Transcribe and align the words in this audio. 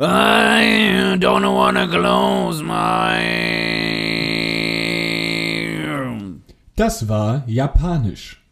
I 0.00 1.16
don't 1.20 1.54
wanna 1.54 1.86
close 1.86 2.62
my. 2.62 3.20
Das 6.74 7.08
war 7.08 7.44
Japanisch. 7.46 8.42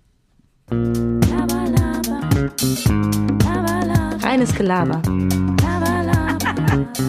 Reines 4.22 4.54
Gelaber. 4.54 5.02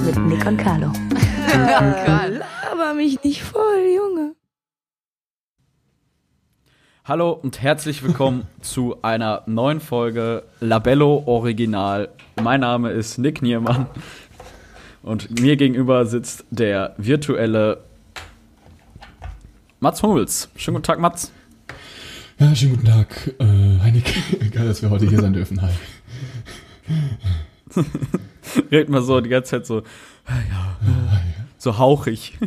Mit 0.03 0.17
Nick 0.25 0.45
und 0.47 0.57
Carlo. 0.57 0.91
Laber 1.53 2.93
mich 2.95 3.23
nicht 3.23 3.43
voll, 3.43 3.85
Junge. 3.95 4.12
Hallo 7.05 7.31
und 7.31 7.61
herzlich 7.61 8.01
willkommen 8.01 8.47
zu 8.61 8.95
einer 9.01 9.43
neuen 9.45 9.81
Folge 9.81 10.43
Labello 10.61 11.23
Original. 11.25 12.07
Mein 12.41 12.61
Name 12.61 12.91
ist 12.91 13.17
Nick 13.17 13.41
Niermann 13.41 13.87
und 15.01 15.41
mir 15.41 15.57
gegenüber 15.57 16.05
sitzt 16.05 16.45
der 16.49 16.95
virtuelle 16.97 17.83
Mats 19.81 20.01
Hummels. 20.01 20.47
Schönen 20.55 20.75
guten 20.75 20.85
Tag, 20.85 20.99
Mats. 21.01 21.33
Ja, 22.39 22.55
schönen 22.55 22.77
guten 22.77 22.87
Tag, 22.87 23.33
äh, 23.37 23.79
Heineke. 23.81 24.13
Geil, 24.51 24.67
dass 24.69 24.81
wir 24.81 24.89
heute 24.89 25.05
hier 25.05 25.19
sein 25.19 25.33
dürfen. 25.33 25.61
Hi. 25.61 25.71
Redet 28.71 28.87
mal 28.87 29.01
so 29.01 29.19
die 29.19 29.29
ganze 29.29 29.51
Zeit 29.51 29.65
so, 29.65 29.79
ja, 30.29 30.77
so 31.57 31.77
hauchig. 31.77 32.37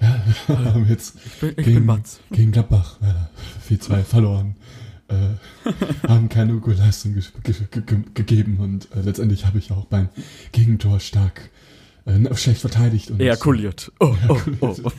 Ja, 0.00 0.22
wir 0.46 0.64
haben 0.74 0.86
jetzt 0.88 1.16
Ich 1.26 1.32
bin, 1.40 1.50
ich 1.50 1.56
gegen, 1.56 1.74
bin 1.74 1.86
Mats. 1.86 2.20
gegen 2.30 2.52
Gladbach 2.52 2.96
äh, 3.02 3.74
4-2 3.74 4.02
verloren. 4.02 4.54
Äh, 5.08 5.68
haben 6.08 6.28
keine 6.28 6.54
gute 6.54 6.76
Leistung 6.76 7.14
ge 7.14 7.22
ge 7.42 7.54
ge 7.70 7.82
ge 7.82 7.98
gegeben 8.14 8.58
und 8.60 8.88
äh, 8.94 9.00
letztendlich 9.02 9.46
habe 9.46 9.58
ich 9.58 9.70
auch 9.72 9.86
beim 9.86 10.08
Gegentor 10.52 11.00
stark 11.00 11.50
äh, 12.04 12.34
schlecht 12.36 12.60
verteidigt. 12.60 13.10
Und, 13.10 13.20
Ejakuliert. 13.20 13.90
Oh, 14.00 14.14
oh, 14.28 14.38
oh. 14.60 14.90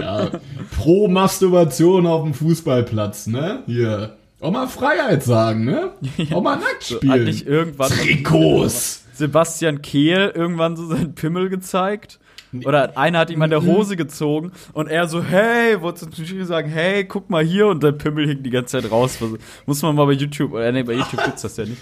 Ja, 0.00 0.30
pro 0.76 1.08
Masturbation 1.08 2.06
auf 2.06 2.22
dem 2.24 2.34
Fußballplatz, 2.34 3.26
ne? 3.26 3.62
Hier. 3.66 4.16
Auch 4.40 4.52
mal 4.52 4.68
Freiheit 4.68 5.24
sagen, 5.24 5.64
ne? 5.64 5.90
Auch 6.30 6.42
mal 6.42 6.56
nackt 6.56 6.84
So, 6.84 6.96
spielen. 6.96 7.24
nicht 7.24 7.46
irgendwann 7.46 7.90
Trikots. 7.90 9.04
Sebastian 9.14 9.82
Kehl 9.82 10.32
irgendwann 10.34 10.76
so 10.76 10.86
seinen 10.86 11.14
Pimmel 11.16 11.48
gezeigt? 11.48 12.20
Oder 12.64 12.96
einer 12.96 13.18
hat 13.18 13.30
ihm 13.30 13.42
an 13.42 13.50
der 13.50 13.62
Hose 13.62 13.96
gezogen 13.96 14.52
und 14.72 14.88
er 14.88 15.08
so, 15.08 15.22
hey, 15.22 15.80
wollte 15.80 16.08
zum 16.08 16.24
Schiri 16.24 16.44
sagen, 16.44 16.68
hey, 16.68 17.04
guck 17.04 17.28
mal 17.30 17.44
hier 17.44 17.66
und 17.66 17.82
der 17.82 17.92
Pimmel 17.92 18.26
hing 18.26 18.42
die 18.42 18.50
ganze 18.50 18.80
Zeit 18.80 18.90
raus. 18.90 19.18
Muss 19.66 19.82
man 19.82 19.94
mal 19.94 20.06
bei 20.06 20.12
YouTube, 20.12 20.52
oder 20.52 20.70
nee, 20.72 20.82
bei 20.82 20.94
YouTube 20.94 21.22
gibt's 21.24 21.42
das 21.42 21.56
ja 21.56 21.64
nicht. 21.64 21.80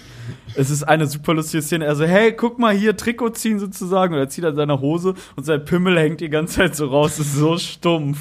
Es 0.55 0.69
ist 0.69 0.83
eine 0.83 1.07
super 1.07 1.33
lustige 1.33 1.61
Szene. 1.61 1.85
Er 1.85 1.95
so, 1.95 2.05
hey, 2.05 2.33
guck 2.33 2.59
mal 2.59 2.73
hier, 2.73 2.97
Trikot 2.97 3.31
ziehen 3.31 3.59
sozusagen. 3.59 4.13
Und 4.13 4.19
er 4.19 4.29
zieht 4.29 4.45
an 4.45 4.55
seiner 4.55 4.81
Hose 4.81 5.13
und 5.35 5.45
sein 5.45 5.63
Pimmel 5.63 5.97
hängt 5.99 6.21
die 6.21 6.29
ganze 6.29 6.55
Zeit 6.55 6.75
so 6.75 6.87
raus. 6.87 7.17
Das 7.17 7.27
ist 7.27 7.35
so 7.35 7.57
stumpf. 7.57 8.19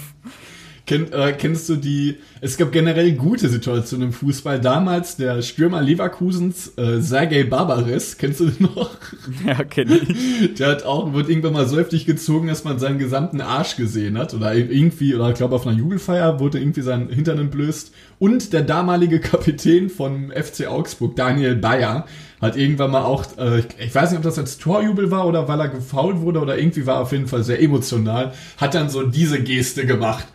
Kenn, 0.86 1.12
äh, 1.12 1.32
kennst 1.32 1.68
du 1.68 1.74
die? 1.74 2.18
Es 2.40 2.56
gab 2.56 2.70
generell 2.70 3.12
gute 3.14 3.48
Situationen 3.48 4.08
im 4.08 4.12
Fußball. 4.12 4.60
Damals 4.60 5.16
der 5.16 5.42
Stürmer 5.42 5.82
Leverkusens, 5.82 6.74
äh, 6.76 7.00
Sergei 7.00 7.42
Barbares, 7.42 8.18
kennst 8.18 8.38
du 8.38 8.46
den 8.46 8.68
noch? 8.74 8.96
Ja, 9.44 9.64
kenne 9.64 9.98
ich. 9.98 10.54
Der 10.58 10.68
hat 10.68 10.84
auch, 10.84 11.12
wird 11.12 11.28
irgendwann 11.28 11.54
mal 11.54 11.66
so 11.66 11.76
heftig 11.76 12.06
gezogen, 12.06 12.46
dass 12.46 12.62
man 12.62 12.78
seinen 12.78 13.00
gesamten 13.00 13.40
Arsch 13.40 13.74
gesehen 13.74 14.16
hat. 14.16 14.32
Oder 14.32 14.54
irgendwie, 14.54 15.16
oder 15.16 15.28
ich 15.30 15.34
glaube 15.34 15.56
auf 15.56 15.66
einer 15.66 15.76
Jubelfeier 15.76 16.38
wurde 16.38 16.60
irgendwie 16.60 16.82
sein 16.82 17.08
Hintern 17.08 17.40
entblößt. 17.40 17.92
Und 18.20 18.52
der 18.52 18.62
damalige 18.62 19.18
Kapitän 19.18 19.90
vom 19.90 20.30
FC 20.30 20.68
Augsburg, 20.68 21.16
Daniel 21.16 21.56
Bayer, 21.56 22.06
hat 22.40 22.56
irgendwann 22.56 22.92
mal 22.92 23.02
auch, 23.02 23.24
äh, 23.38 23.62
ich, 23.78 23.92
weiß 23.92 24.10
nicht, 24.10 24.18
ob 24.18 24.24
das 24.24 24.38
als 24.38 24.58
Torjubel 24.58 25.10
war 25.10 25.26
oder 25.26 25.48
weil 25.48 25.58
er 25.58 25.68
gefault 25.68 26.20
wurde 26.20 26.38
oder 26.38 26.56
irgendwie 26.56 26.86
war 26.86 27.00
auf 27.00 27.10
jeden 27.10 27.26
Fall 27.26 27.42
sehr 27.42 27.60
emotional, 27.60 28.32
hat 28.58 28.74
dann 28.74 28.88
so 28.88 29.02
diese 29.02 29.42
Geste 29.42 29.84
gemacht. 29.84 30.26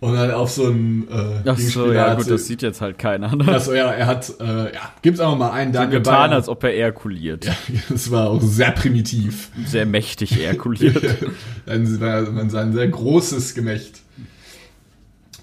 Und 0.00 0.14
dann 0.14 0.30
auf 0.30 0.50
so 0.50 0.64
einen 0.64 1.06
äh, 1.10 1.42
Ach 1.44 1.58
so, 1.58 1.92
ja 1.92 2.14
gut, 2.14 2.30
das 2.30 2.46
sieht 2.46 2.62
jetzt 2.62 2.80
halt 2.80 2.98
keiner. 2.98 3.36
Ne? 3.36 3.46
Achso, 3.48 3.74
ja, 3.74 3.90
er 3.90 4.06
hat, 4.06 4.32
äh, 4.40 4.72
ja, 4.72 4.92
gibt's 5.02 5.20
auch 5.20 5.36
mal 5.36 5.50
einen 5.50 5.74
so 5.74 5.78
Daniel 5.78 5.98
getan, 5.98 6.30
Bayer. 6.30 6.36
als 6.36 6.48
ob 6.48 6.64
er 6.64 6.70
ejakuliert. 6.70 7.44
ja, 7.44 7.54
das 7.90 8.10
war 8.10 8.30
auch 8.30 8.40
sehr 8.40 8.70
primitiv. 8.70 9.50
Sehr 9.66 9.84
mächtig 9.84 10.40
ejakuliert. 10.40 11.18
Ein, 11.66 11.98
man 12.34 12.48
sah 12.48 12.62
ein 12.62 12.72
sehr 12.72 12.88
großes 12.88 13.54
Gemächt. 13.54 14.00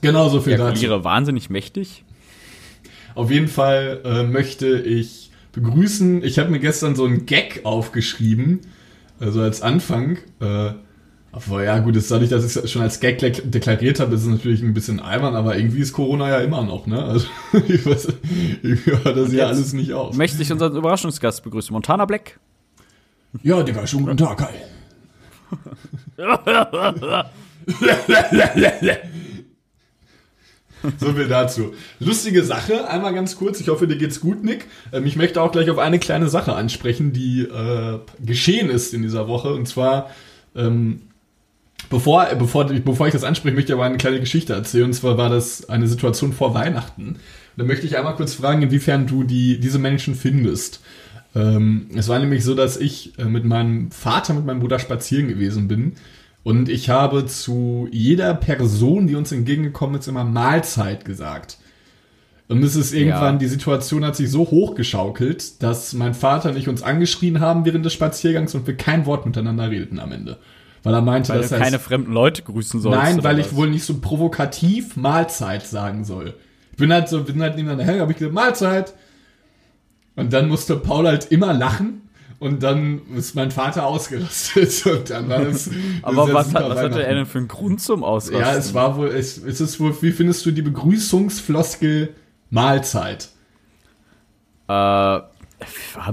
Genau 0.01 0.27
so 0.29 0.41
viel 0.41 0.57
dazu. 0.57 0.69
Ejakuliere 0.69 1.03
wahnsinnig 1.03 1.51
mächtig. 1.51 2.03
Auf 3.13 3.29
jeden 3.29 3.47
Fall 3.47 4.01
äh, 4.03 4.23
möchte 4.23 4.79
ich 4.79 5.31
begrüßen. 5.53 6.23
Ich 6.23 6.39
habe 6.39 6.49
mir 6.49 6.59
gestern 6.59 6.95
so 6.95 7.05
einen 7.05 7.27
Gag 7.27 7.61
aufgeschrieben, 7.63 8.61
also 9.19 9.41
als 9.41 9.61
Anfang. 9.61 10.17
Äh, 10.39 10.71
aber 11.31 11.63
ja, 11.63 11.77
gut, 11.79 11.95
ist 11.95 12.09
dadurch, 12.09 12.29
dass 12.29 12.43
ich 12.45 12.55
es 12.63 12.71
schon 12.71 12.81
als 12.81 12.99
Gag 12.99 13.19
dek- 13.21 13.49
deklariert 13.49 13.99
habe, 13.99 14.15
ist 14.15 14.21
es 14.21 14.27
natürlich 14.27 14.61
ein 14.63 14.73
bisschen 14.73 14.99
albern, 14.99 15.35
aber 15.35 15.57
irgendwie 15.57 15.79
ist 15.81 15.93
Corona 15.93 16.29
ja 16.29 16.39
immer 16.39 16.63
noch, 16.63 16.87
ne? 16.87 17.03
Also, 17.03 17.27
ich 17.67 17.85
weiß, 17.85 18.07
irgendwie 18.63 18.91
hört 18.91 19.17
das 19.17 19.31
ja 19.33 19.47
alles 19.47 19.73
nicht 19.73 19.93
auf. 19.93 20.15
Möchte 20.15 20.41
ich 20.41 20.51
unseren 20.51 20.75
Überraschungsgast 20.75 21.43
begrüßen. 21.43 21.71
Montana 21.73 22.05
Black. 22.05 22.39
Ja, 23.43 23.61
Digga, 23.61 23.85
schon 23.85 24.03
guten 24.03 24.17
Tag, 24.17 24.41
hi. 24.41 24.53
So 30.99 31.11
viel 31.13 31.27
dazu. 31.27 31.73
Lustige 31.99 32.43
Sache, 32.43 32.87
einmal 32.87 33.13
ganz 33.13 33.35
kurz. 33.35 33.59
Ich 33.59 33.67
hoffe, 33.67 33.87
dir 33.87 33.97
geht's 33.97 34.21
gut, 34.21 34.43
Nick. 34.43 34.65
Ähm, 34.93 35.05
ich 35.05 35.15
möchte 35.15 35.41
auch 35.41 35.51
gleich 35.51 35.69
auf 35.69 35.79
eine 35.79 35.99
kleine 35.99 36.29
Sache 36.29 36.53
ansprechen, 36.53 37.13
die 37.13 37.41
äh, 37.41 37.99
geschehen 38.23 38.69
ist 38.69 38.93
in 38.93 39.01
dieser 39.01 39.27
Woche. 39.27 39.53
Und 39.53 39.67
zwar, 39.67 40.11
ähm, 40.55 41.01
bevor, 41.89 42.25
bevor, 42.37 42.65
bevor 42.65 43.07
ich 43.07 43.13
das 43.13 43.23
anspreche, 43.23 43.55
möchte 43.55 43.71
ich 43.71 43.77
aber 43.77 43.85
eine 43.85 43.97
kleine 43.97 44.19
Geschichte 44.19 44.53
erzählen. 44.53 44.85
Und 44.85 44.93
zwar 44.93 45.17
war 45.17 45.29
das 45.29 45.69
eine 45.69 45.87
Situation 45.87 46.33
vor 46.33 46.53
Weihnachten. 46.53 47.17
Da 47.55 47.63
möchte 47.63 47.85
ich 47.87 47.97
einmal 47.97 48.15
kurz 48.15 48.35
fragen, 48.35 48.61
inwiefern 48.61 49.07
du 49.07 49.23
die, 49.23 49.59
diese 49.59 49.79
Menschen 49.79 50.15
findest. 50.15 50.81
Ähm, 51.35 51.87
es 51.95 52.07
war 52.07 52.19
nämlich 52.19 52.43
so, 52.43 52.53
dass 52.55 52.77
ich 52.77 53.17
äh, 53.19 53.25
mit 53.25 53.45
meinem 53.45 53.91
Vater, 53.91 54.33
mit 54.33 54.45
meinem 54.45 54.59
Bruder 54.59 54.79
spazieren 54.79 55.27
gewesen 55.27 55.67
bin. 55.67 55.93
Und 56.43 56.69
ich 56.69 56.89
habe 56.89 57.25
zu 57.25 57.87
jeder 57.91 58.33
Person, 58.33 59.07
die 59.07 59.15
uns 59.15 59.31
entgegengekommen 59.31 59.99
ist, 59.99 60.07
immer 60.07 60.23
Mahlzeit 60.23 61.03
gesagt. 61.03 61.57
Und 62.47 62.63
es 62.63 62.77
ist 62.77 62.93
irgendwann, 62.93 63.35
Ja. 63.35 63.39
die 63.39 63.47
Situation 63.47 64.05
hat 64.05 64.15
sich 64.15 64.31
so 64.31 64.49
hochgeschaukelt, 64.49 65.61
dass 65.61 65.91
mein 65.93 66.13
Vater 66.13 66.51
und 66.51 66.57
ich 66.57 66.69
uns 66.69 66.81
angeschrien 66.81 67.41
haben 67.41 67.65
während 67.65 67.83
des 67.85 67.91
Spaziergangs 67.91 68.55
und 68.55 68.65
wir 68.67 68.77
kein 68.77 69.05
Wort 69.05 69.25
miteinander 69.25 69.69
redeten 69.69 69.99
am 69.99 70.13
Ende. 70.13 70.37
Weil 70.87 70.93
er 70.93 71.01
meinte, 71.01 71.33
Weil 71.33 71.41
dass 71.41 71.51
er 71.51 71.59
keine 71.59 71.79
fremden 71.79 72.13
Leute 72.13 72.43
grüßen 72.43 72.79
sollst. 72.79 72.97
Nein, 72.97 73.21
weil 73.21 73.37
was? 73.37 73.47
ich 73.47 73.55
wohl 73.55 73.69
nicht 73.69 73.83
so 73.83 73.99
provokativ 73.99 74.95
Mahlzeit 74.95 75.67
sagen 75.67 76.05
soll. 76.05 76.33
Ich 76.71 76.77
bin 76.77 76.93
halt 76.93 77.09
so, 77.09 77.21
bin 77.23 77.41
halt 77.41 77.57
nebeneinander 77.57 77.91
her, 77.91 78.01
habe 78.01 78.13
ich 78.13 78.17
gesagt, 78.17 78.33
Mahlzeit. 78.33 78.93
Und 80.15 80.31
dann 80.31 80.47
musste 80.47 80.77
Paul 80.77 81.05
halt 81.05 81.25
immer 81.25 81.53
lachen. 81.53 82.03
Und 82.39 82.63
dann 82.63 83.01
ist 83.17 83.35
mein 83.35 83.51
Vater 83.51 83.85
ausgerastet. 83.85 84.85
Und 84.85 85.09
dann 85.09 85.27
war 85.27 85.43
das. 85.43 85.69
Aber 86.03 86.33
was, 86.33 86.53
hat, 86.53 86.69
was 86.69 86.79
hatte 86.79 87.03
er 87.03 87.15
denn 87.15 87.25
für 87.25 87.39
einen 87.39 87.49
Grund 87.49 87.81
zum 87.81 88.05
Ausrasten? 88.05 88.39
Ja, 88.39 88.55
es 88.55 88.73
war 88.73 88.95
wohl, 88.95 89.07
es, 89.07 89.37
es 89.37 89.59
ist 89.59 89.81
wohl, 89.81 89.93
wie 90.01 90.13
findest 90.13 90.45
du 90.45 90.51
die 90.51 90.61
Begrüßungsfloskel 90.61 92.13
Mahlzeit? 92.49 93.27
Äh, 94.69 94.71
habe 94.71 95.25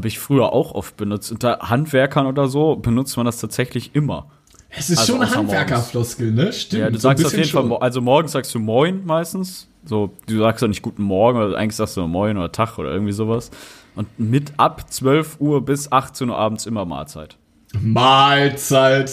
ich 0.05 0.19
früher 0.19 0.53
auch 0.53 0.73
oft 0.73 0.97
benutzt. 0.97 1.31
Unter 1.31 1.61
Handwerkern 1.61 2.27
oder 2.27 2.49
so 2.49 2.75
benutzt 2.75 3.17
man 3.17 3.27
das 3.27 3.39
tatsächlich 3.39 3.95
immer. 3.95 4.31
Es 4.77 4.91
ist 4.91 4.99
Also 4.99 5.13
schon 5.15 5.23
eine. 5.23 5.35
Handwerkerfloskel, 5.35 6.33
ne? 6.33 6.53
Stimmt. 6.53 6.81
Ja, 6.83 6.89
du 6.91 6.97
so 6.97 7.01
sagst 7.03 7.25
auf 7.25 7.33
jeden 7.33 7.49
Fall, 7.49 7.63
schon. 7.63 7.83
also 7.83 8.01
morgens 8.01 8.33
sagst 8.33 8.55
du 8.55 8.59
Moin 8.59 9.03
meistens. 9.05 9.69
So, 9.85 10.11
du 10.27 10.39
sagst 10.39 10.63
ja 10.63 10.69
nicht 10.69 10.83
Guten 10.83 11.03
Morgen, 11.03 11.39
oder 11.39 11.57
eigentlich 11.57 11.77
sagst 11.77 11.97
du 11.97 12.01
nur 12.01 12.09
Moin 12.09 12.37
oder 12.37 12.51
Tag 12.51 12.79
oder 12.79 12.91
irgendwie 12.93 13.13
sowas. 13.13 13.51
Und 13.95 14.09
mit 14.19 14.53
ab 14.57 14.91
12 14.91 15.37
Uhr 15.41 15.65
bis 15.65 15.93
18 15.93 16.31
Uhr 16.31 16.37
abends 16.37 16.67
immer 16.67 16.85
Mahlzeit. 16.85 17.37
Mahlzeit. 17.81 19.11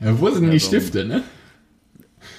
Ja, 0.00 0.18
wo 0.20 0.30
sind 0.30 0.44
Ja, 0.46 0.50
die 0.50 0.58
so. 0.58 0.68
Stifte, 0.68 1.04
ne? 1.04 1.22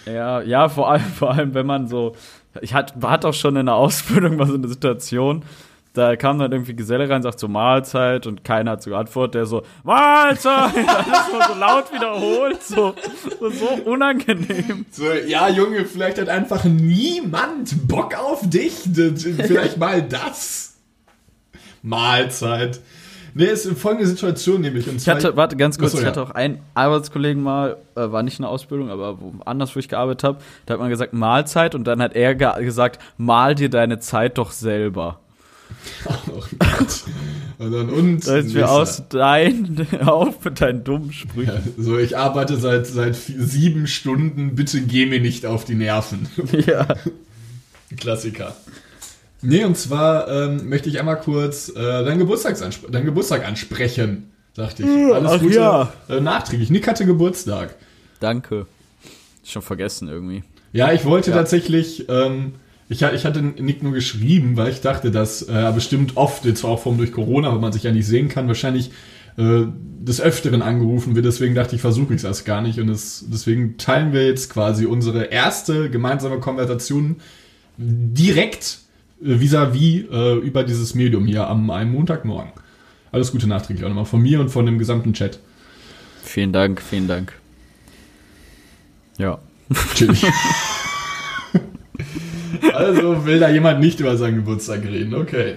Ja, 0.06 0.42
ja, 0.42 0.70
vor 0.70 0.92
allem, 0.92 1.02
vor 1.04 1.32
allem, 1.32 1.54
wenn 1.54 1.66
man 1.66 1.88
so. 1.88 2.16
Ich 2.62 2.74
hatte 2.74 2.94
hat 3.08 3.24
auch 3.26 3.34
schon 3.34 3.56
in 3.56 3.66
der 3.68 3.76
Ausbildung 3.76 4.36
mal 4.36 4.48
so 4.48 4.56
eine 4.56 4.68
Situation, 4.68 5.44
da 5.94 6.16
kam 6.16 6.40
dann 6.40 6.52
irgendwie 6.52 6.76
Geselle 6.76 7.10
rein, 7.10 7.22
sagt 7.22 7.40
so 7.40 7.48
Mahlzeit 7.48 8.26
und 8.26 8.44
keiner 8.44 8.72
hat 8.72 8.84
so 8.84 8.92
geantwortet, 8.92 9.36
der 9.36 9.46
so 9.46 9.64
Mahlzeit, 9.84 10.76
alles 10.76 11.32
mal 11.32 11.48
so 11.48 11.60
laut 11.60 11.94
wiederholt, 11.94 12.64
so, 12.64 12.96
so, 13.40 13.50
so 13.50 13.68
unangenehm. 13.90 14.86
So, 14.92 15.12
ja, 15.28 15.50
Junge, 15.50 15.86
vielleicht 15.86 16.20
hat 16.20 16.30
einfach 16.30 16.64
niemand 16.64 17.88
Bock 17.88 18.18
auf 18.18 18.50
dich. 18.50 18.74
Vielleicht 18.84 19.78
mal 19.78 20.02
das. 20.02 20.76
Mahlzeit. 21.82 22.80
Nee, 23.34 23.46
ist 23.46 23.70
folgende 23.78 24.08
Situation 24.08 24.62
nämlich. 24.62 24.90
Und 24.90 24.98
Ich 24.98 25.08
hatte, 25.08 25.36
warte, 25.38 25.56
ganz 25.56 25.78
kurz, 25.78 25.92
Achso, 25.92 26.00
ich 26.00 26.04
ja. 26.04 26.10
hatte 26.10 26.22
auch 26.22 26.32
einen 26.32 26.60
Arbeitskollegen 26.74 27.42
mal, 27.42 27.78
äh, 27.96 28.12
war 28.12 28.24
nicht 28.24 28.40
in 28.40 28.44
der 28.44 28.50
Ausbildung, 28.50 28.90
aber 28.90 29.22
wo, 29.22 29.34
anders, 29.46 29.76
wo 29.76 29.80
ich 29.80 29.88
gearbeitet 29.88 30.24
habe, 30.24 30.38
da 30.66 30.74
hat 30.74 30.82
man 30.82 30.90
gesagt 30.90 31.14
Mahlzeit 31.14 31.74
und 31.74 31.86
dann 31.86 32.02
hat 32.02 32.14
er 32.14 32.36
ge 32.36 32.50
gesagt, 32.64 33.00
mal 33.18 33.56
dir 33.56 33.70
deine 33.70 34.00
Zeit 34.00 34.38
doch 34.38 34.52
selber. 34.52 35.20
Oh 36.06 36.44
Gott. 36.60 37.04
Und 37.58 37.72
dann 37.72 37.90
und. 37.90 38.28
Da 38.28 38.38
ist 38.38 38.48
mir 38.54 38.62
nächster. 38.62 38.72
aus 38.72 39.04
dein, 39.10 39.88
auf 40.06 40.44
mit 40.44 40.62
deinen 40.62 40.84
dummen 40.84 41.14
Sprüchen. 41.14 41.54
Ja, 41.54 41.62
so, 41.78 41.98
ich 41.98 42.18
arbeite 42.18 42.58
seit, 42.58 42.88
seit 42.88 43.16
sieben 43.16 43.88
Stunden, 43.88 44.56
bitte 44.56 44.82
geh 44.82 45.06
mir 45.06 45.20
nicht 45.20 45.46
auf 45.46 45.66
die 45.66 45.76
Nerven. 45.76 46.28
Ja. 46.66 46.88
Klassiker. 47.98 48.56
Nee, 49.42 49.64
und 49.64 49.76
zwar 49.78 50.28
ähm, 50.30 50.70
möchte 50.70 50.88
ich 50.90 51.00
einmal 51.00 51.20
kurz 51.20 51.70
äh, 51.70 51.74
deinen, 51.74 52.20
Geburtstagsanspr 52.20 52.90
deinen 52.92 53.06
Geburtstag 53.06 53.46
ansprechen, 53.46 54.32
dachte 54.56 54.84
ich. 54.84 55.14
Alles 55.14 55.32
ach 55.32 55.40
Gute 55.42 55.56
ja. 55.56 55.94
äh, 56.10 56.22
nachträglich. 56.22 56.70
Nick 56.70 56.88
hatte 56.88 57.06
Geburtstag. 57.06 57.76
Danke. 58.20 58.68
Schon 59.44 59.62
vergessen 59.64 60.08
irgendwie. 60.08 60.44
Ja, 60.74 60.94
ich 60.94 61.04
wollte 61.06 61.32
Ja. 61.32 61.38
tatsächlich, 61.38 62.08
ähm, 62.08 62.54
ich, 62.92 63.02
ich 63.02 63.26
hatte 63.26 63.42
Nick 63.42 63.84
nur 63.84 63.94
geschrieben, 63.94 64.58
weil 64.58 64.70
ich 64.70 64.82
dachte, 64.82 65.12
dass 65.12 65.44
äh, 65.44 65.54
er 65.54 65.72
bestimmt 65.72 66.18
oft, 66.18 66.44
jetzt 66.44 66.66
auch 66.66 66.82
vom 66.82 66.98
durch 66.98 67.14
Corona, 67.14 67.52
weil 67.52 67.60
man 67.60 67.72
sich 67.72 67.84
ja 67.84 67.92
nicht 67.92 68.06
sehen 68.06 68.28
kann, 68.28 68.48
wahrscheinlich 68.48 68.92
äh, 69.38 69.64
des 70.02 70.20
Öfteren 70.20 70.62
angerufen 70.62 71.16
wird. 71.16 71.26
Deswegen 71.26 71.56
dachte 71.56 71.76
ich, 71.76 71.82
versuche 71.82 72.14
ich 72.14 72.18
es 72.18 72.24
erst 72.26 72.46
gar 72.46 72.62
nicht. 72.62 72.80
Und 72.80 72.90
es, 72.90 73.26
deswegen 73.30 73.78
teilen 73.78 74.12
wir 74.12 74.26
jetzt 74.28 74.52
quasi 74.52 74.86
unsere 74.86 75.26
erste 75.26 75.90
gemeinsame 75.90 76.40
Konversation 76.40 77.16
direkt 77.78 78.80
äh, 79.24 79.40
vis-à-vis 79.40 80.10
äh, 80.12 80.34
über 80.40 80.66
dieses 80.66 80.94
Medium 80.94 81.26
hier 81.26 81.48
am 81.48 81.70
einem 81.70 81.94
Montagmorgen. 81.94 82.52
Alles 83.14 83.32
Gute 83.32 83.48
nachträglich 83.48 83.86
auch 83.86 83.90
nochmal 83.90 84.06
von 84.06 84.22
mir 84.22 84.42
und 84.42 84.50
von 84.50 84.66
dem 84.66 84.78
gesamten 84.78 85.14
Chat. 85.14 85.40
Vielen 86.24 86.52
Dank, 86.52 86.82
vielen 86.82 87.08
Dank. 87.08 87.34
Ja. 89.18 89.40
Chillig. 89.96 90.26
also 92.74 93.26
will 93.26 93.40
da 93.40 93.50
jemand 93.50 93.80
nicht 93.80 94.00
über 94.00 94.18
seinen 94.18 94.38
Geburtstag 94.38 94.84
reden, 94.84 95.14
okay. 95.14 95.56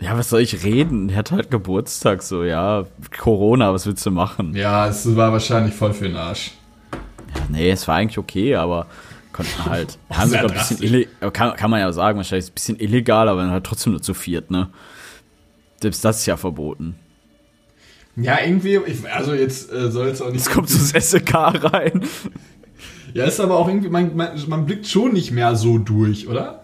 Ja, 0.00 0.16
was 0.16 0.30
soll 0.30 0.42
ich 0.42 0.64
reden? 0.64 1.08
Er 1.08 1.16
hat 1.16 1.32
halt 1.32 1.50
Geburtstag, 1.50 2.22
so, 2.22 2.44
ja. 2.44 2.86
Corona, 3.18 3.72
was 3.72 3.86
willst 3.86 4.06
du 4.06 4.10
machen? 4.10 4.54
Ja, 4.54 4.86
es 4.88 5.16
war 5.16 5.32
wahrscheinlich 5.32 5.74
voll 5.74 5.92
für 5.92 6.06
den 6.06 6.16
Arsch. 6.16 6.52
Nee, 7.48 7.70
es 7.70 7.88
war 7.88 7.96
eigentlich 7.96 8.18
okay, 8.18 8.54
aber 8.54 8.86
konnten 9.32 9.64
halt. 9.64 9.98
Haben 10.10 10.30
sogar 10.30 10.50
ein 10.50 10.52
bisschen 10.52 11.06
kann, 11.32 11.56
kann 11.56 11.70
man 11.70 11.80
ja 11.80 11.92
sagen, 11.92 12.16
wahrscheinlich 12.16 12.46
ist 12.46 12.50
ein 12.50 12.54
bisschen 12.54 12.80
illegal, 12.80 13.28
aber 13.28 13.42
dann 13.42 13.50
halt 13.50 13.64
trotzdem 13.64 13.92
nur 13.92 14.02
zu 14.02 14.14
viert, 14.14 14.50
ne? 14.50 14.68
Selbst 15.80 16.04
das 16.04 16.20
ist 16.20 16.26
ja 16.26 16.36
verboten. 16.36 16.96
Ja, 18.16 18.38
irgendwie, 18.44 18.80
ich, 18.86 19.08
also 19.10 19.32
jetzt 19.32 19.72
äh, 19.72 19.90
soll 19.90 20.08
es 20.08 20.20
auch 20.20 20.26
nicht. 20.26 20.36
Jetzt 20.36 20.50
kommt 20.50 20.68
das 20.68 21.10
SEK 21.10 21.34
rein. 21.34 22.02
Ja, 23.14 23.24
ist 23.24 23.40
aber 23.40 23.58
auch 23.58 23.68
irgendwie, 23.68 23.88
man, 23.88 24.16
man, 24.16 24.30
man 24.48 24.66
blickt 24.66 24.86
schon 24.86 25.12
nicht 25.12 25.30
mehr 25.30 25.56
so 25.56 25.78
durch, 25.78 26.28
oder? 26.28 26.62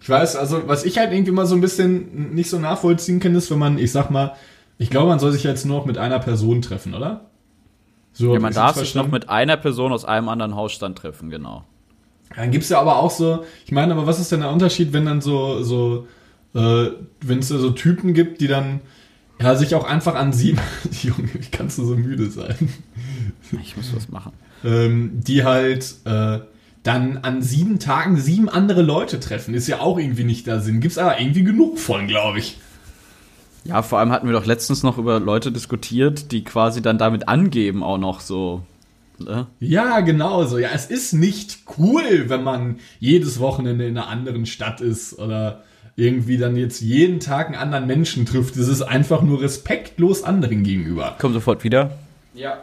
Ich 0.00 0.08
weiß, 0.08 0.36
also 0.36 0.62
was 0.66 0.84
ich 0.84 0.98
halt 0.98 1.12
irgendwie 1.12 1.32
mal 1.32 1.46
so 1.46 1.54
ein 1.54 1.60
bisschen 1.60 2.34
nicht 2.34 2.50
so 2.50 2.58
nachvollziehen 2.58 3.20
kann, 3.20 3.34
ist, 3.34 3.50
wenn 3.50 3.58
man, 3.58 3.78
ich 3.78 3.92
sag 3.92 4.10
mal, 4.10 4.34
ich 4.78 4.90
glaube, 4.90 5.08
man 5.08 5.18
soll 5.18 5.32
sich 5.32 5.44
jetzt 5.44 5.64
nur 5.64 5.78
noch 5.78 5.86
mit 5.86 5.98
einer 5.98 6.18
Person 6.18 6.60
treffen, 6.60 6.94
oder? 6.94 7.26
So, 8.12 8.34
Ja, 8.34 8.40
man 8.40 8.52
darf 8.52 8.76
sich 8.76 8.94
noch 8.94 9.08
mit 9.08 9.28
einer 9.28 9.56
Person 9.56 9.92
aus 9.92 10.04
einem 10.04 10.28
anderen 10.28 10.56
Hausstand 10.56 10.98
treffen, 10.98 11.30
genau. 11.30 11.64
Dann 12.34 12.50
gibt's 12.50 12.68
ja 12.68 12.80
aber 12.80 12.96
auch 12.96 13.10
so, 13.10 13.44
ich 13.64 13.72
meine, 13.72 13.92
aber 13.92 14.06
was 14.06 14.18
ist 14.18 14.32
denn 14.32 14.40
der 14.40 14.50
Unterschied, 14.50 14.92
wenn 14.92 15.04
dann 15.06 15.20
so, 15.20 15.62
so, 15.62 16.06
äh, 16.54 16.90
wenn 17.20 17.38
es 17.38 17.48
so 17.48 17.70
Typen 17.70 18.14
gibt, 18.14 18.40
die 18.40 18.48
dann 18.48 18.80
ja, 19.40 19.54
sich 19.54 19.74
auch 19.74 19.84
einfach 19.84 20.14
an 20.14 20.32
sieben, 20.32 20.60
Junge, 21.02 21.28
wie 21.34 21.50
kannst 21.50 21.78
du 21.78 21.84
so 21.84 21.96
müde 21.96 22.30
sein? 22.30 22.68
Ich 23.62 23.76
muss 23.76 23.94
was 23.94 24.08
machen. 24.08 24.32
Ähm, 24.64 25.20
die 25.26 25.44
halt 25.44 25.94
äh, 26.04 26.40
dann 26.82 27.18
an 27.18 27.42
sieben 27.42 27.78
Tagen 27.78 28.16
sieben 28.16 28.48
andere 28.48 28.82
Leute 28.82 29.20
treffen. 29.20 29.54
Ist 29.54 29.68
ja 29.68 29.80
auch 29.80 29.98
irgendwie 29.98 30.24
nicht 30.24 30.46
der 30.46 30.60
Sinn. 30.60 30.80
Gibt's 30.80 30.98
aber 30.98 31.20
irgendwie 31.20 31.44
genug 31.44 31.78
von, 31.78 32.06
glaube 32.06 32.38
ich. 32.38 32.58
Ja, 33.64 33.82
vor 33.82 34.00
allem 34.00 34.10
hatten 34.10 34.26
wir 34.26 34.32
doch 34.32 34.46
letztens 34.46 34.82
noch 34.82 34.98
über 34.98 35.20
Leute 35.20 35.52
diskutiert, 35.52 36.32
die 36.32 36.42
quasi 36.42 36.82
dann 36.82 36.98
damit 36.98 37.28
angeben, 37.28 37.84
auch 37.84 37.98
noch 37.98 38.20
so. 38.20 38.62
Ne? 39.18 39.46
Ja, 39.60 40.00
genau 40.00 40.44
so. 40.44 40.58
Ja, 40.58 40.70
es 40.74 40.86
ist 40.86 41.12
nicht 41.12 41.60
cool, 41.78 42.24
wenn 42.26 42.42
man 42.42 42.80
jedes 42.98 43.38
Wochenende 43.38 43.86
in 43.86 43.96
einer 43.96 44.08
anderen 44.08 44.46
Stadt 44.46 44.80
ist 44.80 45.16
oder 45.16 45.62
irgendwie 45.94 46.38
dann 46.38 46.56
jetzt 46.56 46.80
jeden 46.80 47.20
Tag 47.20 47.46
einen 47.46 47.56
anderen 47.56 47.86
Menschen 47.86 48.26
trifft. 48.26 48.56
Es 48.56 48.66
ist 48.66 48.82
einfach 48.82 49.22
nur 49.22 49.42
respektlos 49.42 50.24
anderen 50.24 50.64
gegenüber. 50.64 51.16
Komm 51.20 51.32
sofort 51.32 51.62
wieder. 51.62 51.98
Ja. 52.34 52.58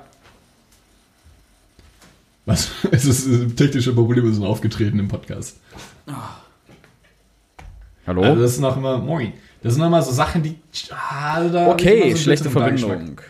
Was? 2.49 2.71
Es 2.91 3.05
ist 3.05 3.55
technische 3.55 3.93
Probleme 3.93 4.33
sind 4.33 4.43
aufgetreten 4.43 4.97
im 4.97 5.07
Podcast. 5.07 5.59
Hallo? 8.07 8.23
Also 8.23 8.41
das 8.41 8.51
ist 8.53 8.59
noch 8.59 8.75
immer 8.75 8.97
moin. 8.97 9.33
Das 9.61 9.75
sind 9.75 9.87
mal 9.87 10.01
so 10.01 10.11
Sachen, 10.11 10.41
die 10.41 10.55
ah, 10.89 11.47
da 11.47 11.65
hab 11.67 11.79
ich 11.79 11.85
immer 11.85 11.93
so 11.93 11.99
okay, 11.99 12.03
einen 12.03 12.17
schlechte. 12.17 12.49
Verbindung. 12.49 13.21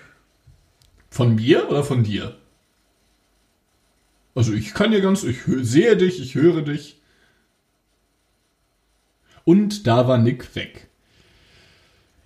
Von 1.10 1.36
mir 1.36 1.70
oder 1.70 1.84
von 1.84 2.02
dir? 2.04 2.38
Also 4.36 4.54
ich 4.54 4.74
kann 4.74 4.92
dir 4.92 5.02
ganz, 5.02 5.26
ich 5.26 5.40
sehe 5.64 5.98
dich, 5.98 6.22
ich 6.22 6.36
höre 6.36 6.62
dich. 6.62 7.02
Und 9.44 9.86
da 9.86 10.08
war 10.08 10.18
Nick 10.18 10.56
weg. 10.56 10.88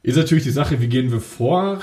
Ist 0.04 0.18
natürlich 0.18 0.44
die 0.44 0.52
Sache, 0.52 0.80
wie 0.80 0.90
gehen 0.90 1.12
wir 1.12 1.22
vor? 1.22 1.80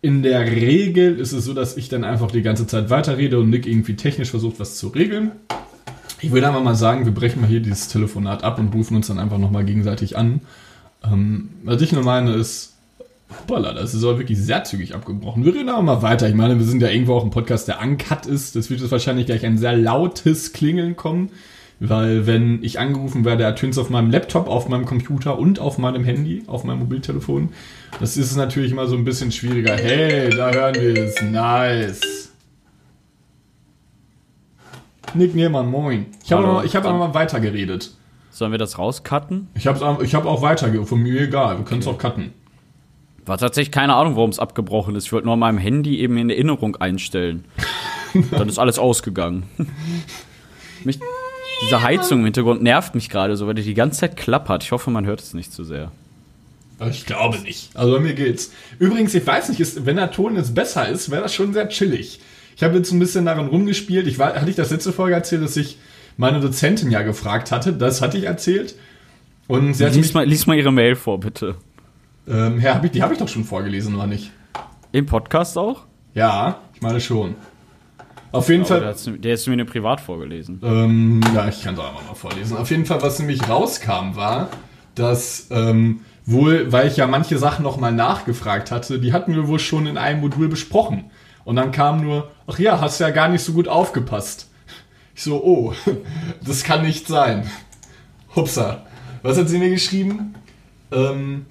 In 0.00 0.22
der 0.22 0.46
Regel 0.46 1.18
ist 1.18 1.32
es 1.32 1.44
so, 1.44 1.54
dass 1.54 1.76
ich 1.76 1.88
dann 1.88 2.04
einfach 2.04 2.30
die 2.30 2.42
ganze 2.42 2.66
Zeit 2.66 2.88
weiterrede 2.88 3.40
und 3.40 3.50
Nick 3.50 3.66
irgendwie 3.66 3.96
technisch 3.96 4.30
versucht, 4.30 4.60
was 4.60 4.76
zu 4.76 4.88
regeln. 4.88 5.32
Ich 6.20 6.30
würde 6.30 6.46
einfach 6.46 6.62
mal 6.62 6.76
sagen, 6.76 7.04
wir 7.04 7.12
brechen 7.12 7.40
mal 7.40 7.48
hier 7.48 7.60
dieses 7.60 7.88
Telefonat 7.88 8.44
ab 8.44 8.58
und 8.58 8.72
rufen 8.74 8.96
uns 8.96 9.08
dann 9.08 9.18
einfach 9.18 9.38
nochmal 9.38 9.64
gegenseitig 9.64 10.16
an. 10.16 10.40
Ähm, 11.04 11.50
was 11.64 11.82
ich 11.82 11.92
nur 11.92 12.04
meine 12.04 12.32
ist, 12.34 12.74
hoppala, 13.30 13.72
das 13.72 13.94
ist 13.94 14.04
aber 14.04 14.18
wirklich 14.18 14.38
sehr 14.38 14.62
zügig 14.64 14.94
abgebrochen. 14.94 15.44
Wir 15.44 15.54
reden 15.54 15.68
aber 15.68 15.82
mal 15.82 16.02
weiter. 16.02 16.28
Ich 16.28 16.34
meine, 16.34 16.58
wir 16.58 16.64
sind 16.64 16.80
ja 16.80 16.88
irgendwo 16.88 17.14
auch 17.14 17.24
ein 17.24 17.30
Podcast, 17.30 17.66
der 17.66 17.80
uncut 17.80 18.26
ist. 18.26 18.54
Das 18.54 18.70
wird 18.70 18.80
jetzt 18.80 18.92
wahrscheinlich 18.92 19.26
gleich 19.26 19.44
ein 19.44 19.58
sehr 19.58 19.76
lautes 19.76 20.52
Klingeln 20.52 20.96
kommen. 20.96 21.30
Weil 21.80 22.26
wenn 22.26 22.62
ich 22.62 22.80
angerufen 22.80 23.24
werde, 23.24 23.44
ertönt 23.44 23.74
es 23.74 23.78
auf 23.78 23.88
meinem 23.88 24.10
Laptop, 24.10 24.48
auf 24.48 24.68
meinem 24.68 24.84
Computer 24.84 25.38
und 25.38 25.60
auf 25.60 25.78
meinem 25.78 26.04
Handy, 26.04 26.42
auf 26.48 26.64
meinem 26.64 26.80
Mobiltelefon. 26.80 27.50
Das 28.00 28.16
ist 28.16 28.34
natürlich 28.36 28.72
immer 28.72 28.86
so 28.86 28.96
ein 28.96 29.04
bisschen 29.04 29.30
schwieriger. 29.30 29.76
Hey, 29.76 30.30
da 30.30 30.50
hören 30.50 30.74
wir 30.74 31.04
es. 31.04 31.22
Nice. 31.22 32.32
Nick 35.14 35.34
Niermann, 35.34 35.70
moin. 35.70 36.06
Ich 36.24 36.32
habe 36.32 36.46
aber, 36.46 36.64
hab 36.64 36.84
aber 36.84 36.98
mal 36.98 37.14
weitergeredet. 37.14 37.92
Sollen 38.30 38.50
wir 38.52 38.58
das 38.58 38.78
rauscutten? 38.78 39.48
Ich 39.54 39.66
habe 39.66 40.04
ich 40.04 40.14
hab 40.14 40.26
auch 40.26 40.42
weitergeredet. 40.42 40.88
Von 40.88 41.00
mir 41.00 41.22
egal. 41.22 41.58
Wir 41.58 41.64
können 41.64 41.80
es 41.80 41.86
auch 41.86 41.98
cutten. 41.98 42.32
War 43.24 43.38
tatsächlich 43.38 43.72
keine 43.72 43.94
Ahnung, 43.94 44.16
warum 44.16 44.30
es 44.30 44.38
abgebrochen 44.38 44.96
ist. 44.96 45.06
Ich 45.06 45.12
wollte 45.12 45.26
nur 45.26 45.34
an 45.34 45.40
meinem 45.40 45.58
Handy 45.58 45.98
eben 45.98 46.16
in 46.16 46.30
Erinnerung 46.30 46.76
einstellen. 46.76 47.44
Dann 48.30 48.48
ist 48.48 48.58
alles 48.58 48.78
ausgegangen. 48.78 49.44
mich, 50.84 50.98
diese 51.62 51.82
Heizung 51.82 52.20
im 52.20 52.24
Hintergrund 52.24 52.62
nervt 52.62 52.94
mich 52.94 53.08
gerade 53.08 53.36
so, 53.36 53.46
weil 53.46 53.54
die 53.54 53.62
die 53.62 53.74
ganze 53.74 54.00
Zeit 54.00 54.16
klappert. 54.16 54.62
Ich 54.64 54.72
hoffe, 54.72 54.90
man 54.90 55.06
hört 55.06 55.20
es 55.20 55.34
nicht 55.34 55.52
zu 55.52 55.64
sehr. 55.64 55.90
Ich 56.90 57.06
glaube 57.06 57.38
nicht. 57.40 57.70
Also 57.74 57.94
bei 57.94 58.00
mir 58.00 58.14
geht's. 58.14 58.52
Übrigens, 58.78 59.12
ich 59.14 59.26
weiß 59.26 59.48
nicht, 59.48 59.58
ist, 59.60 59.84
wenn 59.84 59.96
der 59.96 60.12
Ton 60.12 60.36
jetzt 60.36 60.54
besser 60.54 60.88
ist, 60.88 61.10
wäre 61.10 61.22
das 61.22 61.34
schon 61.34 61.52
sehr 61.52 61.68
chillig. 61.68 62.20
Ich 62.56 62.62
habe 62.62 62.76
jetzt 62.76 62.92
ein 62.92 62.98
bisschen 63.00 63.24
daran 63.24 63.48
rumgespielt. 63.48 64.06
Ich 64.06 64.18
war, 64.18 64.34
hatte 64.34 64.50
ich 64.50 64.56
das 64.56 64.70
letzte 64.70 64.92
Folge 64.92 65.14
erzählt, 65.14 65.42
dass 65.42 65.56
ich 65.56 65.78
meine 66.16 66.40
Dozentin 66.40 66.90
ja 66.90 67.02
gefragt 67.02 67.50
hatte. 67.50 67.72
Das 67.72 68.00
hatte 68.00 68.18
ich 68.18 68.24
erzählt. 68.24 68.76
Und 69.48 69.74
sie 69.74 69.84
hat 69.84 69.94
Lies 69.94 70.06
mich, 70.06 70.14
mal, 70.14 70.26
lies 70.26 70.46
mal 70.46 70.56
ihre 70.56 70.72
Mail 70.72 70.94
vor, 70.94 71.18
bitte. 71.18 71.56
ähm, 72.28 72.60
ja, 72.60 72.74
hab 72.74 72.84
ich, 72.84 72.90
die 72.92 73.02
habe 73.02 73.12
ich 73.14 73.18
doch 73.18 73.28
schon 73.28 73.44
vorgelesen, 73.44 73.94
oder 73.96 74.06
nicht? 74.06 74.30
Im 74.92 75.06
Podcast 75.06 75.56
auch? 75.58 75.84
Ja, 76.14 76.60
ich 76.74 76.82
meine 76.82 77.00
schon. 77.00 77.34
Auf 78.32 78.48
jeden 78.48 78.64
Fall. 78.64 78.80
der, 78.80 78.94
der 78.94 79.34
ist 79.34 79.46
mir 79.46 79.56
nur 79.56 79.66
privat 79.66 80.00
vorgelesen. 80.00 80.60
Ähm, 80.62 81.20
ja, 81.34 81.48
ich 81.48 81.62
kann 81.62 81.74
es 81.74 81.80
auch 81.80 81.88
einfach 81.90 82.06
mal 82.06 82.14
vorlesen. 82.14 82.56
Auf 82.56 82.70
jeden 82.70 82.84
Fall, 82.86 83.02
was 83.02 83.18
nämlich 83.18 83.48
rauskam, 83.48 84.14
war, 84.14 84.50
dass 84.94 85.48
ähm, 85.50 86.00
wohl, 86.26 86.70
weil 86.72 86.88
ich 86.88 86.96
ja 86.96 87.06
manche 87.06 87.38
Sachen 87.38 87.62
nochmal 87.62 87.92
nachgefragt 87.92 88.70
hatte, 88.70 88.98
die 88.98 89.12
hatten 89.12 89.34
wir 89.34 89.48
wohl 89.48 89.58
schon 89.58 89.86
in 89.86 89.96
einem 89.96 90.20
Modul 90.20 90.48
besprochen. 90.48 91.10
Und 91.44 91.56
dann 91.56 91.72
kam 91.72 92.02
nur, 92.02 92.30
ach 92.46 92.58
ja, 92.58 92.80
hast 92.80 92.98
ja 92.98 93.10
gar 93.10 93.28
nicht 93.28 93.42
so 93.42 93.52
gut 93.52 93.68
aufgepasst. 93.68 94.50
Ich 95.14 95.22
so, 95.22 95.42
oh, 95.42 95.72
das 96.44 96.64
kann 96.64 96.82
nicht 96.82 97.06
sein. 97.06 97.50
Hupsa. 98.36 98.86
Was 99.22 99.38
hat 99.38 99.48
sie 99.48 99.58
mir 99.58 99.70
geschrieben? 99.70 100.34
Ähm, 100.92 101.46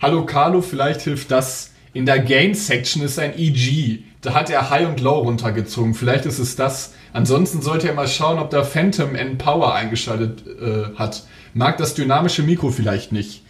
Hallo 0.00 0.24
Carlo, 0.24 0.60
vielleicht 0.60 1.00
hilft 1.00 1.32
das. 1.32 1.72
In 1.92 2.06
der 2.06 2.20
Gain 2.20 2.54
Section 2.54 3.02
ist 3.02 3.18
ein 3.18 3.36
EG. 3.36 4.04
Da 4.20 4.34
hat 4.34 4.50
er 4.50 4.70
High 4.70 4.88
und 4.88 5.00
Low 5.00 5.18
runtergezogen. 5.20 5.94
Vielleicht 5.94 6.26
ist 6.26 6.38
es 6.38 6.56
das. 6.56 6.94
Ansonsten 7.12 7.62
sollte 7.62 7.88
er 7.88 7.94
mal 7.94 8.08
schauen, 8.08 8.38
ob 8.38 8.50
der 8.50 8.64
Phantom 8.64 9.14
N 9.14 9.38
Power 9.38 9.74
eingeschaltet 9.74 10.42
äh, 10.46 10.96
hat. 10.96 11.24
Mag 11.54 11.78
das 11.78 11.94
dynamische 11.94 12.42
Mikro 12.42 12.70
vielleicht 12.70 13.12
nicht. 13.12 13.42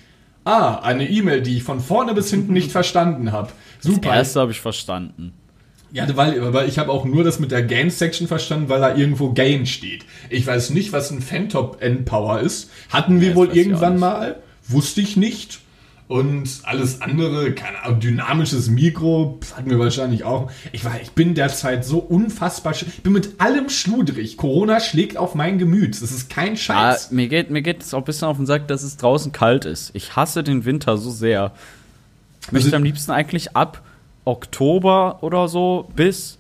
Ah, 0.45 0.77
eine 0.81 1.09
E-Mail, 1.09 1.43
die 1.43 1.57
ich 1.57 1.63
von 1.63 1.81
vorne 1.81 2.15
bis 2.15 2.31
hinten 2.31 2.53
nicht 2.53 2.71
verstanden 2.73 3.33
habe. 3.33 3.49
Das 3.83 3.93
Super. 3.93 4.15
erste 4.15 4.41
habe 4.41 4.53
ich 4.53 4.61
verstanden. 4.61 5.33
Ja, 5.91 6.07
weil, 6.17 6.53
weil 6.53 6.69
ich 6.69 6.79
habe 6.79 6.93
auch 6.93 7.07
nur 7.07 7.25
das 7.25 7.39
mit 7.39 7.51
der 7.51 7.63
Gain 7.63 7.89
Section 7.89 8.29
verstanden, 8.29 8.69
weil 8.69 8.81
da 8.81 8.95
irgendwo 8.95 9.33
Gain 9.33 9.65
steht. 9.65 10.05
Ich 10.29 10.47
weiß 10.47 10.71
nicht, 10.71 10.93
was 10.93 11.11
ein 11.11 11.23
Phantom 11.23 11.77
N 11.81 12.05
Power 12.05 12.41
ist. 12.41 12.71
Hatten 12.91 13.21
wir 13.21 13.29
Ja, 13.29 13.35
das 13.35 13.37
wohl 13.37 13.57
irgendwann 13.57 13.99
mal 13.99 14.37
wusste 14.67 15.01
ich 15.01 15.17
nicht. 15.17 15.61
Und 16.09 16.49
alles 16.63 17.03
andere, 17.03 17.53
keine 17.53 17.83
Ahnung, 17.85 18.01
dynamisches 18.01 18.71
Mikro, 18.71 19.39
hatten 19.55 19.69
wir 19.69 19.79
wahrscheinlich 19.79 20.25
auch. 20.25 20.51
Ich, 20.73 20.83
war, 20.87 20.99
ich 21.03 21.11
bin 21.11 21.35
derzeit 21.35 21.85
so 21.85 21.99
unfassbar, 21.99 22.73
ich 22.73 23.03
bin 23.03 23.13
mit 23.13 23.39
allem 23.43 23.69
schludrig. 23.69 24.39
Corona 24.39 24.81
schlägt 24.81 25.19
auf 25.19 25.35
mein 25.35 25.59
Gemüt. 25.59 26.01
Das 26.01 26.11
ist 26.11 26.31
kein 26.31 26.55
Ah, 26.55 26.57
Scheiß. 26.57 27.11
mir 27.11 27.29
geht 27.29 27.51
mir 27.51 27.61
geht 27.61 27.83
es 27.83 27.93
auch 27.93 27.99
ein 27.99 28.05
bisschen 28.05 28.27
auf 28.27 28.39
den 28.39 28.47
Sack, 28.47 28.69
dass 28.69 28.83
es 28.83 28.97
draußen 28.97 29.33
kalt 29.33 29.67
ist. 29.67 29.91
Ich 29.95 30.17
hasse 30.17 30.43
den 30.43 30.65
Winter 30.65 30.97
so 30.97 31.11
sehr. 31.11 31.53
Ich 32.41 32.53
möchte 32.53 32.69
Also- 32.69 32.77
am 32.77 32.85
liebsten 32.85 33.11
eigentlich 33.11 33.55
ab 33.55 33.83
Oktober 34.25 35.19
oder 35.23 35.47
so 35.47 35.91
bis 35.95 36.39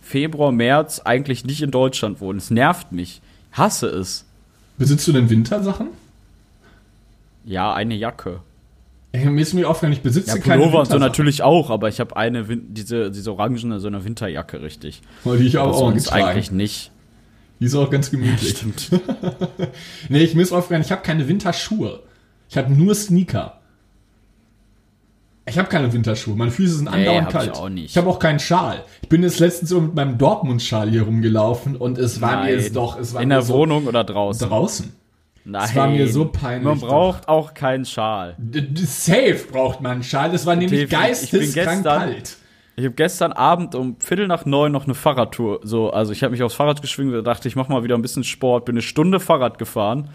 Februar, 0.00 0.50
März 0.50 1.00
eigentlich 1.04 1.44
nicht 1.44 1.60
in 1.60 1.70
Deutschland 1.70 2.22
wohnen. 2.22 2.38
Es 2.38 2.50
nervt 2.50 2.90
mich. 2.92 3.20
Ich 3.52 3.58
hasse 3.58 3.86
es. 3.88 4.24
Besitzt 4.78 5.06
du 5.06 5.12
denn 5.12 5.28
Wintersachen? 5.28 5.88
Ja, 7.44 7.74
eine 7.74 7.94
Jacke. 7.94 8.40
Mir 9.12 9.40
ist 9.42 9.54
mir 9.54 9.68
aufgefallen, 9.68 9.92
ich 9.92 10.02
besitze 10.02 10.36
Ja, 10.36 10.38
keine 10.38 10.62
Pullover 10.62 10.80
und 10.80 10.88
so 10.88 10.98
natürlich 10.98 11.42
auch, 11.42 11.70
aber 11.70 11.88
ich 11.88 11.98
habe 11.98 12.16
eine, 12.16 12.48
Win 12.48 12.72
diese, 12.72 13.10
diese 13.10 13.32
orangene, 13.32 13.80
so 13.80 13.88
eine 13.88 14.04
Winterjacke, 14.04 14.62
richtig. 14.62 15.02
Die 15.24 15.30
ich 15.46 15.58
auch, 15.58 15.68
auch 15.72 15.78
sonst 15.78 16.04
getragen. 16.04 16.24
eigentlich 16.26 16.52
nicht. 16.52 16.92
Die 17.58 17.64
ist 17.66 17.74
auch 17.74 17.90
ganz 17.90 18.10
gemütlich. 18.10 18.50
Stimmt. 18.56 18.90
nee, 20.08 20.20
ich 20.20 20.34
mir 20.34 20.42
ist 20.42 20.52
aufgefallen, 20.52 20.82
ich 20.82 20.92
habe 20.92 21.02
keine 21.02 21.26
Winterschuhe. 21.26 22.00
Ich 22.48 22.56
habe 22.56 22.72
nur 22.72 22.94
Sneaker. 22.94 23.58
Ich 25.46 25.58
habe 25.58 25.68
keine 25.68 25.92
Winterschuhe. 25.92 26.36
Meine 26.36 26.52
Füße 26.52 26.76
sind 26.76 26.84
Nee, 26.84 26.98
andauernd 27.08 27.26
hab 27.26 27.32
kalt. 27.32 27.50
ich 27.52 27.58
auch 27.58 27.68
nicht. 27.68 27.90
Ich 27.90 27.96
habe 27.96 28.08
auch 28.08 28.20
keinen 28.20 28.38
Schal. 28.38 28.84
Ich 29.02 29.08
bin 29.08 29.22
jetzt 29.24 29.40
letztens 29.40 29.70
so 29.70 29.80
mit 29.80 29.94
meinem 29.94 30.16
Dortmund-Schal 30.18 30.88
hier 30.90 31.02
rumgelaufen 31.02 31.74
und 31.76 31.98
es 31.98 32.20
war 32.20 32.44
mir 32.44 32.52
jetzt 32.52 32.76
doch, 32.76 32.98
es 32.98 33.12
war 33.14 33.22
In 33.22 33.30
der 33.30 33.42
so 33.42 33.54
Wohnung 33.54 33.86
oder 33.86 34.04
draußen? 34.04 34.48
draußen. 34.48 34.92
Nein. 35.44 35.64
Es 35.64 35.74
war 35.74 35.88
mir 35.88 36.08
so 36.08 36.26
peinlich 36.26 36.64
Man 36.64 36.80
doch. 36.80 36.88
braucht 36.88 37.28
auch 37.28 37.54
keinen 37.54 37.84
Schal. 37.84 38.36
Safe 38.76 39.40
braucht 39.50 39.80
man 39.80 39.92
einen 39.92 40.02
Schal. 40.02 40.30
Das 40.30 40.46
war 40.46 40.56
nämlich 40.56 40.88
geisteskrank 40.88 41.84
kalt. 41.84 42.36
Ich 42.76 42.84
habe 42.84 42.94
gestern 42.94 43.32
Abend 43.32 43.74
um 43.74 43.96
Viertel 44.00 44.26
nach 44.26 44.46
neun 44.46 44.72
noch 44.72 44.84
eine 44.84 44.94
Fahrradtour. 44.94 45.60
So, 45.62 45.90
also 45.90 46.12
ich 46.12 46.22
habe 46.22 46.32
mich 46.32 46.42
aufs 46.42 46.54
Fahrrad 46.54 46.80
geschwingt 46.80 47.14
und 47.14 47.24
dachte, 47.24 47.48
ich 47.48 47.56
mache 47.56 47.70
mal 47.70 47.84
wieder 47.84 47.94
ein 47.94 48.02
bisschen 48.02 48.24
Sport. 48.24 48.64
Bin 48.64 48.74
eine 48.74 48.82
Stunde 48.82 49.20
Fahrrad 49.20 49.58
gefahren. 49.58 50.08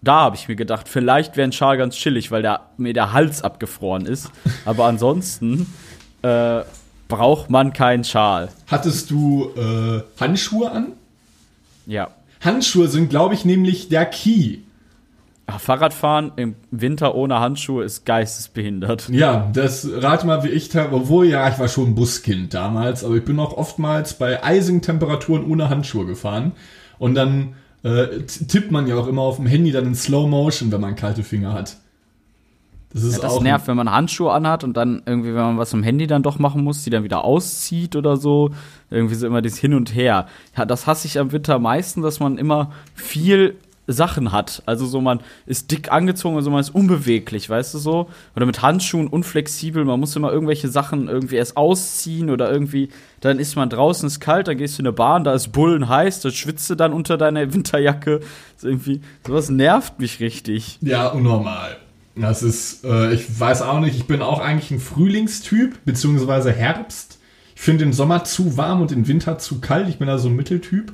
Da 0.00 0.20
habe 0.20 0.36
ich 0.36 0.46
mir 0.46 0.54
gedacht, 0.54 0.88
vielleicht 0.88 1.36
wäre 1.36 1.48
ein 1.48 1.52
Schal 1.52 1.76
ganz 1.76 1.96
chillig, 1.96 2.30
weil 2.30 2.42
der, 2.42 2.60
mir 2.76 2.92
der 2.92 3.12
Hals 3.12 3.42
abgefroren 3.42 4.06
ist. 4.06 4.30
Aber 4.64 4.84
ansonsten 4.84 5.72
äh, 6.22 6.60
braucht 7.08 7.50
man 7.50 7.72
keinen 7.72 8.04
Schal. 8.04 8.48
Hattest 8.68 9.10
du 9.10 9.50
äh, 9.56 10.02
Handschuhe 10.20 10.70
an? 10.70 10.92
Ja. 11.86 12.10
Handschuhe 12.40 12.88
sind, 12.88 13.10
glaube 13.10 13.34
ich, 13.34 13.44
nämlich 13.44 13.88
der 13.88 14.06
Key. 14.06 14.58
Ach, 15.50 15.60
Fahrradfahren 15.60 16.32
im 16.36 16.56
Winter 16.70 17.14
ohne 17.14 17.40
Handschuhe 17.40 17.82
ist 17.82 18.04
geistesbehindert. 18.04 19.08
Ja, 19.08 19.48
das 19.52 19.88
rate 19.90 20.26
mal, 20.26 20.44
wie 20.44 20.48
ich, 20.48 20.68
obwohl 20.76 21.26
ja, 21.26 21.48
ich 21.48 21.58
war 21.58 21.68
schon 21.68 21.94
Buskind 21.94 22.52
damals, 22.52 23.02
aber 23.02 23.16
ich 23.16 23.24
bin 23.24 23.40
auch 23.40 23.56
oftmals 23.56 24.14
bei 24.14 24.44
eisigen 24.44 24.82
Temperaturen 24.82 25.50
ohne 25.50 25.70
Handschuhe 25.70 26.04
gefahren. 26.04 26.52
Und 26.98 27.14
dann 27.14 27.54
äh, 27.82 28.20
tippt 28.26 28.70
man 28.70 28.86
ja 28.86 28.96
auch 28.96 29.06
immer 29.06 29.22
auf 29.22 29.36
dem 29.36 29.46
Handy 29.46 29.72
dann 29.72 29.86
in 29.86 29.94
Slow 29.94 30.28
Motion, 30.28 30.70
wenn 30.70 30.82
man 30.82 30.96
kalte 30.96 31.22
Finger 31.22 31.54
hat. 31.54 31.78
Das 32.92 33.02
ist 33.02 33.16
Ja, 33.16 33.22
das 33.22 33.32
auch 33.32 33.42
nervt, 33.42 33.66
wenn 33.68 33.76
man 33.76 33.90
Handschuhe 33.90 34.32
anhat 34.32 34.64
und 34.64 34.76
dann 34.76 35.02
irgendwie, 35.04 35.28
wenn 35.28 35.42
man 35.42 35.58
was 35.58 35.74
am 35.74 35.82
Handy 35.82 36.06
dann 36.06 36.22
doch 36.22 36.38
machen 36.38 36.64
muss, 36.64 36.84
die 36.84 36.90
dann 36.90 37.04
wieder 37.04 37.24
auszieht 37.24 37.96
oder 37.96 38.16
so. 38.16 38.50
Irgendwie 38.90 39.14
so 39.14 39.26
immer 39.26 39.42
dieses 39.42 39.58
Hin 39.58 39.74
und 39.74 39.94
Her. 39.94 40.26
Ja, 40.56 40.64
das 40.64 40.86
hasse 40.86 41.06
ich 41.06 41.18
am 41.18 41.32
Winter 41.32 41.56
am 41.56 41.62
meisten, 41.62 42.00
dass 42.02 42.20
man 42.20 42.38
immer 42.38 42.72
viel 42.94 43.56
Sachen 43.88 44.32
hat. 44.32 44.62
Also 44.66 44.86
so, 44.86 45.00
man 45.00 45.20
ist 45.46 45.70
dick 45.70 45.90
angezogen, 45.90 46.36
also 46.36 46.50
man 46.50 46.60
ist 46.60 46.70
unbeweglich, 46.70 47.48
weißt 47.48 47.74
du 47.74 47.78
so? 47.78 48.08
Oder 48.36 48.46
mit 48.46 48.62
Handschuhen 48.62 49.08
unflexibel, 49.08 49.84
man 49.84 49.98
muss 49.98 50.14
immer 50.14 50.30
irgendwelche 50.30 50.68
Sachen 50.68 51.08
irgendwie 51.08 51.36
erst 51.36 51.56
ausziehen 51.56 52.30
oder 52.30 52.52
irgendwie, 52.52 52.90
dann 53.20 53.38
ist 53.38 53.56
man 53.56 53.70
draußen, 53.70 54.06
ist 54.06 54.20
kalt, 54.20 54.46
dann 54.46 54.58
gehst 54.58 54.78
du 54.78 54.82
in 54.82 54.86
eine 54.86 54.92
Bahn, 54.92 55.24
da 55.24 55.32
ist 55.32 55.52
Bullen 55.52 55.88
heiß, 55.88 56.20
da 56.20 56.30
schwitzt 56.30 56.68
du 56.68 56.74
dann 56.74 56.92
unter 56.92 57.16
deiner 57.16 57.52
Winterjacke. 57.52 58.20
Das 58.54 58.64
irgendwie, 58.64 59.00
sowas 59.26 59.48
nervt 59.48 59.98
mich 59.98 60.20
richtig. 60.20 60.78
Ja, 60.82 61.08
unnormal. 61.08 61.78
Das 62.20 62.42
ist, 62.42 62.84
äh, 62.84 63.12
ich 63.12 63.38
weiß 63.40 63.62
auch 63.62 63.80
nicht, 63.80 63.96
ich 63.96 64.06
bin 64.06 64.22
auch 64.22 64.40
eigentlich 64.40 64.70
ein 64.70 64.80
Frühlingstyp, 64.80 65.84
beziehungsweise 65.84 66.52
Herbst. 66.52 67.18
Ich 67.54 67.60
finde 67.60 67.84
den 67.84 67.92
Sommer 67.92 68.24
zu 68.24 68.56
warm 68.56 68.80
und 68.80 68.90
den 68.90 69.08
Winter 69.08 69.38
zu 69.38 69.60
kalt. 69.60 69.88
Ich 69.88 69.98
bin 69.98 70.06
da 70.06 70.18
so 70.18 70.28
ein 70.28 70.36
Mitteltyp. 70.36 70.92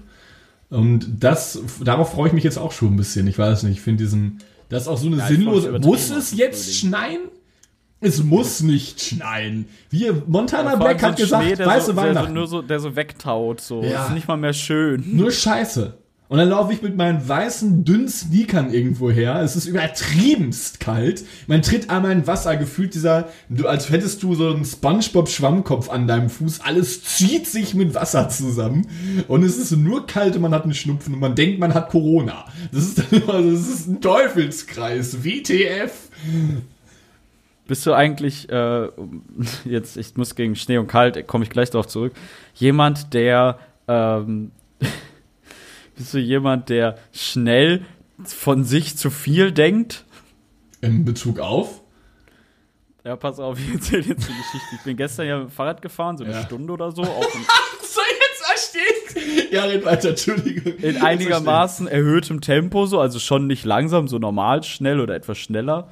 Und 0.70 1.06
das, 1.20 1.60
darauf 1.82 2.12
freue 2.12 2.28
ich 2.28 2.32
mich 2.32 2.44
jetzt 2.44 2.58
auch 2.58 2.72
schon 2.72 2.94
ein 2.94 2.96
bisschen. 2.96 3.26
Ich 3.26 3.38
weiß 3.38 3.62
nicht, 3.64 3.78
ich 3.78 3.80
finde 3.82 4.02
diesen, 4.04 4.38
das 4.68 4.82
ist 4.82 4.88
auch 4.88 4.98
so 4.98 5.06
eine 5.06 5.18
Ja, 5.18 5.26
sinnlose. 5.26 5.78
Muss 5.78 6.10
es 6.10 6.36
jetzt 6.36 6.64
Frühling. 6.64 6.78
schneien? 6.92 7.20
Es 8.00 8.22
muss 8.22 8.60
nicht 8.60 9.00
schneien. 9.00 9.66
Wir, 9.88 10.22
Montana 10.26 10.70
allem 10.70 10.78
Black 10.80 11.02
hat 11.02 11.16
gesagt, 11.16 11.44
Schnee, 11.44 11.54
der 11.54 11.66
weiße 11.66 11.86
so, 11.86 11.92
der 11.92 12.02
so, 12.02 12.08
Weihnachten. 12.08 12.34
nur 12.34 12.46
so, 12.46 12.60
der 12.60 12.80
so 12.80 12.96
wegtaut, 12.96 13.60
so. 13.60 13.82
Ja. 13.82 13.92
Das 13.92 14.08
ist 14.08 14.14
nicht 14.14 14.28
mal 14.28 14.36
mehr 14.36 14.52
schön. 14.52 15.04
Nur 15.16 15.30
Scheiße. 15.30 15.96
Und 16.28 16.38
dann 16.38 16.48
laufe 16.48 16.72
ich 16.72 16.80
mit 16.80 16.96
meinen 16.96 17.28
weißen, 17.28 17.84
dünnen 17.84 18.08
Sneakern 18.08 18.72
irgendwo 18.72 19.10
her. 19.10 19.42
Es 19.42 19.56
ist 19.56 19.66
übertriebenst 19.66 20.80
kalt. 20.80 21.22
Man 21.46 21.60
tritt 21.60 21.90
einmal 21.90 22.12
in 22.12 22.26
Wasser, 22.26 22.56
gefühlt 22.56 22.94
dieser, 22.94 23.28
als 23.64 23.90
hättest 23.90 24.22
du 24.22 24.34
so 24.34 24.48
einen 24.48 24.64
Spongebob-Schwammkopf 24.64 25.90
an 25.90 26.06
deinem 26.06 26.30
Fuß. 26.30 26.62
Alles 26.62 27.04
zieht 27.04 27.46
sich 27.46 27.74
mit 27.74 27.94
Wasser 27.94 28.30
zusammen. 28.30 28.88
Und 29.28 29.42
es 29.42 29.58
ist 29.58 29.72
nur 29.76 30.06
kalt 30.06 30.34
und 30.34 30.42
man 30.42 30.54
hat 30.54 30.64
einen 30.64 30.72
Schnupfen 30.72 31.12
und 31.12 31.20
man 31.20 31.34
denkt, 31.34 31.60
man 31.60 31.74
hat 31.74 31.90
Corona. 31.90 32.46
Das 32.72 32.84
ist 32.84 33.12
immer, 33.12 33.42
das 33.42 33.68
ist 33.68 33.86
ein 33.86 34.00
Teufelskreis. 34.00 35.24
WTF. 35.24 35.92
Bist 37.68 37.86
du 37.86 37.92
eigentlich, 37.92 38.48
äh, 38.48 38.88
jetzt, 39.66 39.98
ich 39.98 40.16
muss 40.16 40.34
gegen 40.34 40.56
Schnee 40.56 40.78
und 40.78 40.86
Kalt, 40.86 41.26
komme 41.26 41.44
ich 41.44 41.50
gleich 41.50 41.70
darauf 41.70 41.86
zurück, 41.86 42.14
jemand, 42.54 43.12
der, 43.12 43.58
ähm, 43.88 44.52
bist 45.96 46.12
du 46.14 46.18
jemand, 46.18 46.68
der 46.68 46.96
schnell 47.12 47.84
von 48.24 48.64
sich 48.64 48.96
zu 48.96 49.10
viel 49.10 49.52
denkt? 49.52 50.04
In 50.80 51.04
Bezug 51.04 51.40
auf? 51.40 51.80
Ja, 53.04 53.16
pass 53.16 53.38
auf, 53.38 53.58
ich 53.66 53.74
erzähle 53.74 54.02
jetzt 54.02 54.28
die 54.28 54.32
Geschichte. 54.34 54.74
Ich 54.76 54.82
bin 54.82 54.96
gestern 54.96 55.26
ja 55.26 55.38
mit 55.38 55.48
dem 55.48 55.50
Fahrrad 55.50 55.82
gefahren, 55.82 56.16
so 56.16 56.24
eine 56.24 56.32
Ja. 56.34 56.42
Stunde 56.42 56.72
oder 56.72 56.90
so, 56.92 57.02
So, 57.82 58.00
jetzt 58.00 58.44
verstehe 58.44 59.50
Ja, 59.52 59.64
red 59.64 59.84
weiter, 59.84 60.10
Entschuldigung. 60.10 60.74
in 60.78 61.00
einigermaßen 61.02 61.86
erhöhtem 61.86 62.40
Tempo, 62.40 62.86
so, 62.86 62.98
also 63.00 63.18
schon 63.18 63.46
nicht 63.46 63.64
langsam, 63.64 64.08
so 64.08 64.18
normal 64.18 64.62
schnell 64.62 65.00
oder 65.00 65.14
etwas 65.14 65.38
schneller. 65.38 65.88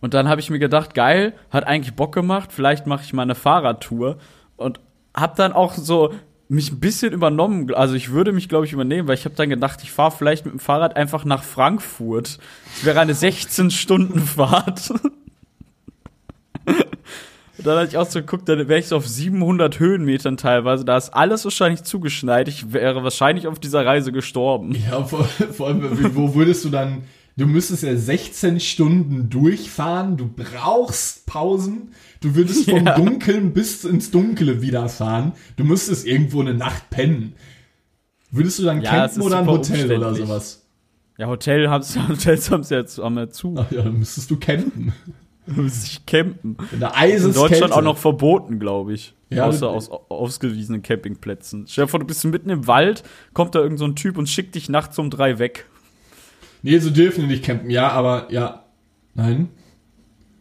Und 0.00 0.14
dann 0.14 0.28
habe 0.28 0.40
ich 0.40 0.50
mir 0.50 0.58
gedacht, 0.58 0.94
geil, 0.94 1.32
hat 1.50 1.64
eigentlich 1.64 1.94
Bock 1.94 2.12
gemacht, 2.12 2.50
vielleicht 2.52 2.86
mache 2.86 3.04
ich 3.04 3.12
mal 3.12 3.22
eine 3.22 3.34
Fahrradtour 3.36 4.18
und 4.56 4.80
habe 5.16 5.34
dann 5.36 5.52
auch 5.52 5.74
so 5.74 6.12
mich 6.52 6.70
ein 6.70 6.80
bisschen 6.80 7.12
übernommen, 7.12 7.72
also 7.74 7.94
ich 7.94 8.10
würde 8.10 8.32
mich 8.32 8.48
glaube 8.48 8.66
ich 8.66 8.72
übernehmen, 8.72 9.08
weil 9.08 9.14
ich 9.14 9.24
habe 9.24 9.34
dann 9.34 9.48
gedacht, 9.48 9.80
ich 9.82 9.90
fahre 9.90 10.10
vielleicht 10.16 10.44
mit 10.44 10.52
dem 10.52 10.60
Fahrrad 10.60 10.96
einfach 10.96 11.24
nach 11.24 11.42
Frankfurt. 11.42 12.38
Es 12.76 12.84
wäre 12.84 13.00
eine 13.00 13.14
16 13.14 13.70
Stunden 13.70 14.20
Fahrt. 14.20 14.92
Und 17.58 17.66
dann 17.66 17.78
hatte 17.78 17.88
ich 17.90 17.96
auch 17.96 18.06
so 18.06 18.20
geguckt, 18.20 18.48
dann 18.48 18.68
wäre 18.68 18.80
ich 18.80 18.88
so 18.88 18.96
auf 18.96 19.06
700 19.06 19.78
Höhenmetern 19.78 20.36
teilweise. 20.36 20.84
Da 20.84 20.96
ist 20.96 21.10
alles 21.10 21.44
wahrscheinlich 21.44 21.84
zugeschneit. 21.84 22.48
Ich 22.48 22.72
wäre 22.72 23.04
wahrscheinlich 23.04 23.46
auf 23.46 23.58
dieser 23.58 23.86
Reise 23.86 24.10
gestorben. 24.10 24.74
Ja, 24.90 25.04
vor, 25.04 25.24
vor 25.24 25.68
allem, 25.68 26.14
wo 26.16 26.34
würdest 26.34 26.64
du 26.64 26.70
dann, 26.70 27.04
du 27.36 27.46
müsstest 27.46 27.82
ja 27.82 27.96
16 27.96 28.60
Stunden 28.60 29.30
durchfahren, 29.30 30.16
du 30.16 30.28
brauchst 30.28 31.26
Pausen, 31.26 31.92
du 32.20 32.34
würdest 32.34 32.68
vom 32.70 32.84
Ja. 32.86 32.94
Dunkeln 32.96 33.52
bis 33.52 33.84
ins 33.84 34.10
Dunkle 34.10 34.62
wieder 34.62 34.88
fahren, 34.88 35.32
du 35.56 35.64
müsstest 35.64 36.06
irgendwo 36.06 36.40
eine 36.40 36.54
Nacht 36.54 36.90
pennen. 36.90 37.34
Würdest 38.30 38.58
du 38.58 38.62
dann 38.64 38.80
Ja, 38.82 38.90
campen 38.90 39.22
oder 39.22 39.38
ein 39.40 39.46
Hotel 39.46 39.92
oder 39.96 40.14
sowas? 40.14 40.66
Ja, 41.18 41.26
Hotel 41.26 41.68
haben's, 41.68 41.96
Hotels 42.08 42.50
haben 42.50 42.62
sie 42.64 42.74
jetzt 42.74 42.98
haben 42.98 43.14
wir 43.14 43.30
zu. 43.30 43.54
Ach 43.58 43.70
ja, 43.70 43.82
dann 43.82 43.98
müsstest 43.98 44.30
du 44.30 44.36
campen. 44.38 44.92
Muss 45.46 45.84
ich 45.84 46.06
campen. 46.06 46.56
In 46.72 46.78
der 46.80 46.90
In 46.90 46.94
Eiseskälte. 46.94 47.38
Deutschland 47.50 47.72
auch 47.72 47.82
noch 47.82 47.98
verboten, 47.98 48.60
glaube 48.60 48.92
ich. 48.94 49.12
Ja, 49.28 49.46
Außer 49.46 49.66
du- 49.66 49.68
aus 49.72 49.90
ausgewiesenen 50.08 50.82
Campingplätzen. 50.82 51.66
Stell 51.68 51.84
dir 51.84 51.88
vor, 51.88 51.98
du 52.00 52.06
bist 52.06 52.24
mitten 52.24 52.48
im 52.48 52.66
Wald, 52.68 53.02
kommt 53.34 53.54
da 53.54 53.58
irgend 53.60 53.78
so 53.80 53.84
ein 53.84 53.96
Typ 53.96 54.18
und 54.18 54.28
schickt 54.28 54.54
dich 54.54 54.68
nachts 54.68 54.98
um 55.00 55.10
drei 55.10 55.38
weg. 55.40 55.66
Nee, 56.62 56.78
so 56.78 56.90
dürfen 56.90 57.22
die 57.22 57.26
nicht 57.26 57.44
campen. 57.44 57.70
Ja, 57.70 57.88
aber, 57.88 58.28
ja. 58.30 58.64
Nein. 59.14 59.48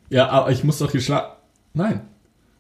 Ja, 0.10 0.30
aber 0.30 0.52
ich 0.52 0.64
muss 0.64 0.78
doch 0.78 0.92
hier 0.92 1.02
schla... 1.02 1.38
Nein. 1.74 2.02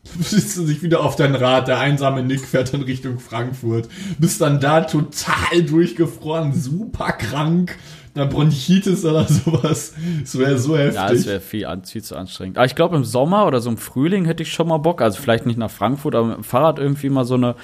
Du 0.03 0.23
sitzt 0.23 0.57
dich 0.67 0.81
wieder 0.81 1.01
auf 1.01 1.15
dein 1.15 1.35
Rad, 1.35 1.67
der 1.67 1.79
einsame 1.79 2.23
Nick 2.23 2.41
fährt 2.41 2.73
dann 2.73 2.81
Richtung 2.81 3.19
Frankfurt. 3.19 3.87
Bist 4.17 4.41
dann 4.41 4.59
da 4.59 4.81
total 4.81 5.63
durchgefroren, 5.67 6.53
super 6.53 7.11
krank. 7.11 7.77
Eine 8.15 8.25
Bronchitis 8.25 9.05
oder 9.05 9.25
sowas. 9.29 9.93
Das 10.21 10.37
wäre 10.37 10.57
so 10.57 10.75
heftig. 10.75 10.95
Ja, 10.95 11.09
das 11.09 11.25
wäre 11.25 11.39
viel, 11.39 11.67
viel 11.85 12.03
zu 12.03 12.15
anstrengend. 12.15 12.57
Aber 12.57 12.65
ich 12.65 12.75
glaube, 12.75 12.95
im 12.95 13.05
Sommer 13.05 13.45
oder 13.45 13.61
so 13.61 13.69
im 13.69 13.77
Frühling 13.77 14.25
hätte 14.25 14.43
ich 14.43 14.51
schon 14.51 14.67
mal 14.67 14.79
Bock. 14.79 15.01
Also 15.01 15.21
vielleicht 15.21 15.45
nicht 15.45 15.57
nach 15.57 15.71
Frankfurt, 15.71 16.15
aber 16.15 16.27
mit 16.27 16.37
dem 16.37 16.43
Fahrrad 16.43 16.79
irgendwie 16.79 17.09
mal 17.09 17.23
so 17.23 17.35
eine 17.35 17.55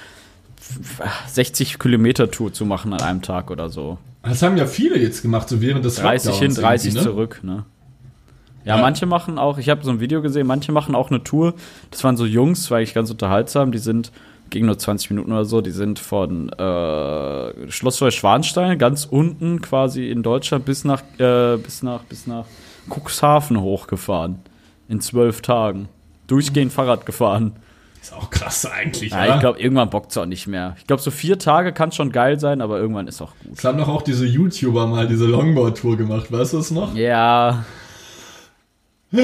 60 1.27 1.79
Kilometer 1.79 2.29
Tour 2.31 2.53
zu 2.53 2.65
machen 2.65 2.93
an 2.93 3.01
einem 3.01 3.21
Tag 3.21 3.51
oder 3.51 3.69
so. 3.69 3.97
Das 4.23 4.41
haben 4.41 4.57
ja 4.57 4.65
viele 4.65 4.97
jetzt 4.99 5.21
gemacht, 5.21 5.47
so 5.47 5.61
während 5.61 5.85
des 5.85 5.95
30 5.95 6.31
hin, 6.33 6.47
Lockdowns 6.49 6.55
30 6.61 6.87
irgendwie, 6.95 6.99
ne? 6.99 7.11
zurück, 7.11 7.39
ne? 7.43 7.65
Ja, 8.65 8.75
Ja. 8.75 8.81
manche 8.81 9.05
machen 9.05 9.39
auch, 9.39 9.57
ich 9.57 9.69
habe 9.69 9.83
so 9.85 9.91
ein 9.91 9.99
Video 10.01 10.21
gesehen, 10.21 10.45
manche 10.47 10.71
machen 10.73 10.95
auch 10.95 11.09
eine 11.09 11.23
Tour. 11.23 11.53
Das 11.91 12.03
waren 12.03 12.17
so 12.17 12.25
Jungs, 12.25 12.69
war 12.69 12.79
eigentlich 12.79 12.93
ganz 12.93 13.09
unterhaltsam, 13.09 13.71
die 13.71 13.77
sind, 13.77 14.11
ging 14.49 14.65
nur 14.65 14.77
20 14.77 15.11
Minuten 15.11 15.31
oder 15.31 15.45
so, 15.45 15.61
die 15.61 15.71
sind 15.71 15.99
von 15.99 16.49
äh, 16.49 17.71
Schloss 17.71 18.01
Neuschwanstein, 18.01 18.77
ganz 18.77 19.05
unten 19.05 19.61
quasi 19.61 20.09
in 20.09 20.21
Deutschland, 20.23 20.65
bis 20.65 20.83
nach, 20.83 21.01
äh, 21.17 21.55
bis 21.57 21.81
nach, 21.81 22.03
bis 22.03 22.27
nach 22.27 22.45
Cuxhaven 22.89 23.61
hochgefahren. 23.61 24.39
In 24.89 24.99
zwölf 24.99 25.41
Tagen. 25.41 25.87
Durchgehend 26.27 26.73
Fahrrad 26.73 27.05
gefahren. 27.05 27.53
Ist 28.07 28.13
auch 28.13 28.29
krass 28.29 28.65
eigentlich, 28.65 29.11
Ja, 29.11 29.25
oder? 29.25 29.33
ich 29.35 29.39
glaube, 29.41 29.59
irgendwann 29.59 29.89
bockt's 29.89 30.15
auch 30.17 30.25
nicht 30.25 30.47
mehr. 30.47 30.75
Ich 30.77 30.87
glaube, 30.87 31.01
so 31.01 31.11
vier 31.11 31.37
Tage 31.37 31.73
kann 31.73 31.91
schon 31.91 32.11
geil 32.13 32.39
sein, 32.39 32.61
aber 32.61 32.77
irgendwann 32.79 33.07
ist 33.07 33.21
auch 33.21 33.33
gut. 33.43 33.57
Es 33.57 33.65
haben 33.65 33.77
doch 33.77 33.89
auch 33.89 34.01
diese 34.01 34.25
YouTuber 34.25 34.87
mal 34.87 35.07
diese 35.09 35.25
Longboard-Tour 35.25 35.97
gemacht, 35.97 36.31
weißt 36.31 36.53
du 36.53 36.59
es 36.59 36.71
noch? 36.71 36.95
Ja. 36.95 37.65
Die 39.11 39.21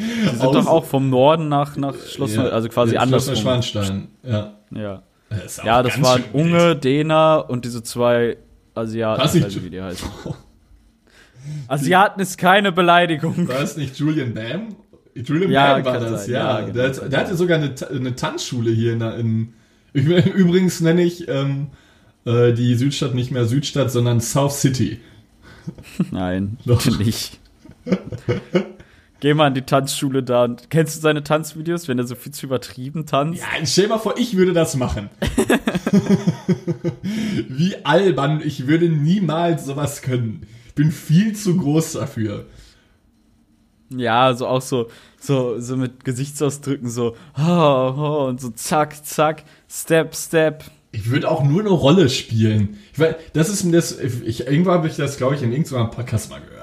sind 0.00 0.40
Aus- 0.42 0.52
doch 0.54 0.66
auch 0.66 0.84
vom 0.84 1.10
Norden 1.10 1.48
nach, 1.48 1.76
nach 1.76 1.94
Schloss, 2.06 2.34
Ja, 2.34 2.44
also 2.44 2.68
quasi 2.68 2.92
Schloss 2.92 3.02
andersrum. 3.02 3.34
Neuschwanstein, 3.34 4.08
ja. 4.22 4.52
Ja, 4.70 5.02
Das 5.28 5.56
ja 5.62 5.82
das 5.82 6.00
waren. 6.02 6.24
Unge, 6.32 6.74
Dena 6.76 7.36
und 7.36 7.64
diese 7.66 7.82
zwei 7.82 8.36
Asiaten. 8.74 9.22
Was 9.22 9.34
Ich 9.34 9.40
ich- 9.40 9.46
weiß 9.46 9.54
nicht, 9.56 9.64
wie 9.64 9.70
die 9.70 9.82
heißen. 9.82 10.08
Asiaten 11.68 12.20
ist 12.20 12.38
keine 12.38 12.72
Beleidigung. 12.72 13.46
War 13.48 13.60
es 13.60 13.76
nicht 13.76 13.96
Julian 13.98 14.34
Bam? 14.34 14.74
Julian 15.24 15.50
Ja, 15.50 15.84
war 15.84 15.98
das, 16.00 16.24
sein, 16.24 16.34
ja. 16.34 16.60
ja, 16.60 16.60
genau. 16.60 16.72
der, 16.74 16.88
hat, 16.88 17.12
der 17.12 17.20
hatte 17.20 17.36
sogar 17.36 17.58
eine, 17.58 17.74
eine 17.90 18.16
Tanzschule 18.16 18.70
hier 18.70 18.92
in, 18.92 19.00
in 19.00 19.52
ich, 19.92 20.06
Übrigens 20.34 20.80
nenne 20.80 21.02
ich 21.02 21.26
ähm, 21.28 21.68
äh, 22.26 22.52
die 22.52 22.74
Südstadt 22.74 23.14
nicht 23.14 23.30
mehr 23.30 23.46
Südstadt, 23.46 23.90
sondern 23.90 24.20
South 24.20 24.60
City. 24.60 25.00
Nein, 26.10 26.58
Doch. 26.66 26.84
nicht. 26.98 27.38
Geh 29.20 29.32
mal 29.32 29.48
in 29.48 29.54
die 29.54 29.62
Tanzschule 29.62 30.22
da 30.22 30.44
und 30.44 30.68
kennst 30.70 30.96
du 30.96 31.00
seine 31.00 31.24
Tanzvideos, 31.24 31.88
wenn 31.88 31.98
er 31.98 32.06
so 32.06 32.14
viel 32.14 32.32
zu 32.32 32.46
übertrieben 32.46 33.06
tanzt? 33.06 33.40
Ja, 33.40 33.64
stell 33.64 33.84
dir 33.84 33.90
mal 33.90 33.98
vor, 33.98 34.18
ich 34.18 34.36
würde 34.36 34.52
das 34.52 34.76
machen. 34.76 35.08
Wie 37.48 37.76
albern, 37.84 38.42
ich 38.44 38.66
würde 38.66 38.88
niemals 38.88 39.64
sowas 39.64 40.02
können. 40.02 40.46
Ich 40.66 40.74
bin 40.74 40.90
viel 40.90 41.34
zu 41.34 41.56
groß 41.56 41.92
dafür. 41.92 42.46
Ja, 43.90 44.34
so 44.34 44.46
auch 44.46 44.62
so, 44.62 44.88
so, 45.20 45.60
so 45.60 45.76
mit 45.76 46.04
Gesichtsausdrücken, 46.04 46.90
so, 46.90 47.16
oh, 47.38 47.42
oh, 47.42 48.26
und 48.28 48.40
so 48.40 48.50
zack, 48.50 49.04
zack, 49.04 49.44
Step, 49.68 50.14
Step. 50.14 50.64
Ich 50.92 51.10
würde 51.10 51.30
auch 51.30 51.44
nur 51.44 51.60
eine 51.60 51.70
Rolle 51.70 52.08
spielen. 52.08 52.78
Ich 52.92 52.98
weiß, 52.98 53.16
das 53.32 53.48
ist 53.48 53.64
mir 53.64 53.72
das, 53.72 53.98
ich, 54.00 54.46
irgendwo 54.46 54.70
habe 54.72 54.88
ich 54.88 54.96
das, 54.96 55.18
glaube 55.18 55.34
ich, 55.34 55.42
in 55.42 55.52
irgendeinem 55.52 55.90
Podcast 55.90 56.30
mal 56.30 56.40
gehört, 56.40 56.55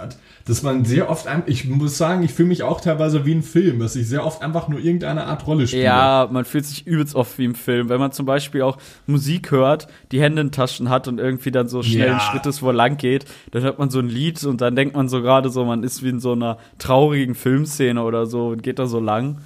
dass 0.45 0.61
man 0.61 0.83
sehr 0.83 1.09
oft, 1.09 1.25
ich 1.45 1.65
muss 1.69 1.97
sagen, 1.97 2.21
ich 2.23 2.33
fühle 2.33 2.49
mich 2.49 2.63
auch 2.63 2.81
teilweise 2.81 3.25
wie 3.25 3.33
ein 3.33 3.43
Film, 3.43 3.79
dass 3.79 3.95
ich 3.95 4.07
sehr 4.07 4.25
oft 4.25 4.41
einfach 4.41 4.67
nur 4.67 4.79
irgendeine 4.79 5.25
Art 5.25 5.47
Rolle 5.47 5.67
spiele. 5.67 5.83
Ja, 5.83 6.27
man 6.29 6.43
fühlt 6.43 6.65
sich 6.65 6.85
übelst 6.85 7.15
oft 7.15 7.37
wie 7.37 7.45
im 7.45 7.55
Film. 7.55 7.87
Wenn 7.87 7.99
man 7.99 8.11
zum 8.11 8.25
Beispiel 8.25 8.61
auch 8.61 8.77
Musik 9.07 9.51
hört, 9.51 9.87
die 10.11 10.21
Hände 10.21 10.41
in 10.41 10.51
Taschen 10.51 10.89
hat 10.89 11.07
und 11.07 11.19
irgendwie 11.19 11.51
dann 11.51 11.69
so 11.69 11.81
schnellen 11.81 12.13
Ja. 12.13 12.19
Schritt 12.19 12.45
ist, 12.45 12.61
wo 12.61 12.67
er 12.67 12.73
lang 12.73 12.97
geht, 12.97 13.25
dann 13.51 13.63
hört 13.63 13.79
man 13.79 13.89
so 13.89 13.99
ein 13.99 14.09
Lied 14.09 14.43
und 14.43 14.59
dann 14.59 14.75
denkt 14.75 14.95
man 14.95 15.07
so 15.07 15.21
gerade 15.21 15.49
so, 15.49 15.63
man 15.63 15.83
ist 15.83 16.03
wie 16.03 16.09
in 16.09 16.19
so 16.19 16.33
einer 16.33 16.57
traurigen 16.77 17.35
Filmszene 17.35 18.03
oder 18.03 18.25
so 18.25 18.47
und 18.47 18.63
geht 18.63 18.79
da 18.79 18.85
so 18.85 18.99
lang. 18.99 19.37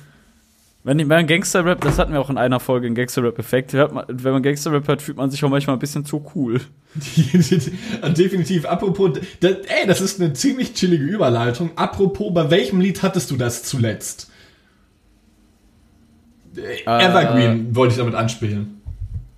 Wenn, 0.87 0.99
wenn 0.99 1.07
man 1.09 1.27
Gangster-Rap, 1.27 1.81
das 1.81 1.99
hatten 1.99 2.13
wir 2.13 2.21
auch 2.21 2.29
in 2.29 2.37
einer 2.37 2.61
Folge, 2.61 2.87
in 2.87 2.95
Gangster-Rap-Effekt, 2.95 3.73
wenn 3.73 4.31
man 4.31 4.41
Gangster-Rap 4.41 4.87
hört, 4.87 5.01
fühlt 5.01 5.17
man 5.17 5.29
sich 5.29 5.43
auch 5.43 5.49
manchmal 5.49 5.75
ein 5.75 5.79
bisschen 5.79 6.05
zu 6.05 6.25
cool. 6.33 6.61
Definitiv. 6.95 8.65
Apropos, 8.65 9.19
da, 9.41 9.49
ey, 9.49 9.85
das 9.85 9.99
ist 9.99 10.21
eine 10.21 10.31
ziemlich 10.31 10.75
chillige 10.75 11.03
Überleitung. 11.03 11.71
Apropos, 11.75 12.33
bei 12.33 12.49
welchem 12.49 12.79
Lied 12.79 13.03
hattest 13.03 13.29
du 13.31 13.35
das 13.35 13.63
zuletzt? 13.63 14.31
Äh, 16.55 16.85
Evergreen 16.85 17.75
wollte 17.75 17.91
ich 17.91 17.97
damit 17.97 18.15
anspielen. 18.15 18.79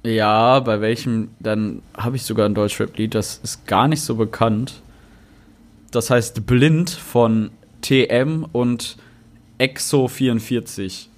Ja, 0.03 0.59
bei 0.59 0.81
welchem, 0.81 1.29
dann 1.39 1.81
habe 1.97 2.15
ich 2.15 2.21
sogar 2.21 2.47
ein 2.47 2.53
Deutschrap-Lied, 2.53 3.15
das 3.15 3.41
ist 3.43 3.65
gar 3.65 3.87
nicht 3.87 4.01
so 4.01 4.13
bekannt. 4.13 4.83
Das 5.89 6.11
heißt 6.11 6.45
Blind 6.45 6.91
von 6.91 7.49
TM 7.81 8.45
und 8.51 8.97
Exo44. 9.59 11.09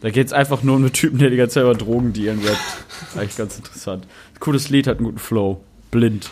Da 0.00 0.10
geht 0.10 0.28
es 0.28 0.32
einfach 0.32 0.62
nur 0.62 0.76
um 0.76 0.82
einen 0.82 0.92
Typen, 0.92 1.18
der 1.18 1.30
die 1.30 1.36
ganze 1.36 1.54
Zeit 1.54 1.64
über 1.64 1.74
Drogendealen 1.74 2.40
rappt. 2.40 2.60
Ist 3.02 3.18
eigentlich 3.18 3.36
ganz 3.36 3.56
interessant. 3.56 4.06
Cooles 4.38 4.68
Lied, 4.68 4.86
hat 4.86 4.98
einen 4.98 5.06
guten 5.06 5.18
Flow. 5.18 5.60
Blind. 5.90 6.30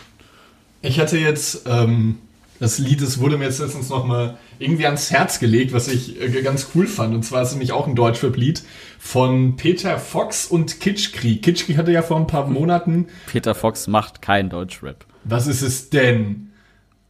Ich 0.81 0.99
hatte 0.99 1.17
jetzt, 1.17 1.63
ähm, 1.67 2.19
das 2.59 2.77
Lied, 2.77 3.01
das 3.01 3.19
wurde 3.19 3.37
mir 3.37 3.45
jetzt 3.45 3.59
letztens 3.59 3.89
nochmal 3.89 4.37
irgendwie 4.59 4.85
ans 4.85 5.11
Herz 5.11 5.39
gelegt, 5.39 5.73
was 5.73 5.87
ich 5.87 6.21
äh, 6.21 6.41
ganz 6.41 6.69
cool 6.75 6.87
fand. 6.87 7.13
Und 7.13 7.23
zwar 7.23 7.41
ist 7.41 7.49
es 7.49 7.53
nämlich 7.55 7.71
auch 7.71 7.87
ein 7.87 7.95
Deutschrap-Lied 7.95 8.63
von 8.99 9.55
Peter 9.57 9.99
Fox 9.99 10.45
und 10.45 10.79
Kitschkrieg. 10.79 11.43
Kitschkrieg 11.43 11.77
hatte 11.77 11.91
ja 11.91 12.01
vor 12.01 12.17
ein 12.17 12.27
paar 12.27 12.47
Monaten, 12.47 13.07
Peter 13.25 13.53
Fox 13.53 13.87
macht 13.87 14.21
kein 14.21 14.49
Deutschrap. 14.49 15.05
was 15.23 15.47
ist 15.47 15.61
es 15.61 15.89
denn? 15.89 16.51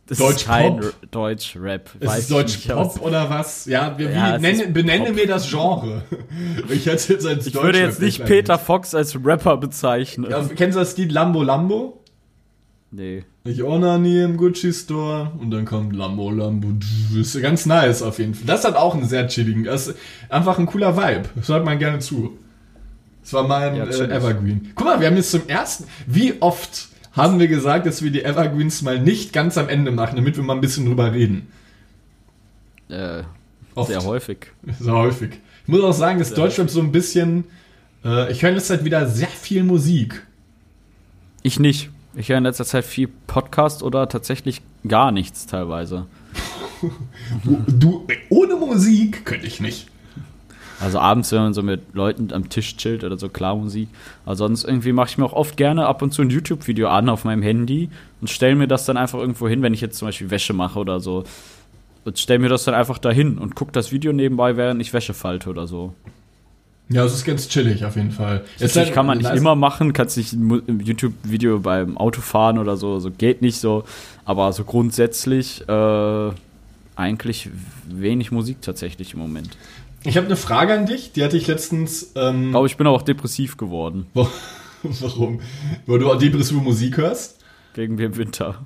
Das 0.07 0.19
Deutsch 0.19 0.37
ist 0.37 0.45
kein 0.45 0.77
Pop? 0.79 0.93
Deutschrap. 1.11 1.89
Ist 1.99 2.07
weiß 2.07 2.19
es 2.19 2.27
Deutsch 2.29 2.55
nicht, 2.55 2.69
Pop 2.69 3.01
oder 3.01 3.29
was? 3.29 3.65
Ja, 3.65 3.97
wie, 3.97 4.05
Ja, 4.05 4.37
nenne, 4.37 4.67
benenne 4.67 5.05
Pop. 5.07 5.15
mir 5.15 5.27
das 5.27 5.49
Genre. 5.49 6.03
ich 6.69 6.85
hätte 6.85 7.13
jetzt 7.13 7.25
als 7.25 7.45
Ich 7.47 7.53
würde 7.55 7.79
jetzt 7.79 8.01
nicht 8.01 8.23
Peter 8.25 8.57
Fox 8.57 8.95
als 8.95 9.17
Rapper 9.23 9.57
bezeichnen. 9.57 10.31
Ja, 10.31 10.43
kennst 10.55 10.75
du 10.75 10.79
das 10.79 10.95
Lied 10.97 11.11
Lambo 11.11 11.43
Lambo? 11.43 12.01
Nee. 12.89 13.25
Ich 13.43 13.59
nie 13.59 14.21
im 14.21 14.37
Gucci 14.37 14.73
Store 14.73 15.31
und 15.39 15.51
dann 15.51 15.65
kommt 15.65 15.93
Lambo 15.95 16.31
Lambo. 16.31 16.69
Das 17.15 17.35
ist 17.35 17.41
ganz 17.41 17.65
nice 17.65 18.01
auf 18.01 18.19
jeden 18.19 18.33
Fall. 18.33 18.45
Das 18.45 18.63
hat 18.63 18.75
auch 18.75 18.93
einen 18.95 19.05
sehr 19.07 19.27
chilligen, 19.27 19.65
das 19.65 19.87
ist 19.87 19.97
einfach 20.29 20.57
ein 20.57 20.65
cooler 20.65 20.95
Vibe. 20.95 21.23
Das 21.35 21.49
hört 21.49 21.65
man 21.65 21.79
gerne 21.79 21.99
zu. 21.99 22.37
Das 23.21 23.33
war 23.33 23.45
mein 23.45 23.75
Ja, 23.75 23.83
äh. 23.83 24.09
Evergreen. 24.09 24.71
Guck 24.73 24.87
mal, 24.87 24.99
wir 25.01 25.07
haben 25.07 25.17
jetzt 25.17 25.31
zum 25.31 25.47
ersten, 25.47 25.83
wie 26.05 26.35
oft 26.39 26.87
haben 27.17 27.39
wir 27.39 27.47
gesagt, 27.47 27.85
dass 27.85 28.01
wir 28.01 28.11
die 28.11 28.23
Evergreens 28.23 28.81
mal 28.83 28.99
nicht 28.99 29.33
ganz 29.33 29.57
am 29.57 29.67
Ende 29.67 29.91
machen, 29.91 30.15
damit 30.15 30.37
wir 30.37 30.43
mal 30.43 30.53
ein 30.53 30.61
bisschen 30.61 30.85
drüber 30.85 31.11
reden. 31.11 31.47
Äh, 32.89 33.23
Oft. 33.75 33.89
sehr 33.89 34.03
häufig. 34.03 34.37
Sehr 34.79 34.93
häufig. 34.93 35.31
Ich 35.63 35.67
muss 35.67 35.81
auch 35.83 35.93
sagen, 35.93 36.19
dass 36.19 36.33
Deutschrap 36.33 36.69
so 36.69 36.79
ein 36.79 36.91
bisschen, 36.91 37.45
äh, 38.05 38.31
ich 38.31 38.41
höre 38.41 38.49
in 38.49 38.55
letzter 38.55 38.75
Zeit 38.75 38.85
wieder 38.85 39.07
sehr 39.07 39.27
viel 39.27 39.63
Musik. 39.63 40.25
Ich 41.43 41.59
nicht. 41.59 41.89
Ich 42.15 42.29
höre 42.29 42.37
in 42.37 42.43
letzter 42.45 42.65
Zeit 42.65 42.85
viel 42.85 43.09
Podcast 43.27 43.83
oder 43.83 44.07
tatsächlich 44.07 44.61
gar 44.87 45.11
nichts 45.11 45.45
teilweise. 45.45 46.05
Du, 47.43 47.63
du 47.67 48.07
ohne 48.29 48.55
Musik 48.55 49.25
könnte 49.25 49.47
ich 49.47 49.59
nicht. 49.59 49.87
Also 50.79 50.99
abends, 50.99 51.31
wenn 51.31 51.39
man 51.39 51.53
so 51.53 51.63
mit 51.63 51.81
Leuten 51.93 52.31
am 52.33 52.49
Tisch 52.49 52.75
chillt 52.77 53.03
oder 53.03 53.17
so 53.17 53.29
klar 53.29 53.55
Musik. 53.55 53.89
Aber 54.25 54.35
sonst 54.35 54.63
irgendwie 54.63 54.91
mache 54.91 55.09
ich 55.09 55.17
mir 55.17 55.25
auch 55.25 55.33
oft 55.33 55.57
gerne 55.57 55.87
ab 55.87 56.01
und 56.01 56.13
zu 56.13 56.21
ein 56.21 56.29
YouTube-Video 56.29 56.87
an 56.89 57.09
auf 57.09 57.23
meinem 57.25 57.41
Handy 57.41 57.89
und 58.21 58.29
stelle 58.29 58.55
mir 58.55 58.67
das 58.67 58.85
dann 58.85 58.95
einfach 58.97 59.17
irgendwo 59.19 59.47
hin, 59.47 59.61
wenn 59.63 59.73
ich 59.73 59.81
jetzt 59.81 59.97
zum 59.97 60.07
Beispiel 60.07 60.29
Wäsche 60.29 60.53
mache 60.53 60.77
oder 60.79 60.99
so. 60.99 61.23
Und 62.05 62.19
stelle 62.19 62.39
mir 62.39 62.49
das 62.49 62.63
dann 62.63 62.75
einfach 62.75 62.99
dahin 62.99 63.37
und 63.37 63.55
gucke 63.55 63.71
das 63.71 63.91
Video 63.91 64.13
nebenbei, 64.13 64.55
während 64.55 64.79
ich 64.81 64.93
Wäsche 64.93 65.13
falte 65.13 65.49
oder 65.49 65.65
so. 65.67 65.93
Ja, 66.89 67.03
es 67.03 67.13
ist 67.13 67.25
ganz 67.25 67.49
chillig 67.49 67.83
auf 67.83 67.97
jeden 67.97 68.11
Fall. 68.11 68.45
Jetzt 68.59 68.75
Natürlich 68.75 68.93
kann 68.93 69.05
man 69.05 69.17
nicht 69.17 69.27
nice- 69.29 69.37
immer 69.39 69.55
machen, 69.55 69.91
kannst 69.91 70.15
nicht 70.15 70.31
ein 70.31 70.79
YouTube-Video 70.79 71.59
beim 71.59 71.97
Autofahren 71.97 72.59
oder 72.59 72.77
so, 72.77 72.99
so 72.99 73.11
geht 73.11 73.41
nicht 73.41 73.57
so. 73.57 73.83
Aber 74.23 74.53
so 74.53 74.63
grundsätzlich 74.63 75.67
äh, 75.67 76.29
eigentlich 76.95 77.49
wenig 77.89 78.31
Musik 78.31 78.61
tatsächlich 78.61 79.13
im 79.15 79.19
Moment. 79.19 79.57
Ich 80.07 80.15
habe 80.17 80.25
eine 80.27 80.35
Frage 80.37 80.73
an 80.73 80.85
dich, 80.85 81.11
die 81.11 81.23
hatte 81.23 81.37
ich 81.37 81.47
letztens. 81.47 82.13
Ähm, 82.15 82.45
Ich 82.45 82.49
glaube, 82.51 82.67
ich 82.67 82.77
bin 82.77 82.87
auch 82.87 83.01
depressiv 83.01 83.57
geworden 83.57 84.05
wo- 84.13 84.27
warum? 84.83 85.41
Weil 85.85 85.99
du 85.99 86.13
depressive 86.15 86.59
Musik 86.61 86.97
hörst? 86.97 87.39
wegen 87.75 87.97
dem 87.97 88.15
Winter. 88.17 88.65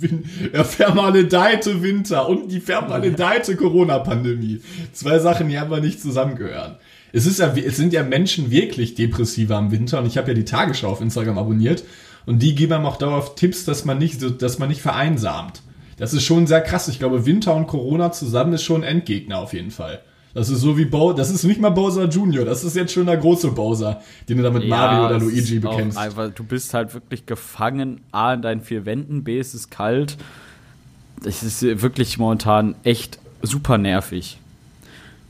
Win- 0.00 0.24
Der 0.52 0.64
vermaledeite 0.64 1.82
Winter 1.82 2.28
und 2.28 2.50
die 2.50 2.58
vermaledeite 2.60 3.54
Corona-Pandemie. 3.54 4.60
Zwei 4.92 5.18
Sachen, 5.18 5.48
die 5.48 5.58
einfach 5.58 5.80
nicht 5.80 6.00
zusammengehören. 6.00 6.76
Es, 7.12 7.26
ist 7.26 7.38
ja, 7.38 7.54
es 7.56 7.76
sind 7.76 7.92
ja 7.92 8.02
Menschen 8.02 8.50
wirklich 8.50 8.94
depressiver 8.94 9.58
im 9.58 9.70
Winter 9.70 9.98
und 10.00 10.06
ich 10.06 10.16
habe 10.18 10.28
ja 10.28 10.34
die 10.34 10.44
Tagesschau 10.44 10.88
auf 10.88 11.00
Instagram 11.00 11.38
abonniert 11.38 11.84
und 12.26 12.40
die 12.42 12.54
geben 12.54 12.72
einem 12.72 12.86
auch 12.86 12.96
darauf 12.96 13.34
Tipps, 13.34 13.64
dass 13.64 13.84
man 13.84 13.98
nicht, 13.98 14.42
dass 14.42 14.58
man 14.58 14.68
nicht 14.70 14.80
vereinsamt. 14.82 15.62
Das 15.98 16.14
ist 16.14 16.24
schon 16.24 16.46
sehr 16.46 16.60
krass. 16.60 16.88
Ich 16.88 16.98
glaube, 16.98 17.26
Winter 17.26 17.54
und 17.54 17.66
Corona 17.66 18.12
zusammen 18.12 18.52
ist 18.54 18.62
schon 18.62 18.82
ein 18.82 18.98
Endgegner 18.98 19.38
auf 19.38 19.52
jeden 19.52 19.70
Fall. 19.70 20.00
Das 20.34 20.50
ist 20.50 20.60
so 20.60 20.76
wie 20.76 20.84
Bo 20.84 21.12
das 21.12 21.30
ist 21.30 21.42
nicht 21.44 21.60
mal 21.60 21.70
Bowser 21.70 22.08
Junior, 22.08 22.44
das 22.44 22.62
ist 22.62 22.76
jetzt 22.76 22.92
schon 22.92 23.06
der 23.06 23.16
große 23.16 23.50
Bowser, 23.50 24.02
den 24.28 24.36
du 24.36 24.42
da 24.42 24.50
mit 24.50 24.68
Mario 24.68 25.06
oder 25.06 25.18
Luigi 25.18 25.58
bekämpfst. 25.58 25.98
Einfach, 25.98 26.30
du 26.30 26.44
bist 26.44 26.74
halt 26.74 26.94
wirklich 26.94 27.26
gefangen, 27.26 28.02
A, 28.12 28.34
in 28.34 28.42
deinen 28.42 28.60
vier 28.60 28.84
Wänden, 28.84 29.24
B, 29.24 29.38
es 29.38 29.54
ist 29.54 29.70
kalt. 29.70 30.16
Es 31.24 31.42
ist 31.42 31.62
wirklich 31.82 32.18
momentan 32.18 32.76
echt 32.84 33.18
super 33.42 33.78
nervig. 33.78 34.38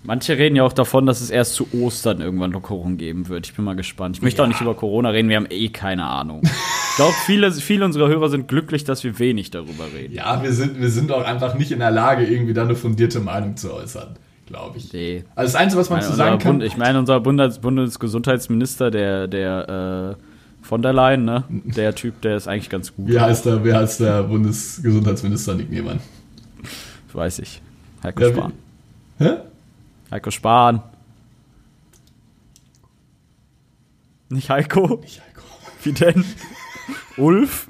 Manche 0.05 0.39
reden 0.39 0.57
ja 0.57 0.63
auch 0.63 0.73
davon, 0.73 1.07
dass 1.07 1.21
es 1.21 1.29
erst 1.31 1.55
zu 1.55 1.67
Ostern 1.75 2.21
irgendwann 2.21 2.53
Lockerung 2.53 2.97
geben 2.97 3.29
wird. 3.29 3.47
Ich 3.47 3.55
bin 3.55 3.65
mal 3.65 3.75
gespannt. 3.77 4.17
Ich 4.17 4.23
möchte 4.23 4.43
auch 4.43 4.47
nicht 4.47 4.61
über 4.61 4.75
Corona 4.75 5.11
reden, 5.11 5.29
wir 5.29 5.37
haben 5.37 5.49
eh 5.51 5.69
keine 5.71 6.05
Ahnung. 6.07 6.43
Ich 6.45 6.97
glaube, 6.97 7.15
viele, 7.27 7.53
viele 7.53 7.85
unserer 7.85 8.09
Hörer 8.09 8.29
sind 8.29 8.49
glücklich, 8.49 8.85
dass 8.85 9.03
wir 9.05 9.19
wenig 9.19 9.51
darüber 9.51 9.85
reden. 9.95 10.15
Ja, 10.15 10.43
wir 10.43 10.53
sind, 10.53 10.81
wir 10.81 10.89
sind 10.91 11.13
auch 11.13 11.25
einfach 11.25 11.55
nicht 11.55 11.73
in 11.73 11.81
der 11.81 11.91
Lage, 11.91 12.25
irgendwie 12.25 12.55
da 12.55 12.63
eine 12.63 12.77
fundierte 12.77 13.21
Meinung 13.21 13.57
zu 13.57 13.73
äußern, 13.75 14.17
glaube 14.47 14.79
ich. 14.79 14.93
Nee. 14.93 15.25
Also 15.35 15.53
das 15.53 15.61
Einzige, 15.61 15.81
was 15.81 15.91
man 15.91 16.01
zu 16.01 16.13
sagen 16.15 16.39
kann, 16.39 16.59
Bund, 16.59 16.63
ich 16.65 16.77
meine, 16.77 16.99
unser 16.99 17.21
Bundes 17.21 17.59
Bundesgesundheitsminister, 17.59 18.91
der, 18.91 19.27
der 19.27 20.17
äh, 20.17 20.23
von 20.65 20.83
der 20.83 20.93
Leyen, 20.93 21.25
ne? 21.25 21.45
Der 21.49 21.95
Typ, 21.95 22.21
der 22.23 22.37
ist 22.37 22.47
eigentlich 22.49 22.71
ganz 22.71 22.95
gut. 22.95 23.09
wie 23.09 23.19
heißt 23.21 23.47
der, 23.47 23.65
wie 23.65 23.73
heißt 23.73 24.01
der 24.01 24.23
Bundesgesundheitsminister 24.23 25.55
Nick 25.55 25.71
Niemann? 25.71 26.01
Weiß 27.13 27.39
ich. 27.41 27.61
Heiko 28.03 28.23
Ja, 28.23 28.29
Spahn. 28.31 28.53
Hä? 29.19 29.31
Heiko 30.11 30.31
Spahn. 30.31 30.83
Nicht 34.31 34.51
Heiko? 34.51 34.97
Nicht 35.03 35.21
Heiko. 35.21 35.43
Wie 35.83 35.93
denn? 35.93 36.25
Ulf? 37.17 37.69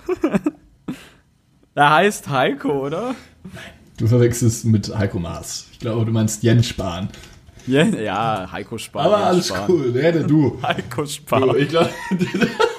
er 1.74 1.90
heißt 1.90 2.29
Heiko, 2.29 2.87
oder? 2.87 3.14
Du 3.96 4.07
verwechselst 4.07 4.64
mit 4.64 4.96
Heiko 4.96 5.18
Maas. 5.18 5.66
Ich 5.72 5.79
glaube, 5.81 6.05
du 6.05 6.12
meinst 6.12 6.42
Jens 6.42 6.66
Spahn. 6.66 7.09
Ja, 7.66 7.83
ja 7.85 8.48
Heiko 8.51 8.79
Spahn. 8.79 9.07
Aber 9.07 9.20
ja, 9.20 9.27
alles 9.27 9.48
Spahn. 9.48 9.64
cool, 9.68 9.92
der, 9.92 10.12
der 10.12 10.22
du. 10.24 10.61
Heiko 10.62 11.03
du 11.03 11.09
Spahn. 11.09 11.57
ich 11.57 11.68
glaube, 11.68 11.90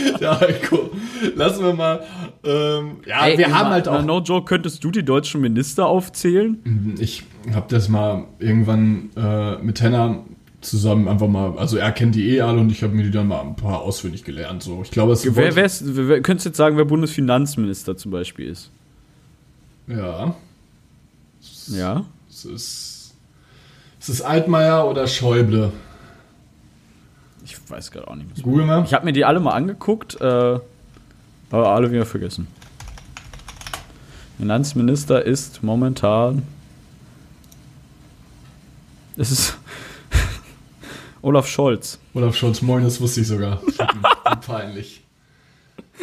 Heiko. 0.40 0.90
Lassen 1.34 1.64
wir 1.64 1.74
mal. 1.74 2.00
Ähm, 2.44 2.96
ja, 3.06 3.26
Ey, 3.26 3.38
wir 3.38 3.56
haben 3.56 3.70
halt 3.70 3.88
auch. 3.88 4.02
No 4.02 4.20
joke, 4.20 4.46
könntest 4.46 4.82
du 4.84 4.90
die 4.90 5.04
deutschen 5.04 5.40
Minister 5.40 5.86
aufzählen? 5.86 6.96
Ich 6.98 7.24
habe 7.52 7.66
das 7.68 7.88
mal 7.88 8.24
irgendwann 8.38 9.10
äh, 9.16 9.56
mit 9.58 9.80
Henna 9.80 10.20
zusammen 10.60 11.08
einfach 11.08 11.28
mal. 11.28 11.56
Also 11.58 11.76
er 11.76 11.92
kennt 11.92 12.14
die 12.14 12.30
eh 12.36 12.40
alle 12.42 12.60
und 12.60 12.70
ich 12.70 12.82
habe 12.82 12.94
mir 12.94 13.02
die 13.02 13.10
dann 13.10 13.28
mal 13.28 13.40
ein 13.40 13.56
paar 13.56 13.80
auswendig 13.82 14.24
gelernt. 14.24 14.62
So, 14.62 14.82
ich 14.82 14.90
glaube, 14.90 15.12
es 15.12 15.24
Wer, 15.36 15.56
wer 15.56 15.64
ist, 15.64 15.82
wer, 15.84 16.20
könntest 16.20 16.46
du 16.46 16.48
jetzt 16.50 16.56
sagen, 16.58 16.76
wer 16.76 16.84
Bundesfinanzminister 16.84 17.96
zum 17.96 18.10
Beispiel 18.10 18.48
ist? 18.48 18.70
Ja, 19.86 20.34
Ja. 21.68 22.04
es 22.28 22.44
ist. 22.44 22.96
Es 24.02 24.08
ist 24.08 24.22
Altmaier 24.22 24.88
oder 24.88 25.06
Schäuble. 25.06 25.72
Ich 27.50 27.70
weiß 27.70 27.90
gerade 27.90 28.06
auch 28.06 28.14
nicht 28.14 28.34
mehr. 28.34 28.44
Google 28.44 28.64
mal. 28.64 28.84
Ich 28.84 28.94
habe 28.94 29.04
mir 29.04 29.12
die 29.12 29.24
alle 29.24 29.40
mal 29.40 29.52
angeguckt, 29.52 30.20
äh, 30.20 30.24
aber 30.24 30.62
alle 31.50 31.90
wieder 31.90 32.06
vergessen. 32.06 32.46
Finanzminister 34.38 35.24
ist 35.24 35.62
momentan. 35.62 36.44
Es 39.16 39.32
ist 39.32 39.58
Olaf 41.22 41.48
Scholz. 41.48 41.98
Olaf 42.14 42.36
Scholz, 42.36 42.62
moin, 42.62 42.84
das 42.84 43.00
wusste 43.00 43.22
ich 43.22 43.26
sogar. 43.26 43.60
Peinlich. 44.46 45.02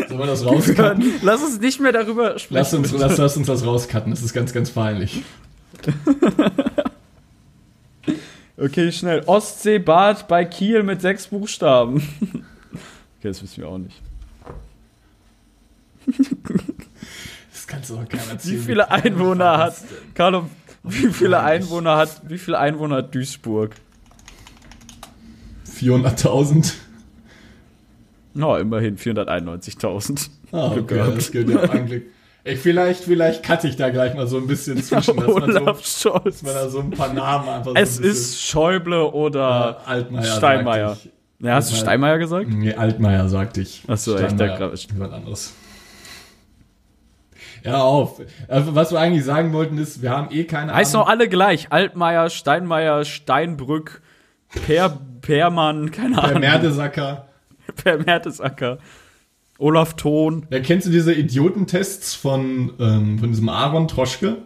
Sollen 0.08 0.20
wir 0.20 0.28
das 0.28 0.46
rauscutten? 0.46 1.14
Lass 1.24 1.42
uns 1.42 1.60
nicht 1.60 1.80
mehr 1.80 1.94
darüber 1.94 2.38
sprechen. 2.38 2.54
Lass 2.56 2.74
uns, 2.74 2.92
lass, 2.92 3.18
lass 3.18 3.38
uns 3.38 3.48
das 3.48 3.66
rauscutten, 3.66 4.12
das 4.12 4.22
ist 4.22 4.34
ganz, 4.34 4.54
ganz 4.54 4.70
peinlich. 4.70 5.24
Okay, 8.58 8.92
schnell. 8.92 9.22
Ostseebad 9.28 10.28
bei 10.28 10.44
Kiel 10.44 10.82
mit 10.84 11.02
sechs 11.02 11.28
Buchstaben. 11.28 11.98
okay, 13.20 13.30
das 13.30 13.44
wissen 13.44 13.58
wir 13.62 13.70
auch 13.70 13.78
nicht. 13.78 14.02
Das 17.52 17.66
kannst 17.66 17.90
du 17.90 17.96
doch 17.96 18.08
keiner 18.08 18.24
Wie 18.28 18.30
erzählen. 18.30 18.62
viele 18.62 18.92
Einwohner 18.92 19.58
hat. 19.58 19.76
Carlo, 20.14 20.48
wie 20.84 21.12
viele. 21.12 21.42
Einwohner 21.42 21.98
hat. 21.98 22.22
Wie 22.30 22.38
viele 22.38 22.60
Einwohner 22.60 22.98
hat 22.98 23.14
Duisburg? 23.14 23.76
400.000. 25.70 26.74
Na, 28.36 28.60
immerhin 28.60 28.98
491.000. 28.98 30.30
Ah, 30.52 30.72
okay, 30.78 30.98
das 31.16 31.32
geht 31.32 31.50
ja 31.50 31.60
eigentlich. 31.62 32.04
Ey, 32.48 32.56
vielleicht, 32.56 33.04
vielleicht 33.04 33.46
cutte 33.46 33.68
ich 33.68 33.76
da 33.76 33.90
gleich 33.90 34.14
mal 34.16 34.26
so 34.26 34.38
ein 34.38 34.48
bisschen 34.48 34.82
zwischen, 34.82 35.18
dass 35.18 35.28
man, 35.28 35.76
so, 35.84 36.10
dass 36.20 36.44
man 36.44 36.54
da 36.54 36.70
so 36.70 36.80
ein 36.80 36.92
paar 36.92 37.12
Namen 37.12 37.50
einfach 37.50 37.74
Es 37.76 37.98
so 37.98 38.04
ein 38.04 38.10
ist 38.10 38.42
Schäuble 38.42 39.12
oder 39.12 39.82
äh, 39.86 39.90
Altmaier. 39.90 40.24
Steinmeier. 40.24 40.98
Ja, 41.40 41.56
hast 41.56 41.72
du. 41.72 41.76
Steinmeier 41.76 42.18
gesagt? 42.20 42.48
Nee, 42.50 42.74
Altmaier 42.74 43.28
sagte 43.28 43.60
ich. 43.62 43.84
Ach 43.88 43.98
so, 43.98 44.16
ich 44.16 44.22
dachte 44.22 44.38
gerade- 44.38 44.76
Jemand 44.76 45.14
anderes. 45.14 45.54
Ja, 47.64 47.82
auf. 47.82 48.22
Also, 48.48 48.76
was 48.76 48.92
wir 48.92 49.00
eigentlich 49.00 49.26
sagen 49.26 49.52
wollten 49.52 49.78
ist, 49.78 50.02
wir 50.02 50.12
haben 50.12 50.30
eh 50.32 50.46
keine 50.46 50.74
Heißt 50.74 50.94
noch 50.94 51.08
alle 51.08 51.28
gleich. 51.28 51.68
Altmaier, 51.72 52.30
Steinmeier, 52.30 53.04
Steinbrück, 53.04 54.02
Per, 54.68 54.98
Permann, 55.22 55.92
keine 55.92 56.16
Der 56.16 56.24
Ahnung. 56.24 56.40
Mertesacker. 56.40 57.28
Per 57.84 57.98
Mertesacker. 57.98 58.78
Olaf 59.60 59.96
Thon. 59.96 60.46
Ja, 60.52 60.60
kennst 60.60 60.88
du 60.88 60.92
diese 60.92 61.14
Idiotentests 61.14 62.14
von, 62.14 62.72
ähm, 62.80 63.20
von 63.20 63.30
diesem 63.30 63.50
Aaron 63.50 63.88
Troschke? 63.88 64.38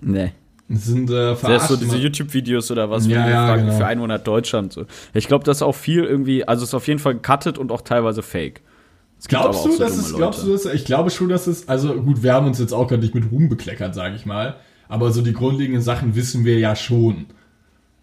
Nee. 0.00 0.32
Das 0.68 0.84
sind 0.84 1.08
äh, 1.08 1.12
Das 1.12 1.38
ist 1.38 1.40
verarscht 1.40 1.68
so 1.68 1.76
diese 1.76 1.96
YouTube-Videos 1.96 2.70
oder 2.70 2.90
was, 2.90 3.08
wo 3.08 3.12
Ja, 3.12 3.28
ja, 3.28 3.56
genau. 3.56 3.72
viel 3.72 3.84
Einwohner 3.84 4.14
hat 4.14 4.26
Deutschland. 4.26 4.72
So. 4.72 4.84
Ich 5.14 5.26
glaube, 5.26 5.44
das 5.44 5.58
ist 5.58 5.62
auch 5.62 5.74
viel 5.74 6.04
irgendwie, 6.04 6.46
also 6.46 6.62
es 6.62 6.70
ist 6.70 6.74
auf 6.74 6.86
jeden 6.86 7.00
Fall 7.00 7.16
cuttet 7.16 7.56
und 7.56 7.72
auch 7.72 7.80
teilweise 7.80 8.22
fake. 8.22 8.60
Glaubst 9.26 9.64
du, 9.64 9.72
so 9.72 9.78
dass 9.78 9.96
es, 9.96 10.14
glaubst 10.14 10.44
du, 10.44 10.52
dass, 10.52 10.66
ich 10.66 10.84
glaube 10.84 11.10
schon, 11.10 11.28
dass 11.28 11.46
es, 11.48 11.68
also 11.68 11.94
gut, 11.94 12.22
wir 12.22 12.34
haben 12.34 12.46
uns 12.46 12.58
jetzt 12.60 12.72
auch 12.72 12.86
gerade 12.86 13.02
nicht 13.02 13.14
mit 13.14 13.32
Ruhm 13.32 13.48
bekleckert, 13.48 13.94
sage 13.94 14.14
ich 14.14 14.26
mal, 14.26 14.56
aber 14.88 15.10
so 15.10 15.22
die 15.22 15.32
grundlegenden 15.32 15.82
Sachen 15.82 16.14
wissen 16.14 16.44
wir 16.44 16.58
ja 16.58 16.76
schon. 16.76 17.26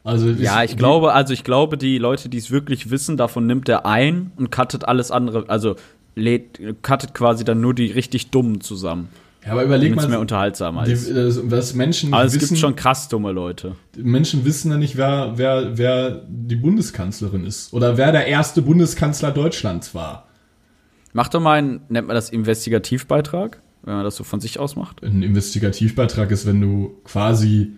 Also 0.05 0.29
Ja, 0.29 0.63
ich 0.63 0.71
die- 0.71 0.77
glaube, 0.77 1.11
also 1.13 1.33
ich 1.33 1.43
glaube, 1.43 1.77
die 1.77 1.97
Leute, 1.97 2.29
die 2.29 2.37
es 2.37 2.51
wirklich 2.51 2.89
wissen, 2.91 3.17
davon 3.17 3.45
nimmt 3.47 3.67
er 3.67 3.85
ein 3.85 4.31
und 4.37 4.51
cuttet 4.51 4.87
alles 4.87 5.11
andere, 5.11 5.49
also 5.49 5.75
lädt, 6.15 6.59
cuttet 6.83 7.13
quasi 7.13 7.43
dann 7.43 7.59
nur 7.59 7.73
die 7.73 7.87
richtig 7.91 8.29
dummen 8.31 8.61
zusammen. 8.61 9.09
Ja, 9.45 9.51
aber 9.51 9.63
überleg 9.63 9.95
mehr 9.95 10.07
mal, 10.07 10.17
unterhaltsamer 10.17 10.85
die, 10.85 10.91
ist. 10.93 11.09
äh, 11.09 11.51
was 11.51 11.75
Menschen 11.75 12.13
Aber 12.13 12.23
es 12.23 12.33
wissen, 12.33 12.49
gibt 12.49 12.59
schon 12.59 12.75
krass 12.75 13.09
dumme 13.09 13.31
Leute. 13.31 13.75
Menschen 13.95 14.43
wissen 14.45 14.71
ja 14.71 14.77
nicht, 14.77 14.95
wer, 14.97 15.33
wer, 15.35 15.77
wer 15.77 16.23
die 16.27 16.55
Bundeskanzlerin 16.55 17.45
ist 17.45 17.71
oder 17.73 17.95
wer 17.97 18.11
der 18.11 18.25
erste 18.27 18.61
Bundeskanzler 18.63 19.31
Deutschlands 19.31 19.93
war. 19.93 20.27
Mach 21.13 21.27
doch 21.27 21.41
mal 21.41 21.59
einen, 21.59 21.81
nennt 21.89 22.07
man 22.07 22.15
das 22.15 22.29
Investigativbeitrag, 22.31 23.61
wenn 23.83 23.95
man 23.95 24.03
das 24.03 24.15
so 24.15 24.23
von 24.23 24.39
sich 24.39 24.59
aus 24.59 24.75
macht. 24.75 25.03
Ein 25.03 25.21
Investigativbeitrag 25.21 26.31
ist, 26.31 26.45
wenn 26.47 26.59
du 26.61 26.95
quasi 27.03 27.73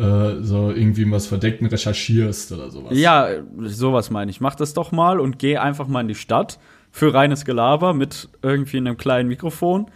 äh, 0.00 0.42
so 0.42 0.70
irgendwie 0.70 1.10
was 1.10 1.26
Verdeckten 1.26 1.66
recherchierst 1.66 2.52
oder 2.52 2.70
sowas. 2.70 2.96
Ja, 2.96 3.28
sowas 3.64 4.10
meine 4.10 4.30
ich. 4.30 4.40
Mach 4.40 4.54
das 4.54 4.72
doch 4.72 4.92
mal 4.92 5.20
und 5.20 5.38
geh 5.38 5.58
einfach 5.58 5.88
mal 5.88 6.00
in 6.00 6.08
die 6.08 6.14
Stadt 6.14 6.58
für 6.90 7.12
reines 7.12 7.44
Gelaber 7.44 7.92
mit 7.92 8.30
irgendwie 8.40 8.78
einem 8.78 8.96
kleinen 8.96 9.28
Mikrofon 9.28 9.90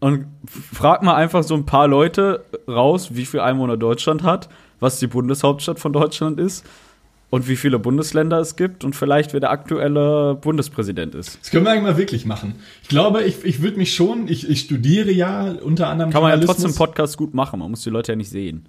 und 0.00 0.26
frag 0.72 1.02
mal 1.02 1.14
einfach 1.14 1.44
so 1.44 1.54
ein 1.54 1.64
paar 1.64 1.86
Leute 1.86 2.44
raus, 2.66 3.10
wie 3.14 3.24
viel 3.24 3.38
Einwohner 3.38 3.76
Deutschland 3.76 4.24
hat, 4.24 4.48
was 4.80 4.98
die 4.98 5.06
Bundeshauptstadt 5.06 5.78
von 5.78 5.92
Deutschland 5.92 6.40
ist 6.40 6.66
und 7.30 7.46
wie 7.46 7.56
viele 7.56 7.78
Bundesländer 7.78 8.40
es 8.40 8.56
gibt 8.56 8.82
und 8.82 8.96
vielleicht 8.96 9.32
wer 9.32 9.40
der 9.40 9.50
aktuelle 9.50 10.34
Bundespräsident 10.34 11.14
ist. 11.14 11.38
Das 11.40 11.50
können 11.50 11.64
wir 11.64 11.70
eigentlich 11.70 11.84
mal 11.84 11.96
wirklich 11.96 12.26
machen. 12.26 12.56
Ich 12.82 12.88
glaube, 12.88 13.22
ich, 13.22 13.44
ich 13.44 13.62
würde 13.62 13.78
mich 13.78 13.94
schon, 13.94 14.26
ich, 14.26 14.50
ich 14.50 14.60
studiere 14.60 15.12
ja 15.12 15.52
unter 15.52 15.86
anderem 15.88 16.10
Kann 16.10 16.22
man 16.22 16.38
ja 16.38 16.44
trotzdem 16.44 16.74
Podcast 16.74 17.16
gut 17.16 17.32
machen, 17.32 17.60
man 17.60 17.70
muss 17.70 17.82
die 17.82 17.90
Leute 17.90 18.10
ja 18.10 18.16
nicht 18.16 18.30
sehen. 18.30 18.68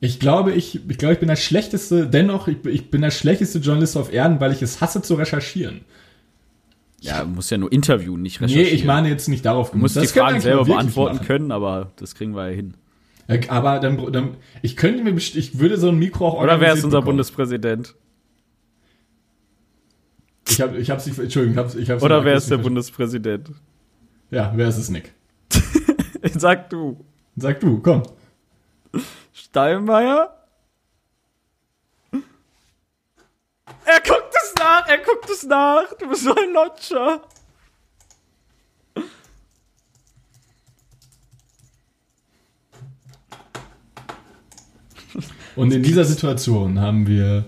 Ich 0.00 0.20
glaube, 0.20 0.52
ich, 0.52 0.80
ich 0.88 0.98
glaube, 0.98 1.14
ich 1.14 1.20
bin 1.20 1.28
der 1.28 1.36
schlechteste, 1.36 2.06
dennoch, 2.06 2.48
ich, 2.48 2.64
ich 2.66 2.90
bin 2.90 3.00
der 3.00 3.10
schlechteste 3.10 3.58
Journalist 3.60 3.96
auf 3.96 4.12
Erden, 4.12 4.40
weil 4.40 4.52
ich 4.52 4.60
es 4.62 4.80
hasse 4.80 5.00
zu 5.02 5.14
recherchieren. 5.14 5.80
Ja, 7.00 7.24
muss 7.24 7.50
ja 7.50 7.56
nur 7.58 7.72
interviewen, 7.72 8.20
nicht 8.22 8.40
Nee, 8.40 8.46
recherchieren. 8.46 8.74
ich 8.76 8.84
meine 8.84 9.08
jetzt 9.08 9.28
nicht 9.28 9.44
darauf 9.44 9.70
du 9.70 9.78
musst 9.78 9.96
Das 9.96 10.12
die 10.12 10.18
Fragen 10.18 10.40
selber 10.40 10.64
beantworten 10.64 11.16
machen. 11.16 11.26
können, 11.26 11.52
aber 11.52 11.92
das 11.96 12.14
kriegen 12.14 12.34
wir 12.34 12.48
ja 12.50 12.54
hin. 12.54 12.74
Aber 13.48 13.80
dann, 13.80 14.12
dann, 14.12 14.36
ich 14.62 14.76
könnte 14.76 15.02
mir, 15.02 15.14
ich 15.16 15.58
würde 15.58 15.78
so 15.78 15.88
ein 15.88 15.98
Mikro 15.98 16.28
auch 16.28 16.42
Oder 16.42 16.60
wer 16.60 16.72
ist 16.74 16.84
unser 16.84 16.98
bekommen. 16.98 17.16
Bundespräsident? 17.16 17.94
Ich 20.48 20.60
habe, 20.60 20.78
ich 20.78 20.90
hab's 20.90 21.06
nicht, 21.06 21.18
Entschuldigung, 21.18 21.54
ich 21.54 21.58
hab's, 21.58 21.74
ich 21.74 21.90
hab's 21.90 22.02
Oder 22.02 22.24
wer 22.24 22.34
ist 22.34 22.50
der 22.50 22.58
Bundespräsident? 22.58 23.50
Ja, 24.30 24.52
wer 24.54 24.68
ist 24.68 24.76
es, 24.78 24.88
Nick? 24.90 25.12
Sag 26.36 26.70
du. 26.70 27.04
Sag 27.36 27.60
du, 27.60 27.78
komm. 27.80 28.02
Steinmeier? 29.56 30.36
Er 33.86 34.00
guckt 34.06 34.34
es 34.34 34.54
nach, 34.58 34.86
er 34.86 34.98
guckt 34.98 35.30
es 35.30 35.44
nach. 35.44 35.84
Du 35.98 36.10
bist 36.10 36.24
so 36.24 36.34
ein 36.34 36.52
Lodger. 36.52 37.22
Und 45.54 45.72
in 45.72 45.82
dieser 45.82 46.04
Situation 46.04 46.78
haben 46.78 47.06
wir 47.06 47.46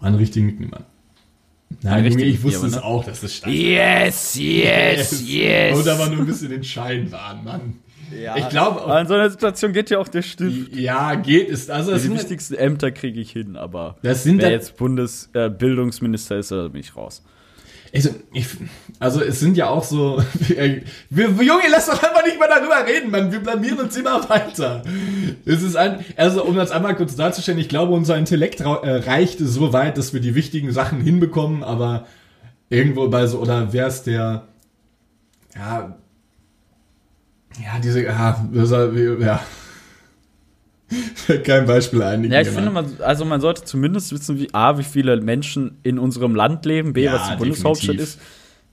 einen 0.00 0.16
richtigen 0.16 0.56
niemand. 0.58 0.86
Nein, 1.82 2.04
Junge, 2.04 2.24
ich 2.24 2.42
wusste 2.42 2.66
es 2.66 2.74
aber, 2.78 2.84
auch, 2.84 3.04
dass 3.04 3.22
es 3.22 3.36
stand. 3.36 3.54
Yes, 3.54 4.34
yes, 4.34 5.22
Und 5.22 5.86
aber 5.86 6.08
nur 6.08 6.18
ein 6.18 6.26
bisschen 6.26 6.50
den 6.50 6.64
Schein 6.64 7.12
waren, 7.12 7.44
Mann. 7.44 7.78
Ja, 8.16 8.36
Ich 8.36 8.48
glaube 8.48 8.84
auch- 8.84 9.00
in 9.00 9.06
so 9.06 9.14
einer 9.14 9.30
Situation 9.30 9.72
geht 9.72 9.90
ja 9.90 9.98
auch 9.98 10.08
der 10.08 10.22
Stift. 10.22 10.74
Ja, 10.74 11.14
geht 11.14 11.50
es. 11.50 11.68
Also 11.70 11.92
Die 11.94 11.98
sind, 12.00 12.14
wichtigsten 12.14 12.54
Ämter 12.54 12.90
kriege 12.90 13.20
ich 13.20 13.30
hin, 13.32 13.56
aber 13.56 13.96
Das 14.02 14.22
sind 14.22 14.38
wer 14.38 14.46
da- 14.48 14.52
jetzt 14.54 14.76
Bundesbildungsminister 14.76 15.46
äh, 15.46 15.50
Bildungsminister 15.50 16.36
ist, 16.38 16.50
da 16.50 16.68
bin 16.68 16.80
ich 16.80 16.96
raus. 16.96 17.22
also, 17.94 18.10
ich, 18.34 18.46
also 18.98 19.22
es 19.22 19.40
sind 19.40 19.56
ja 19.56 19.68
auch 19.68 19.82
so. 19.84 20.22
Wir, 20.40 20.82
wir, 21.10 21.26
Junge, 21.44 21.62
lass 21.70 21.86
doch 21.86 22.02
einfach 22.02 22.24
nicht 22.24 22.38
mehr 22.38 22.48
darüber 22.48 22.86
reden, 22.86 23.10
Mann. 23.10 23.32
Wir 23.32 23.40
blamieren 23.40 23.78
uns 23.80 23.96
immer 23.96 24.28
weiter. 24.28 24.82
Es 25.46 25.62
ist 25.62 25.76
ein, 25.76 26.04
also 26.16 26.44
um 26.44 26.54
das 26.56 26.70
einmal 26.70 26.94
kurz 26.96 27.16
darzustellen, 27.16 27.58
ich 27.58 27.68
glaube, 27.68 27.92
unser 27.94 28.16
Intellekt 28.18 28.60
äh, 28.60 28.64
reicht 28.64 29.38
so 29.38 29.72
weit, 29.72 29.96
dass 29.98 30.12
wir 30.12 30.20
die 30.20 30.34
wichtigen 30.34 30.72
Sachen 30.72 31.00
hinbekommen, 31.00 31.62
aber 31.64 32.06
irgendwo 32.70 33.08
bei 33.08 33.26
so, 33.26 33.38
oder 33.38 33.72
wer 33.72 33.86
ist 33.86 34.04
der, 34.04 34.48
ja, 35.54 35.96
ja, 37.56 37.78
diese, 37.82 38.04
ja, 38.04 38.44
das 38.52 38.70
ja. 38.70 39.40
Kein 41.44 41.66
Beispiel 41.66 42.02
ein. 42.02 42.24
Ja, 42.24 42.40
ich 42.40 42.48
genau. 42.48 42.60
finde, 42.60 42.70
man, 42.72 42.86
also 43.00 43.24
man 43.24 43.40
sollte 43.40 43.64
zumindest 43.64 44.12
wissen, 44.12 44.38
wie 44.38 44.52
A, 44.54 44.78
wie 44.78 44.84
viele 44.84 45.20
Menschen 45.20 45.78
in 45.82 45.98
unserem 45.98 46.34
Land 46.34 46.64
leben, 46.64 46.94
B, 46.94 47.04
Ja, 47.04 47.14
was 47.14 47.30
die 47.30 47.36
Bundeshauptstadt 47.36 47.96
definitiv. 47.96 48.16
ist. 48.16 48.20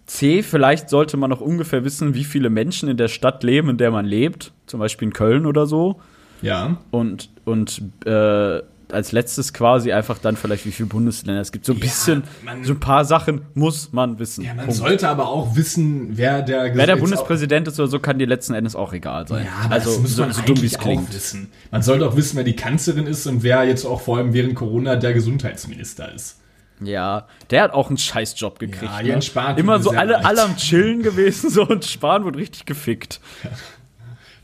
C, 0.05 0.43
vielleicht 0.43 0.89
sollte 0.89 1.17
man 1.17 1.33
auch 1.33 1.41
ungefähr 1.41 1.83
wissen, 1.83 2.13
wie 2.13 2.23
viele 2.23 2.49
Menschen 2.49 2.87
in 2.89 2.97
der 2.97 3.07
Stadt 3.07 3.43
leben, 3.43 3.69
in 3.69 3.77
der 3.77 3.91
man 3.91 4.05
lebt. 4.05 4.53
Zum 4.67 4.79
Beispiel 4.79 5.07
in 5.07 5.13
Köln 5.13 5.45
oder 5.45 5.65
so. 5.65 5.99
Ja. 6.41 6.77
Und, 6.91 7.29
und 7.43 7.81
äh, 8.05 8.61
als 8.91 9.11
letztes 9.11 9.53
quasi 9.53 9.91
einfach 9.91 10.17
dann 10.19 10.35
vielleicht, 10.37 10.65
wie 10.65 10.71
viele 10.71 10.87
Bundesländer 10.87 11.41
es 11.41 11.51
gibt. 11.51 11.65
So 11.65 11.73
ein 11.73 11.79
bisschen, 11.79 12.23
man- 12.43 12.63
so 12.63 12.73
ein 12.73 12.79
paar 12.79 13.05
Sachen 13.05 13.41
muss 13.53 13.91
man 13.93 14.19
wissen. 14.19 14.43
Ja, 14.43 14.53
man 14.53 14.65
Punkt. 14.65 14.79
sollte 14.79 15.09
aber 15.09 15.27
auch 15.27 15.55
wissen, 15.55 16.17
wer 16.17 16.41
der 16.41 16.75
Wer 16.75 16.85
der 16.87 16.95
Bundespräsident 16.97 17.67
ist 17.67 17.79
oder 17.79 17.87
so, 17.87 17.99
kann 17.99 18.19
dir 18.19 18.27
letzten 18.27 18.53
Endes 18.53 18.75
auch 18.75 18.93
egal 18.93 19.27
sein. 19.27 19.45
Ja, 19.45 19.65
aber 19.65 19.73
also 19.75 19.91
das 19.91 19.99
muss 20.01 20.15
so, 20.15 20.21
man 20.23 20.31
so 20.33 20.41
dumm 20.43 20.61
wie 20.61 20.65
es 20.67 20.77
klingt. 20.77 21.13
wissen. 21.13 21.49
Man 21.71 21.81
sollte 21.81 22.07
auch 22.07 22.15
wissen, 22.15 22.37
wer 22.37 22.43
die 22.43 22.55
Kanzlerin 22.55 23.07
ist 23.07 23.25
und 23.27 23.43
wer 23.43 23.63
jetzt 23.63 23.85
auch 23.85 24.01
vor 24.01 24.17
allem 24.17 24.33
während 24.33 24.55
Corona 24.55 24.95
der 24.95 25.13
Gesundheitsminister 25.13 26.13
ist. 26.13 26.37
Ja, 26.81 27.27
der 27.51 27.63
hat 27.63 27.71
auch 27.71 27.87
einen 27.87 27.97
Scheißjob 27.97 28.59
gekriegt. 28.59 28.91
Ja, 28.91 29.01
ne? 29.01 29.07
Jens 29.07 29.27
Spahn 29.27 29.51
tut 29.55 29.59
Immer 29.59 29.79
so 29.79 29.91
alle, 29.91 30.25
alle 30.25 30.43
am 30.43 30.57
Chillen 30.57 31.03
gewesen 31.03 31.49
so 31.51 31.65
und 31.65 31.85
Spahn 31.85 32.25
wurde 32.25 32.37
richtig 32.37 32.65
gefickt. 32.65 33.21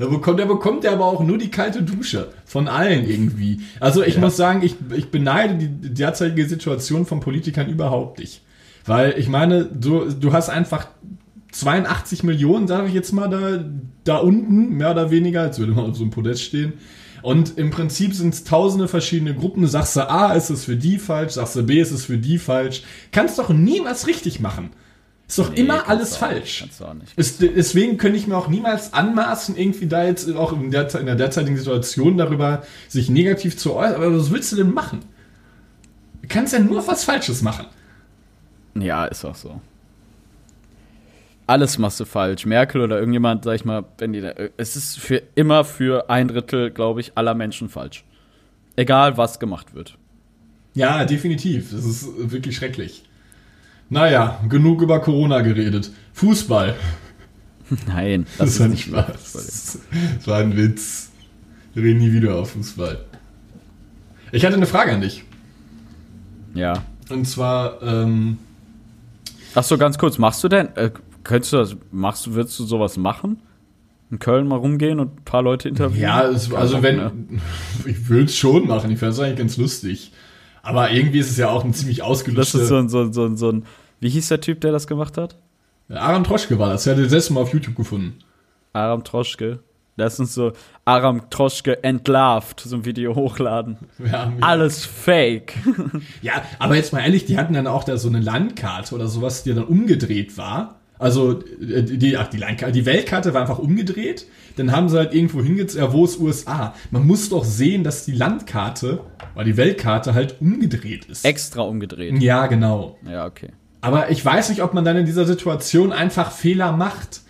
Da 0.02 0.08
bekommt, 0.08 0.40
da 0.40 0.46
bekommt 0.46 0.84
er 0.84 0.94
aber 0.94 1.06
auch 1.06 1.24
nur 1.24 1.38
die 1.38 1.52
kalte 1.52 1.84
Dusche. 1.84 2.30
Von 2.44 2.68
allen 2.68 3.08
irgendwie. 3.08 3.60
Also 3.80 4.02
ich 4.02 4.18
muss 4.18 4.36
sagen, 4.36 4.64
ich, 4.64 4.76
ich 4.96 5.12
beneide 5.12 5.54
die 5.54 5.94
derzeitige 5.94 6.50
Situation 6.50 7.06
von 7.06 7.20
Politikern 7.20 7.70
überhaupt 7.70 8.18
nicht. 8.18 8.42
Weil 8.84 9.14
ich 9.20 9.28
meine, 9.28 9.66
du, 9.66 10.10
du 10.10 10.34
hast 10.34 10.50
einfach 10.50 10.88
82 11.52 12.24
Millionen, 12.24 12.68
sage 12.68 12.88
ich 12.88 12.96
jetzt 12.96 13.12
mal, 13.12 13.28
da, 13.30 13.64
da 14.04 14.18
unten, 14.18 14.76
mehr 14.76 14.90
oder 14.90 15.12
weniger, 15.12 15.42
als 15.42 15.60
würde 15.60 15.74
man 15.74 15.92
auf 15.92 15.96
so 15.96 16.02
einem 16.02 16.10
Podest 16.10 16.42
stehen. 16.42 16.74
Und 17.22 17.60
im 17.60 17.70
Prinzip 17.70 18.16
sind 18.16 18.34
es 18.34 18.44
tausende 18.44 18.88
verschiedene 18.88 19.36
Gruppen. 19.36 19.68
Sagst 19.68 19.96
du 19.98 20.10
A, 20.10 20.34
ist 20.34 20.50
es 20.50 20.66
für 20.66 20.78
die 20.78 20.98
falsch, 20.98 21.34
sagst 21.34 21.56
du 21.56 21.62
B, 21.62 21.80
ist 21.80 21.92
es 21.92 22.06
für 22.06 22.18
die 22.18 22.40
falsch. 22.40 22.82
Kannst 23.12 23.38
doch 23.38 23.50
nie 23.50 23.82
was 23.84 24.08
richtig 24.08 24.40
machen. 24.40 24.72
Ist 25.32 25.39
doch 25.39 25.54
immer 25.54 25.76
kannst 25.76 25.89
alles 25.89 26.17
falsch. 26.17 26.65
Ist, 27.15 27.41
deswegen 27.41 27.98
könnte 27.98 28.17
ich 28.17 28.28
mir 28.28 28.36
auch 28.36 28.50
niemals 28.50 28.91
anmaßen, 28.91 29.56
irgendwie 29.56 29.88
da 29.88 30.04
jetzt 30.04 30.30
auch 30.36 30.52
in 30.52 30.72
der, 30.72 30.94
in 30.94 31.06
der 31.06 31.15
derzeitigen 31.15 31.56
Situation 31.56 32.17
darüber 32.17 32.63
sich 32.89 33.10
negativ 33.10 33.56
zu 33.56 33.74
äußern. 33.74 33.96
Aber 33.96 34.13
was 34.13 34.30
willst 34.30 34.52
du 34.52 34.58
denn 34.58 34.74
machen? 34.74 35.00
Du 36.22 36.28
kannst 36.28 36.52
ja 36.52 36.60
nur 36.60 36.86
was 36.86 37.06
Falsches 37.06 37.41
machen. 37.44 37.67
Ja, 38.76 39.06
ist 39.06 39.24
auch 39.24 39.36
so. 39.36 39.62
Alles 41.48 41.78
machst 41.78 42.02
du 42.02 42.04
falsch. 42.04 42.46
Merkel 42.46 42.82
oder 42.82 43.00
irgendjemand, 43.00 43.46
sag 43.46 43.56
ich 43.56 43.63
mal, 43.63 43.86
wenn 44.00 44.12
die 44.12 44.20
da, 44.20 44.34
es 44.58 44.76
ist 44.76 45.00
für 45.00 45.24
immer 45.36 45.63
für 45.63 46.10
ein 46.10 46.28
Drittel, 46.28 46.72
glaube 46.72 47.00
ich, 47.00 47.13
aller 47.15 47.36
Menschen 47.36 47.70
falsch. 47.70 48.04
Egal, 48.76 49.15
was 49.15 49.39
gemacht 49.39 49.74
wird. 49.74 49.98
Ja, 50.74 51.06
definitiv. 51.06 51.72
Das 51.72 51.86
ist 51.86 52.10
wirklich 52.17 52.58
schrecklich. 52.58 53.06
Naja, 53.92 54.40
genug 54.48 54.82
über 54.82 55.00
Corona 55.02 55.42
geredet. 55.42 55.92
Fußball. 56.14 56.76
Nein, 57.88 58.26
das, 58.38 58.58
war 58.62 58.68
ist 58.68 58.72
nicht 58.72 58.92
wahr. 58.92 59.08
Spaß. 59.14 59.80
Das 60.18 60.28
war 60.28 60.40
ein 60.40 60.56
Witz. 60.56 61.12
Wir 61.74 61.84
reden 61.84 62.00
nie 62.00 62.14
wieder 62.14 62.36
auf 62.36 62.52
Fußball. 62.52 63.00
Ich 64.32 64.46
hatte 64.46 64.56
eine 64.56 64.66
Frage 64.66 64.94
an 64.94 65.02
dich. 65.02 65.26
Ja. 66.54 66.84
Und 67.10 67.26
zwar, 67.28 67.84
ähm, 67.84 68.38
Ach 69.56 69.64
so, 69.64 69.78
ganz 69.78 69.98
kurz, 69.98 70.18
machst 70.18 70.42
du 70.42 70.48
denn, 70.48 70.70
äh, 70.78 70.92
könntest 71.26 71.52
du 71.52 71.58
das, 71.58 71.76
machst 71.92 72.26
du, 72.26 72.34
würdest 72.34 72.58
du 72.60 72.64
sowas 72.64 72.96
machen? 72.96 73.42
In 74.10 74.20
Köln 74.20 74.48
mal 74.48 74.56
rumgehen 74.56 75.02
und 75.02 75.18
ein 75.20 75.24
paar 75.26 75.42
Leute 75.42 75.68
interviewen? 75.68 76.02
Ja, 76.02 76.24
es, 76.30 76.54
also 76.54 76.82
wenn, 76.82 76.96
ne? 76.96 77.12
ich 77.86 78.08
würde 78.08 78.26
es 78.26 78.38
schon 78.38 78.68
machen, 78.68 78.90
ich 78.92 79.00
fände 79.00 79.14
es 79.14 79.20
eigentlich 79.20 79.38
ganz 79.40 79.58
lustig. 79.58 80.14
Aber 80.64 80.92
irgendwie 80.92 81.20
ist 81.20 81.30
es 81.32 81.38
ja 81.38 81.50
auch 81.50 81.66
ein 81.66 81.74
ziemlich 81.74 81.98
Das 81.98 82.06
ausgelutschte... 82.08 82.60
ist 82.60 82.68
so 82.70 82.78
ein, 82.78 82.88
so, 82.88 83.02
ein- 83.02 83.12
so, 83.14 83.26
ein- 83.26 83.36
so 83.36 83.50
ein, 83.52 83.66
wie 84.02 84.10
hieß 84.10 84.28
der 84.28 84.42
Typ, 84.42 84.60
der 84.62 84.72
das 84.74 84.86
gemacht 84.88 85.18
hat? 85.18 85.38
Aram 85.90 86.24
Troschke 86.26 86.60
war 86.60 86.70
das, 86.70 86.84
der 86.84 86.96
hat 86.98 87.04
das 87.04 87.12
letzte 87.12 87.34
Mal 87.34 87.42
auf 87.42 87.54
YouTube 87.54 87.76
gefunden. 87.76 88.20
Aram 88.74 89.04
Troschke. 89.04 89.60
Lass 89.98 90.20
uns 90.22 90.34
so 90.34 90.54
Aram 90.86 91.30
Troschke 91.30 91.84
entlarvt, 91.84 92.62
so 92.62 92.78
ein 92.78 92.86
Video 92.86 93.14
hochladen. 93.14 93.78
Haben- 94.12 94.42
Alles 94.42 94.86
fake. 94.86 95.54
Ja, 96.22 96.42
aber 96.60 96.76
jetzt 96.78 96.94
mal 96.94 97.02
ehrlich, 97.02 97.26
die 97.26 97.38
hatten 97.38 97.54
dann 97.54 97.68
auch 97.68 97.84
da 97.84 97.98
so 97.98 98.08
eine 98.08 98.20
Landkarte 98.20 98.96
oder 98.96 99.08
sowas, 99.08 99.44
die 99.44 99.54
dann 99.54 99.66
umgedreht 99.66 100.38
war. 100.38 100.76
Also 100.98 101.42
äh, 101.60 101.84
die, 101.84 102.16
ach, 102.18 102.28
die 102.28 102.38
Landkarte, 102.38 102.72
die 102.74 102.86
Weltkarte 102.86 103.34
war 103.34 103.42
einfach 103.42 103.60
umgedreht. 103.60 104.28
Dann 104.56 104.72
haben 104.72 104.88
sie 104.88 104.98
halt 104.98 105.14
irgendwo 105.14 105.42
hingezogen, 105.44 105.86
ja, 105.86 105.92
wo 105.94 106.06
ist 106.06 106.20
USA? 106.20 106.74
Man 106.92 107.06
muss 107.06 107.30
doch 107.30 107.44
sehen, 107.44 107.84
dass 107.84 108.06
die 108.06 108.12
Landkarte, 108.14 109.02
oder 109.36 109.44
die 109.46 109.58
Weltkarte 109.58 110.14
halt 110.14 110.36
umgedreht 110.40 111.06
ist. 111.06 111.26
Extra 111.26 111.64
umgedreht. 111.64 112.22
ja, 112.22 112.48
genau. 112.48 112.98
Ja, 113.06 113.26
okay. 113.26 113.50
Aber 113.82 114.12
ich 114.12 114.24
weiß 114.24 114.50
nicht, 114.50 114.62
ob 114.62 114.74
man 114.74 114.86
dann 114.86 114.96
in 114.96 115.06
dieser 115.06 115.26
Situation 115.26 115.91
einfach 115.91 116.32
Fehler 116.32 116.72
macht. 116.72 117.22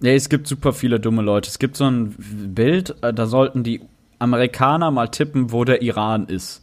Nee, 0.00 0.14
es 0.14 0.28
gibt 0.28 0.46
super 0.46 0.72
viele 0.72 1.00
dumme 1.00 1.22
Leute. 1.22 1.48
Es 1.48 1.58
gibt 1.58 1.76
so 1.76 1.84
ein 1.84 2.14
Bild, 2.54 2.96
äh, 3.02 3.12
da 3.12 3.26
sollten 3.26 3.62
die 3.62 3.82
Amerikaner 4.18 4.90
mal 4.90 5.08
tippen, 5.08 5.52
wo 5.52 5.64
der 5.64 5.82
Iran 5.82 6.26
ist. 6.26 6.62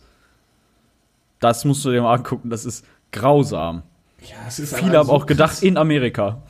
Das 1.39 1.65
musst 1.65 1.84
du 1.86 1.91
dir 1.91 2.01
mal 2.01 2.15
angucken, 2.15 2.49
das 2.49 2.65
ist 2.65 2.86
grausam. 3.12 3.84
Ja, 4.21 4.36
es 4.47 4.60
ist 4.60 4.75
Viele 4.75 4.97
haben 4.97 5.10
auch 5.10 5.25
gedacht, 5.25 5.63
in 5.63 5.77
Amerika. 5.77 6.41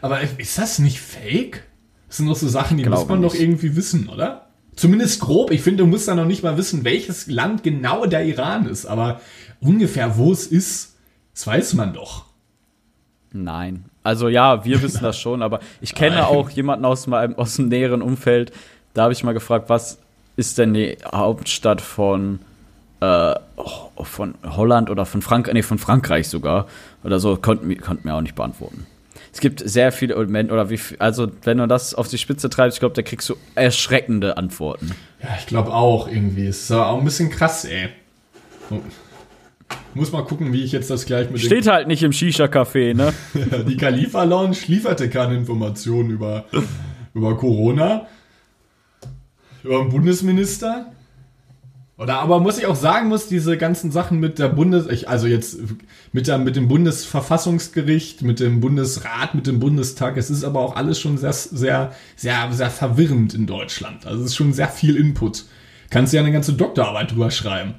Aber 0.00 0.20
ist 0.38 0.58
das 0.58 0.78
nicht 0.78 1.00
fake? 1.00 1.64
Das 2.08 2.18
sind 2.18 2.26
doch 2.26 2.36
so 2.36 2.48
Sachen, 2.48 2.76
die 2.76 2.82
Glaube 2.82 3.00
muss 3.00 3.08
man 3.08 3.22
doch 3.22 3.34
irgendwie 3.34 3.74
wissen, 3.74 4.08
oder? 4.08 4.48
Zumindest 4.76 5.20
grob. 5.20 5.50
Ich 5.50 5.62
finde, 5.62 5.84
du 5.84 5.88
musst 5.88 6.08
dann 6.08 6.16
noch 6.16 6.26
nicht 6.26 6.42
mal 6.42 6.56
wissen, 6.56 6.84
welches 6.84 7.26
Land 7.26 7.62
genau 7.62 8.06
der 8.06 8.24
Iran 8.24 8.66
ist. 8.66 8.86
Aber 8.86 9.20
ungefähr, 9.60 10.16
wo 10.16 10.32
es 10.32 10.46
ist, 10.46 10.91
das 11.34 11.46
weiß 11.46 11.74
man 11.74 11.92
doch. 11.94 12.24
Nein. 13.32 13.84
Also 14.02 14.28
ja, 14.28 14.64
wir 14.64 14.82
wissen 14.82 15.02
das 15.02 15.18
schon, 15.18 15.42
aber 15.42 15.60
ich 15.80 15.94
kenne 15.94 16.16
Nein. 16.16 16.24
auch 16.24 16.50
jemanden 16.50 16.84
aus 16.84 17.06
meinem 17.06 17.36
aus 17.36 17.56
dem 17.56 17.68
näheren 17.68 18.02
Umfeld. 18.02 18.52
Da 18.94 19.04
habe 19.04 19.12
ich 19.12 19.24
mal 19.24 19.32
gefragt, 19.32 19.68
was 19.68 19.98
ist 20.36 20.58
denn 20.58 20.74
die 20.74 20.96
Hauptstadt 21.04 21.80
von 21.80 22.40
äh, 23.00 23.34
oh, 23.56 24.04
von 24.04 24.34
Holland 24.44 24.90
oder 24.90 25.06
von 25.06 25.22
Frankreich, 25.22 25.54
nee, 25.54 25.62
von 25.62 25.78
Frankreich 25.78 26.28
sogar 26.28 26.66
oder 27.04 27.18
so, 27.18 27.36
konnten 27.36 27.76
konnten 27.80 28.06
mir 28.06 28.14
auch 28.14 28.20
nicht 28.20 28.34
beantworten. 28.34 28.86
Es 29.32 29.40
gibt 29.40 29.62
sehr 29.66 29.92
viele 29.92 30.16
oder 30.16 30.68
wie 30.68 30.76
viel, 30.76 30.98
also 30.98 31.30
wenn 31.44 31.56
du 31.56 31.66
das 31.66 31.94
auf 31.94 32.08
die 32.08 32.18
Spitze 32.18 32.50
treibst, 32.50 32.76
ich 32.76 32.80
glaube, 32.80 32.94
da 32.94 33.02
kriegst 33.02 33.28
du 33.30 33.36
erschreckende 33.54 34.36
Antworten. 34.36 34.94
Ja, 35.22 35.30
ich 35.38 35.46
glaube 35.46 35.72
auch 35.72 36.06
irgendwie. 36.06 36.46
Es 36.46 36.64
ist 36.64 36.70
auch 36.70 36.98
ein 36.98 37.04
bisschen 37.04 37.30
krass, 37.30 37.64
ey. 37.64 37.88
Muss 39.94 40.12
mal 40.12 40.24
gucken, 40.24 40.52
wie 40.52 40.62
ich 40.62 40.72
jetzt 40.72 40.90
das 40.90 41.04
gleich 41.04 41.30
mit 41.30 41.40
Steht 41.40 41.66
halt 41.66 41.86
nicht 41.86 42.02
im 42.02 42.12
Shisha 42.12 42.46
Café, 42.46 42.94
ne? 42.94 43.12
Die 43.68 43.76
Khalifa 43.76 44.24
Lounge 44.24 44.56
lieferte 44.66 45.10
keine 45.10 45.36
Informationen 45.36 46.10
über, 46.10 46.46
über 47.14 47.36
Corona. 47.36 48.06
Über 49.62 49.80
den 49.80 49.90
Bundesminister. 49.90 50.92
Oder 51.98 52.20
aber 52.20 52.40
muss 52.40 52.58
ich 52.58 52.66
auch 52.66 52.74
sagen, 52.74 53.08
muss 53.08 53.28
diese 53.28 53.56
ganzen 53.56 53.92
Sachen 53.92 54.18
mit 54.18 54.38
der 54.38 54.48
Bundes, 54.48 54.88
ich, 54.88 55.08
also 55.08 55.26
jetzt 55.28 55.58
mit, 56.12 56.26
der, 56.26 56.38
mit 56.38 56.56
dem 56.56 56.66
Bundesverfassungsgericht, 56.66 58.22
mit 58.22 58.40
dem 58.40 58.60
Bundesrat, 58.60 59.34
mit 59.34 59.46
dem 59.46 59.60
Bundestag, 59.60 60.16
es 60.16 60.28
ist 60.28 60.42
aber 60.42 60.60
auch 60.60 60.74
alles 60.74 60.98
schon 60.98 61.18
sehr, 61.18 61.32
sehr, 61.32 61.92
sehr, 62.16 62.50
sehr 62.50 62.70
verwirrend 62.70 63.34
in 63.34 63.46
Deutschland. 63.46 64.06
Also 64.06 64.20
es 64.20 64.30
ist 64.30 64.36
schon 64.36 64.52
sehr 64.52 64.68
viel 64.68 64.96
Input. 64.96 65.44
Kannst 65.90 66.12
ja 66.12 66.20
eine 66.20 66.32
ganze 66.32 66.54
Doktorarbeit 66.54 67.12
drüber 67.12 67.30
schreiben. 67.30 67.74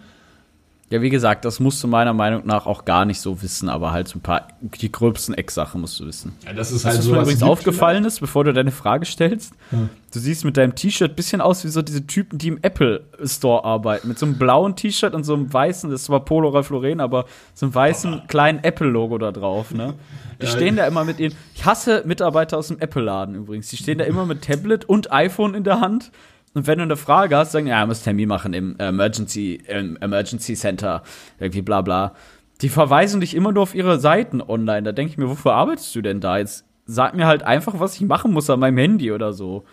Ja, 0.90 1.02
wie 1.02 1.10
gesagt, 1.10 1.44
das 1.44 1.60
musst 1.60 1.82
du 1.82 1.88
meiner 1.88 2.14
Meinung 2.14 2.46
nach 2.46 2.68
auch 2.68 2.86
gar 2.86 3.04
nicht 3.06 3.20
so 3.20 3.42
wissen, 3.42 3.68
aber 3.68 3.92
halt 3.92 4.08
so 4.08 4.20
ein 4.20 4.22
paar, 4.22 4.50
die 4.62 4.92
gröbsten 4.92 5.34
Ecksachen 5.34 5.82
musst 5.82 6.00
du 6.00 6.06
wissen. 6.06 6.34
Ja, 6.46 6.54
das 6.54 6.72
ist 6.72 6.86
Was 6.86 6.92
halt 6.92 6.98
mir 6.98 7.04
so 7.04 7.16
übrigens 7.20 7.42
aufgefallen 7.42 8.06
ist, 8.06 8.20
bevor 8.20 8.44
du 8.44 8.54
deine 8.54 8.70
Frage 8.70 9.06
stellst, 9.06 9.54
du 9.72 10.20
siehst 10.20 10.46
mit 10.46 10.56
deinem 10.56 10.76
T-Shirt 10.76 11.12
ein 11.12 11.16
bisschen 11.16 11.42
aus 11.42 11.64
wie 11.64 11.70
so 11.70 11.82
diese 11.82 12.06
Typen, 12.06 12.38
die 12.38 12.50
im 12.50 12.60
Apple 12.62 13.06
Store 13.24 13.66
arbeiten. 13.66 14.08
Mit 14.08 14.20
so 14.20 14.28
einem 14.28 14.38
blauen 14.38 14.76
T-Shirt 14.76 15.16
und 15.16 15.24
so 15.24 15.34
einem 15.34 15.52
weißen, 15.52 15.90
das 15.90 16.02
ist 16.02 16.06
zwar 16.06 16.24
Polo 16.26 16.50
Ralph 16.50 16.70
Lauren, 16.70 17.00
aber 17.00 17.26
so 17.56 17.66
einem 17.66 17.74
weißen 17.74 18.28
kleinen 18.28 18.64
Apple-Logo 18.64 19.18
da 19.18 19.32
drauf, 19.32 19.74
ne? 19.74 19.96
Die 20.42 20.46
Ja, 20.46 20.52
stehen 20.52 20.76
da 20.76 20.86
immer 20.86 21.06
mit 21.06 21.20
ihren. 21.20 21.34
Ich 21.56 21.66
hasse 21.66 22.04
Mitarbeiter 22.06 22.58
aus 22.58 22.68
dem 22.68 22.80
Apple-Laden 22.80 23.34
übrigens. 23.36 23.70
Die 23.70 23.78
stehen 23.78 23.98
da 23.98 24.04
immer 24.04 24.26
mit 24.26 24.44
Tablet 24.44 24.86
und 24.86 25.12
iPhone 25.12 25.56
in 25.56 25.64
der 25.64 25.80
Hand. 25.80 26.12
Und 26.54 26.68
wenn 26.68 26.78
du 26.78 26.84
eine 26.84 26.98
Frage 26.98 27.36
hast, 27.36 27.52
sagen, 27.52 27.68
ja, 27.68 27.82
ich 27.82 27.88
muss 27.88 28.04
Termin 28.04 28.30
machen 28.30 28.54
im 28.54 28.76
Emergency, 28.78 29.62
im 29.68 29.98
Emergency 29.98 30.54
Center, 30.54 31.02
irgendwie 31.40 31.62
bla 31.62 31.82
bla. 31.82 32.14
Die 32.62 32.70
verweisen 32.70 33.22
dich 33.22 33.36
immer 33.36 33.52
nur 33.52 33.64
auf 33.64 33.76
ihre 33.76 34.00
Seiten 34.00 34.42
online. 34.42 34.84
Da 34.84 34.92
denke 34.92 35.12
ich 35.12 35.18
mir, 35.18 35.30
wofür 35.30 35.54
arbeitest 35.54 35.96
du 35.96 36.02
denn 36.02 36.20
da? 36.22 36.38
Jetzt 36.38 36.66
sag 36.86 37.16
mir 37.16 37.26
halt 37.26 37.44
einfach, 37.44 37.80
was 37.80 37.96
ich 37.96 38.02
machen 38.02 38.32
muss 38.32 38.50
an 38.50 38.60
meinem 38.60 38.78
Handy 38.78 39.12
oder 39.12 39.34
so. 39.34 39.64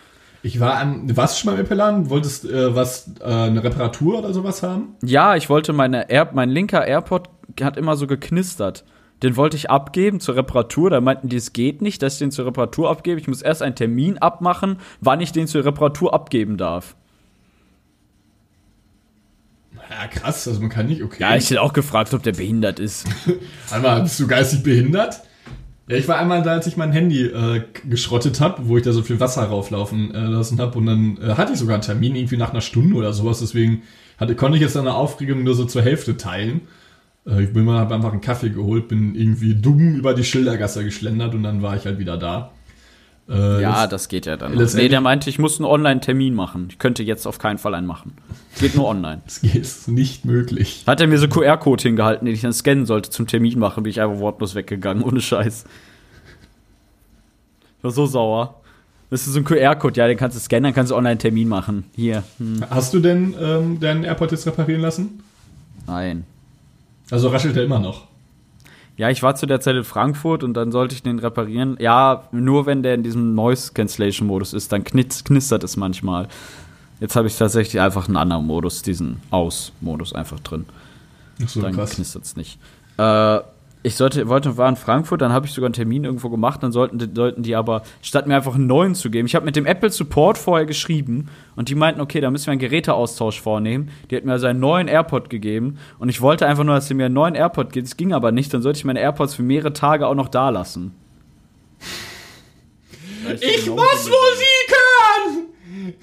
Ich 0.42 0.58
war 0.58 0.80
am, 0.80 1.14
warst 1.16 1.36
du 1.36 1.40
schon 1.40 1.52
mal 1.52 1.58
im 1.58 1.66
Apple-Laden? 1.66 2.08
Wolltest 2.08 2.46
äh, 2.46 2.74
was, 2.74 3.12
äh, 3.20 3.24
eine 3.24 3.62
Reparatur 3.62 4.20
oder 4.20 4.32
sowas 4.32 4.62
haben? 4.62 4.94
Ja, 5.02 5.36
ich 5.36 5.50
wollte 5.50 5.74
meine 5.74 6.08
Air, 6.08 6.30
mein 6.32 6.48
linker 6.48 6.86
AirPod 6.86 7.28
hat 7.60 7.76
immer 7.76 7.96
so 7.96 8.06
geknistert. 8.06 8.84
Den 9.22 9.36
wollte 9.36 9.56
ich 9.56 9.70
abgeben 9.70 10.20
zur 10.20 10.36
Reparatur. 10.36 10.90
Da 10.90 11.00
meinten 11.00 11.28
die, 11.28 11.36
es 11.36 11.52
geht 11.52 11.82
nicht, 11.82 12.02
dass 12.02 12.14
ich 12.14 12.18
den 12.20 12.30
zur 12.30 12.46
Reparatur 12.46 12.90
abgebe. 12.90 13.20
Ich 13.20 13.28
muss 13.28 13.42
erst 13.42 13.62
einen 13.62 13.74
Termin 13.74 14.18
abmachen, 14.18 14.78
wann 15.00 15.20
ich 15.20 15.32
den 15.32 15.46
zur 15.46 15.64
Reparatur 15.64 16.14
abgeben 16.14 16.56
darf. 16.56 16.96
Ja, 19.90 20.06
krass, 20.06 20.46
also 20.46 20.60
man 20.60 20.70
kann 20.70 20.86
nicht, 20.86 21.02
okay. 21.02 21.20
Ja, 21.20 21.36
ich 21.36 21.50
hätte 21.50 21.62
auch 21.62 21.72
gefragt, 21.72 22.14
ob 22.14 22.22
der 22.22 22.32
behindert 22.32 22.78
ist. 22.78 23.06
Einmal, 23.70 24.02
bist 24.02 24.20
du 24.20 24.26
geistig 24.28 24.62
behindert? 24.62 25.22
Ja, 25.88 25.96
ich 25.96 26.06
war 26.06 26.18
einmal 26.18 26.42
da, 26.42 26.52
als 26.52 26.68
ich 26.68 26.76
mein 26.76 26.92
Handy 26.92 27.24
äh, 27.24 27.64
geschrottet 27.88 28.40
habe, 28.40 28.68
wo 28.68 28.76
ich 28.76 28.84
da 28.84 28.92
so 28.92 29.02
viel 29.02 29.18
Wasser 29.18 29.42
rauflaufen 29.42 30.14
äh, 30.14 30.20
lassen 30.20 30.60
habe 30.60 30.78
und 30.78 30.86
dann 30.86 31.18
äh, 31.20 31.34
hatte 31.34 31.52
ich 31.52 31.58
sogar 31.58 31.74
einen 31.74 31.82
Termin 31.82 32.14
irgendwie 32.14 32.36
nach 32.36 32.50
einer 32.50 32.60
Stunde 32.60 32.94
oder 32.94 33.12
sowas, 33.12 33.40
deswegen 33.40 33.82
hatte, 34.16 34.36
konnte 34.36 34.56
ich 34.56 34.62
jetzt 34.62 34.76
eine 34.76 34.94
Aufregung 34.94 35.42
nur 35.42 35.54
so 35.56 35.64
zur 35.64 35.82
Hälfte 35.82 36.16
teilen. 36.16 36.60
Äh, 37.26 37.44
ich 37.44 37.52
bin 37.52 37.64
mal, 37.64 37.78
hab 37.80 37.92
einfach 37.92 38.12
einen 38.12 38.20
Kaffee 38.20 38.50
geholt, 38.50 38.88
bin 38.88 39.14
irgendwie 39.14 39.54
dumm 39.54 39.94
über 39.96 40.14
die 40.14 40.24
Schildergasse 40.24 40.84
geschlendert 40.84 41.34
und 41.34 41.42
dann 41.42 41.62
war 41.62 41.76
ich 41.76 41.84
halt 41.84 41.98
wieder 41.98 42.16
da. 42.16 42.52
Äh, 43.28 43.62
Ja, 43.62 43.82
jetzt- 43.82 43.92
das 43.92 44.08
geht 44.08 44.26
ja 44.26 44.36
dann. 44.36 44.54
Nee, 44.74 44.88
der 44.88 45.00
meinte, 45.00 45.30
ich 45.30 45.38
muss 45.38 45.58
einen 45.58 45.66
Online-Termin 45.66 46.34
machen. 46.34 46.66
Ich 46.70 46.78
könnte 46.78 47.02
jetzt 47.02 47.26
auf 47.26 47.38
keinen 47.38 47.58
Fall 47.58 47.74
einen 47.74 47.86
machen. 47.86 48.12
Geht 48.58 48.74
nur 48.74 48.86
online. 48.88 49.22
das 49.24 49.38
ist 49.38 49.88
nicht 49.88 50.24
möglich. 50.24 50.82
Hat 50.86 51.00
er 51.00 51.06
mir 51.06 51.18
so 51.18 51.28
QR-Code 51.28 51.82
hingehalten, 51.82 52.24
den 52.26 52.34
ich 52.34 52.40
dann 52.40 52.52
scannen 52.52 52.86
sollte 52.86 53.10
zum 53.10 53.26
Termin 53.26 53.58
machen, 53.58 53.82
bin 53.84 53.90
ich 53.90 54.00
einfach 54.00 54.18
wortlos 54.18 54.54
weggegangen, 54.54 55.02
ohne 55.04 55.20
Scheiß. 55.20 55.64
Ich 57.78 57.84
war 57.84 57.90
so 57.92 58.06
sauer. 58.06 58.60
Das 59.10 59.26
ist 59.26 59.32
so 59.32 59.40
ein 59.40 59.44
QR-Code, 59.44 59.98
ja, 59.98 60.06
den 60.06 60.16
kannst 60.16 60.36
du 60.36 60.40
scannen, 60.40 60.64
dann 60.64 60.74
kannst 60.74 60.92
du 60.92 60.96
online 60.96 61.10
einen 61.12 61.18
Termin 61.18 61.48
machen. 61.48 61.84
Hier. 61.96 62.22
Hm. 62.38 62.64
Hast 62.70 62.94
du 62.94 63.00
denn 63.00 63.34
ähm, 63.40 63.80
deinen 63.80 64.04
AirPod 64.04 64.30
jetzt 64.30 64.46
reparieren 64.46 64.80
lassen? 64.82 65.20
Nein. 65.86 66.24
Also 67.10 67.28
raschelt 67.28 67.56
er 67.56 67.64
immer 67.64 67.78
noch. 67.78 68.06
Ja, 68.96 69.08
ich 69.08 69.22
war 69.22 69.34
zu 69.34 69.46
der 69.46 69.60
Zeit 69.60 69.76
in 69.76 69.84
Frankfurt 69.84 70.42
und 70.42 70.54
dann 70.54 70.72
sollte 70.72 70.94
ich 70.94 71.02
den 71.02 71.18
reparieren. 71.18 71.76
Ja, 71.80 72.24
nur 72.32 72.66
wenn 72.66 72.82
der 72.82 72.94
in 72.94 73.02
diesem 73.02 73.34
Noise 73.34 73.72
Cancellation 73.72 74.28
Modus 74.28 74.52
ist, 74.52 74.72
dann 74.72 74.84
knistert 74.84 75.64
es 75.64 75.76
manchmal. 75.76 76.28
Jetzt 77.00 77.16
habe 77.16 77.26
ich 77.26 77.36
tatsächlich 77.36 77.80
einfach 77.80 78.08
einen 78.08 78.18
anderen 78.18 78.46
Modus, 78.46 78.82
diesen 78.82 79.22
Aus-Modus 79.30 80.12
einfach 80.12 80.38
drin. 80.40 80.66
Ach 81.42 81.48
so, 81.48 81.62
dann 81.62 81.74
knistert 81.74 82.24
es 82.24 82.36
nicht. 82.36 82.58
Äh, 82.98 83.40
ich 83.82 83.96
sollte, 83.96 84.28
wollte, 84.28 84.56
war 84.58 84.68
in 84.68 84.76
Frankfurt, 84.76 85.22
dann 85.22 85.32
habe 85.32 85.46
ich 85.46 85.52
sogar 85.52 85.66
einen 85.66 85.74
Termin 85.74 86.04
irgendwo 86.04 86.28
gemacht, 86.28 86.62
dann 86.62 86.70
sollten, 86.70 87.14
sollten 87.14 87.42
die 87.42 87.56
aber, 87.56 87.82
statt 88.02 88.26
mir 88.26 88.36
einfach 88.36 88.54
einen 88.54 88.66
neuen 88.66 88.94
zu 88.94 89.10
geben, 89.10 89.26
ich 89.26 89.34
habe 89.34 89.46
mit 89.46 89.56
dem 89.56 89.64
Apple 89.64 89.90
Support 89.90 90.36
vorher 90.36 90.66
geschrieben 90.66 91.28
und 91.56 91.70
die 91.70 91.74
meinten, 91.74 92.00
okay, 92.00 92.20
da 92.20 92.30
müssen 92.30 92.46
wir 92.46 92.52
einen 92.52 92.60
Geräteaustausch 92.60 93.40
vornehmen. 93.40 93.90
Die 94.10 94.16
hat 94.16 94.24
mir 94.24 94.32
also 94.32 94.46
einen 94.46 94.60
neuen 94.60 94.88
AirPod 94.88 95.30
gegeben 95.30 95.78
und 95.98 96.10
ich 96.10 96.20
wollte 96.20 96.46
einfach 96.46 96.64
nur, 96.64 96.74
dass 96.74 96.88
sie 96.88 96.94
mir 96.94 97.06
einen 97.06 97.14
neuen 97.14 97.34
AirPod 97.34 97.72
gibt. 97.72 97.86
Es 97.86 97.96
ging 97.96 98.12
aber 98.12 98.32
nicht, 98.32 98.52
dann 98.52 98.60
sollte 98.62 98.78
ich 98.78 98.84
meine 98.84 99.00
AirPods 99.00 99.34
für 99.34 99.42
mehrere 99.42 99.72
Tage 99.72 100.06
auch 100.06 100.14
noch 100.14 100.28
da 100.28 100.50
lassen. 100.50 100.94
Ich 103.40 103.66
muss 103.66 104.04
Musik 104.04 104.68
hören! 104.68 105.94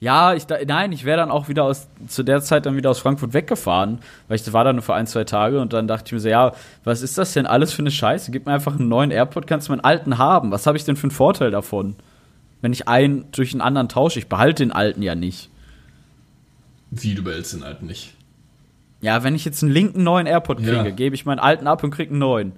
Ja, 0.00 0.32
ich 0.32 0.46
da, 0.46 0.56
nein, 0.66 0.92
ich 0.92 1.04
wäre 1.04 1.18
dann 1.18 1.30
auch 1.30 1.48
wieder 1.48 1.64
aus 1.64 1.86
zu 2.08 2.22
der 2.22 2.40
Zeit 2.40 2.64
dann 2.64 2.74
wieder 2.74 2.88
aus 2.90 2.98
Frankfurt 3.00 3.34
weggefahren, 3.34 3.98
weil 4.28 4.36
ich 4.36 4.50
war 4.52 4.64
da 4.64 4.72
nur 4.72 4.80
für 4.82 4.94
ein, 4.94 5.06
zwei 5.06 5.24
Tage 5.24 5.60
und 5.60 5.74
dann 5.74 5.86
dachte 5.86 6.04
ich 6.06 6.12
mir 6.12 6.20
so, 6.20 6.28
ja, 6.30 6.52
was 6.84 7.02
ist 7.02 7.18
das 7.18 7.34
denn 7.34 7.44
alles 7.46 7.72
für 7.74 7.82
eine 7.82 7.90
Scheiße? 7.90 8.30
Gib 8.30 8.46
mir 8.46 8.52
einfach 8.54 8.78
einen 8.78 8.88
neuen 8.88 9.10
AirPod, 9.10 9.46
kannst 9.46 9.68
du 9.68 9.72
meinen 9.72 9.84
alten 9.84 10.16
haben. 10.16 10.50
Was 10.52 10.66
habe 10.66 10.78
ich 10.78 10.84
denn 10.84 10.96
für 10.96 11.04
einen 11.04 11.10
Vorteil 11.10 11.50
davon? 11.50 11.96
Wenn 12.62 12.72
ich 12.72 12.88
einen 12.88 13.26
durch 13.32 13.52
einen 13.52 13.60
anderen 13.60 13.90
tausche, 13.90 14.18
ich 14.18 14.26
behalte 14.28 14.62
den 14.62 14.72
alten 14.72 15.02
ja 15.02 15.14
nicht. 15.14 15.50
Wie, 16.90 17.14
du 17.14 17.22
behältst 17.22 17.52
den 17.52 17.62
alten 17.62 17.86
nicht. 17.86 18.14
Ja, 19.02 19.22
wenn 19.22 19.34
ich 19.34 19.44
jetzt 19.44 19.62
einen 19.62 19.72
linken 19.72 20.02
neuen 20.02 20.26
AirPod 20.26 20.58
kriege, 20.58 20.72
Ja. 20.76 20.90
gebe 20.90 21.14
ich 21.14 21.26
meinen 21.26 21.38
alten 21.38 21.66
ab 21.66 21.84
und 21.84 21.90
kriege 21.90 22.10
einen 22.10 22.18
neuen. 22.20 22.52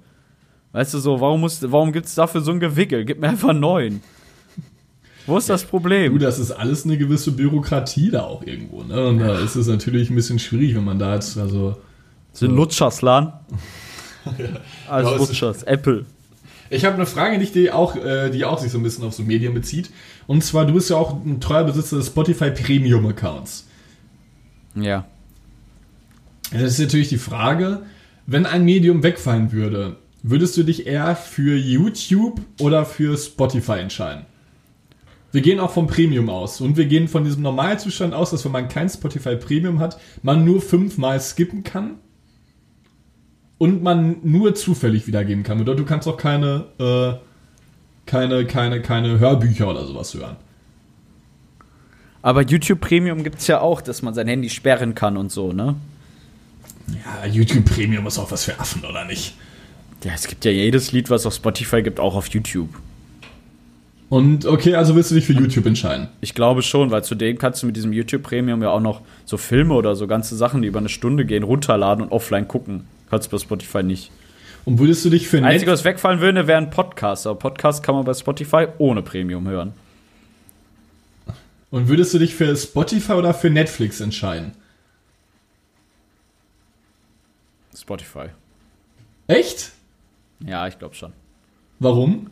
Weißt 0.71 0.93
du 0.93 0.99
so, 0.99 1.19
warum 1.21 1.41
muss, 1.41 1.61
warum 1.71 1.91
gibt's 1.91 2.15
dafür 2.15 2.41
so 2.41 2.51
ein 2.51 2.59
Gewickel? 2.59 3.05
Gib 3.05 3.19
mir 3.19 3.29
einfach 3.29 3.49
einen 3.49 3.59
neuen. 3.59 4.01
Wo 5.25 5.37
ist 5.37 5.49
das 5.49 5.61
Du, 5.63 5.67
Problem? 5.69 6.19
das 6.19 6.37
ist 6.39 6.51
alles 6.51 6.83
eine 6.85 6.97
gewisse 6.97 7.31
Bürokratie 7.31 8.09
da 8.11 8.23
auch 8.23 8.43
irgendwo, 8.45 8.83
ne? 8.83 9.07
Und 9.07 9.19
da 9.19 9.39
ist 9.39 9.55
es 9.55 9.67
natürlich 9.67 10.09
ein 10.09 10.15
bisschen 10.15 10.39
schwierig, 10.39 10.75
wenn 10.75 10.83
man 10.83 10.99
da 10.99 11.15
jetzt, 11.15 11.37
also. 11.37 11.77
Sind 12.33 12.55
Lutscherslan? 12.55 13.31
Alles 14.25 15.09
Ja, 15.09 15.15
es 15.15 15.21
ist- 15.21 15.27
Lutschers, 15.29 15.63
Apple. 15.63 16.05
Ich 16.69 16.85
habe 16.85 16.95
eine 16.95 17.05
Frage, 17.05 17.37
die, 17.37 17.71
auch, 17.71 17.95
äh, 17.95 18.31
die 18.31 18.45
auch 18.45 18.57
sich 18.57 18.71
so 18.71 18.79
ein 18.79 18.83
bisschen 18.83 19.03
auf 19.03 19.13
so 19.13 19.21
Medien 19.21 19.53
bezieht. 19.53 19.91
Und 20.25 20.43
zwar, 20.43 20.65
du 20.65 20.73
bist 20.73 20.89
ja 20.89 20.95
auch 20.95 21.23
ein 21.23 21.39
treuer 21.39 21.65
Besitzer 21.65 21.97
des 21.97 22.07
Spotify 22.07 22.49
Premium 22.49 23.05
Accounts. 23.05 23.67
Ja. 24.75 25.05
Das 26.51 26.63
ist 26.63 26.79
natürlich 26.79 27.09
die 27.09 27.17
Frage, 27.17 27.83
wenn 28.25 28.45
ein 28.47 28.63
Medium 28.65 29.03
wegfallen 29.03 29.51
würde, 29.51 29.97
würdest 30.23 30.57
du 30.57 30.63
dich 30.63 30.87
eher 30.87 31.15
für 31.15 31.55
YouTube 31.55 32.41
oder 32.59 32.85
für 32.85 33.17
Spotify 33.17 33.73
entscheiden? 33.79 34.25
Wir 35.33 35.41
gehen 35.41 35.59
auch 35.59 35.71
vom 35.71 35.87
Premium 35.87 36.29
aus 36.29 36.61
und 36.61 36.77
wir 36.77 36.85
gehen 36.85 37.07
von 37.07 37.23
diesem 37.23 37.41
Normalzustand 37.41 38.13
aus, 38.13 38.29
dass 38.29 38.45
wenn 38.45 38.51
man 38.51 38.69
kein 38.69 38.87
Spotify 38.87 39.35
Premium 39.35 39.79
hat, 39.79 39.99
man 40.21 40.45
nur 40.45 40.61
fünfmal 40.61 41.19
skippen 41.19 41.63
kann 41.63 41.95
und 43.57 43.81
man 43.81 44.17
nur 44.21 44.53
zufällig 44.53 45.07
wiedergeben 45.07 45.43
kann. 45.43 45.57
Bedeutet, 45.57 45.79
du 45.79 45.85
kannst 45.89 46.07
auch 46.07 46.17
keine, 46.17 46.65
äh, 46.79 47.17
keine, 48.05 48.45
keine, 48.45 48.83
keine 48.83 49.17
Hörbücher 49.17 49.67
oder 49.67 49.87
sowas 49.87 50.13
hören. 50.13 50.35
Aber 52.21 52.43
YouTube 52.43 52.79
Premium 52.79 53.23
gibt's 53.23 53.47
ja 53.47 53.59
auch, 53.59 53.81
dass 53.81 54.03
man 54.03 54.13
sein 54.13 54.27
Handy 54.27 54.51
sperren 54.51 54.93
kann 54.93 55.17
und 55.17 55.31
so, 55.31 55.51
ne? 55.51 55.75
Ja, 56.89 57.25
YouTube 57.25 57.65
Premium 57.65 58.05
ist 58.05 58.19
auch 58.19 58.29
was 58.29 58.43
für 58.43 58.59
Affen, 58.59 58.85
oder 58.85 59.03
nicht? 59.03 59.33
Ja, 60.03 60.11
es 60.13 60.27
gibt 60.27 60.45
ja 60.45 60.51
jedes 60.51 60.91
Lied, 60.91 61.09
was 61.09 61.25
auf 61.25 61.33
Spotify 61.33 61.81
gibt, 61.81 61.99
auch 61.99 62.15
auf 62.15 62.27
YouTube. 62.27 62.69
Und 64.13 64.45
okay, 64.45 64.75
also 64.75 64.95
willst 64.95 65.09
du 65.09 65.15
dich 65.15 65.25
für 65.25 65.33
YouTube 65.33 65.65
entscheiden? 65.65 66.07
Ich 66.21 66.35
glaube 66.35 66.61
schon, 66.61 66.91
weil 66.91 67.03
zudem 67.03 67.39
kannst 67.39 67.63
du 67.63 67.65
mit 67.65 67.75
diesem 67.75 67.91
YouTube 67.93 68.21
Premium 68.21 68.61
ja 68.61 68.69
auch 68.69 68.79
noch 68.79 69.01
so 69.25 69.37
Filme 69.37 69.73
oder 69.73 69.95
so 69.95 70.05
ganze 70.05 70.35
Sachen, 70.35 70.61
die 70.61 70.67
über 70.67 70.77
eine 70.77 70.89
Stunde 70.89 71.25
gehen, 71.25 71.41
runterladen 71.41 72.05
und 72.05 72.11
offline 72.11 72.47
gucken. 72.47 72.85
Kannst 73.09 73.25
du 73.25 73.31
bei 73.31 73.39
Spotify 73.39 73.81
nicht. 73.81 74.11
Und 74.65 74.77
würdest 74.77 75.03
du 75.03 75.09
dich 75.09 75.27
für 75.27 75.43
Einzige, 75.43 75.71
was 75.71 75.83
wegfallen 75.83 76.21
würde, 76.21 76.45
wäre 76.45 76.59
ein 76.59 76.69
Podcast. 76.69 77.25
Aber 77.25 77.39
Podcast 77.39 77.81
kann 77.81 77.95
man 77.95 78.05
bei 78.05 78.13
Spotify 78.13 78.67
ohne 78.77 79.01
Premium 79.01 79.47
hören. 79.47 79.73
und 81.71 81.87
würdest 81.87 82.13
du 82.13 82.19
dich 82.19 82.35
für 82.35 82.55
Spotify 82.55 83.13
oder 83.13 83.33
für 83.33 83.49
Netflix 83.49 83.99
entscheiden? 83.99 84.51
Spotify. 87.75 88.27
Echt? 89.25 89.71
Ja, 90.45 90.67
ich 90.67 90.77
glaube 90.77 90.93
schon. 90.93 91.13
Warum? 91.79 92.27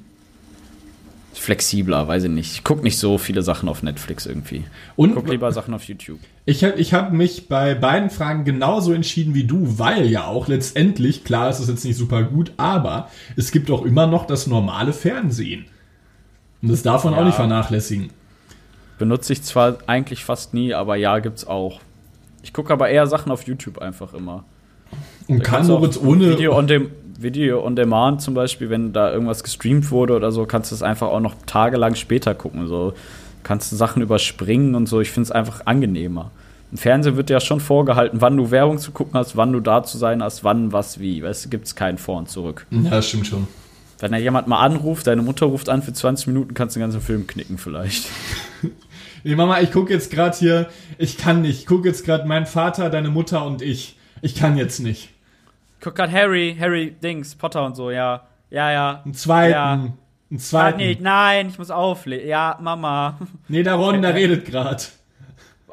Flexibler, 1.34 2.08
weiß 2.08 2.24
ich 2.26 2.30
nicht. 2.30 2.52
Ich 2.54 2.64
gucke 2.64 2.84
nicht 2.84 2.98
so 2.98 3.18
viele 3.18 3.42
Sachen 3.42 3.70
auf 3.70 3.84
Netflix 3.84 4.26
irgendwie. 4.26 4.58
Ich 4.58 4.64
Und 4.96 5.16
gucke 5.16 5.32
lieber 5.32 5.52
Sachen 5.52 5.74
auf 5.74 5.84
YouTube. 5.86 6.20
ich 6.46 6.64
habe 6.64 6.78
ich 6.80 6.94
hab 6.94 7.14
mich 7.14 7.48
bei 7.48 7.74
beiden 7.74 8.10
Fragen 8.10 8.44
genauso 8.44 8.94
entschieden 8.94 9.34
wie 9.34 9.46
du, 9.46 9.80
weil 9.80 10.08
ja 10.08 10.26
auch 10.26 10.48
letztendlich, 10.48 11.24
klar 11.24 11.50
ist 11.50 11.60
es 11.60 11.68
jetzt 11.68 11.86
nicht 11.86 11.98
super 11.98 12.24
gut, 12.24 12.52
aber 12.58 13.10
es 13.38 13.52
gibt 13.52 13.72
auch 13.72 13.84
immer 13.86 14.08
noch 14.08 14.26
das 14.28 14.46
normale 14.48 14.94
Fernsehen. 14.94 15.66
Und 16.62 16.70
das 16.70 16.84
darf 16.84 17.06
man 17.06 17.14
Ja. 17.14 17.22
auch 17.22 17.26
nicht 17.26 17.36
vernachlässigen. 17.36 18.12
Benutze 19.00 19.34
ich 19.34 19.42
zwar 19.42 19.78
eigentlich 19.88 20.24
fast 20.24 20.54
nie, 20.54 20.74
aber 20.74 20.96
ja, 20.96 21.18
gibt's 21.20 21.48
auch. 21.48 21.80
Ich 22.44 22.54
gucke 22.54 22.72
aber 22.74 22.90
eher 22.90 23.08
Sachen 23.08 23.32
auf 23.32 23.44
YouTube 23.48 23.80
einfach 23.80 24.14
immer. 24.14 24.44
Und 25.28 25.44
kann 25.44 25.66
du 25.66 25.74
Moritz 25.74 25.98
ohne. 25.98 26.32
Video 26.32 26.58
on, 26.58 26.68
dem, 26.68 26.92
Video 27.18 27.66
on 27.66 27.76
Demand 27.76 28.22
zum 28.22 28.34
Beispiel, 28.34 28.70
wenn 28.70 28.94
da 28.94 29.12
irgendwas 29.12 29.44
gestreamt 29.44 29.92
wurde 29.92 30.16
oder 30.16 30.32
so, 30.32 30.46
kannst 30.46 30.72
du 30.72 30.76
es 30.76 30.84
einfach 30.84 31.08
auch 31.08 31.20
noch 31.20 31.36
tagelang 31.46 31.96
später 31.96 32.36
gucken. 32.36 32.68
So 32.68 32.94
kannst 33.44 33.72
du 33.72 33.76
Sachen 33.76 34.02
überspringen 34.02 34.76
und 34.76 34.88
so. 34.88 35.02
Ich 35.02 35.12
finde 35.12 35.26
es 35.28 35.32
einfach 35.32 35.66
angenehmer. 35.66 36.32
Im 36.72 36.78
Fernsehen 36.78 37.18
wird 37.18 37.30
dir 37.30 37.34
ja 37.34 37.40
schon 37.42 37.60
vorgehalten, 37.60 38.22
wann 38.22 38.38
du 38.38 38.50
Werbung 38.50 38.78
zu 38.78 38.92
gucken 38.92 39.16
hast, 39.16 39.36
wann 39.36 39.52
du 39.52 39.60
da 39.60 39.84
zu 39.84 39.98
sein 39.98 40.24
hast, 40.24 40.44
wann, 40.44 40.72
was, 40.72 41.00
wie. 41.00 41.22
Es 41.22 41.50
gibt 41.50 41.76
kein 41.76 41.98
Vor 41.98 42.18
und 42.18 42.30
Zurück. 42.30 42.66
Ja, 42.72 42.92
das 42.92 43.10
stimmt 43.10 43.28
schon. 43.28 43.48
Wenn 44.00 44.14
da 44.14 44.18
jemand 44.18 44.48
mal 44.48 44.60
anruft, 44.60 45.06
deine 45.06 45.22
Mutter 45.22 45.46
ruft 45.46 45.70
an 45.70 45.84
für 45.84 45.94
20 45.94 46.28
Minuten, 46.28 46.54
kannst 46.54 46.76
du 46.76 46.80
den 46.80 46.86
ganzen 46.86 47.02
Film 47.02 47.28
knicken 47.28 47.58
vielleicht. 47.58 48.08
Nee, 49.24 49.36
Mama, 49.36 49.62
ich 49.62 49.72
gucke 49.72 49.94
jetzt 49.94 50.10
gerade 50.10 50.36
hier, 50.36 50.70
ich 50.98 51.16
kann 51.16 51.44
nicht. 51.44 51.60
Ich 51.60 51.66
gucke 51.68 51.88
jetzt 51.88 52.04
gerade 52.06 52.28
mein 52.28 52.48
Vater, 52.48 52.90
deine 52.90 53.10
Mutter 53.10 53.46
und 53.46 53.62
ich. 53.62 53.96
Ich 54.22 54.36
kann 54.36 54.58
jetzt 54.58 54.80
nicht. 54.80 55.10
Guck 55.80 55.96
grad 55.96 56.12
Harry, 56.12 56.56
Harry 56.60 56.92
Dings, 56.92 57.36
Potter 57.36 57.66
und 57.66 57.76
so, 57.76 57.90
ja. 57.92 58.28
Ja, 58.50 58.72
ja. 58.72 59.02
Einen 59.04 59.14
zweiten. 59.14 59.52
Ja. 59.52 59.74
Einen 59.74 60.40
zweiten. 60.40 60.78
nicht, 60.78 61.02
nein, 61.02 61.50
ich 61.50 61.58
muss 61.58 61.72
auflegen. 61.72 62.28
Ja, 62.28 62.58
Mama. 62.62 63.18
Nee, 63.48 63.64
der 63.64 63.76
Ron, 63.76 64.02
der 64.02 64.14
redet 64.14 64.46
gerade. 64.46 64.84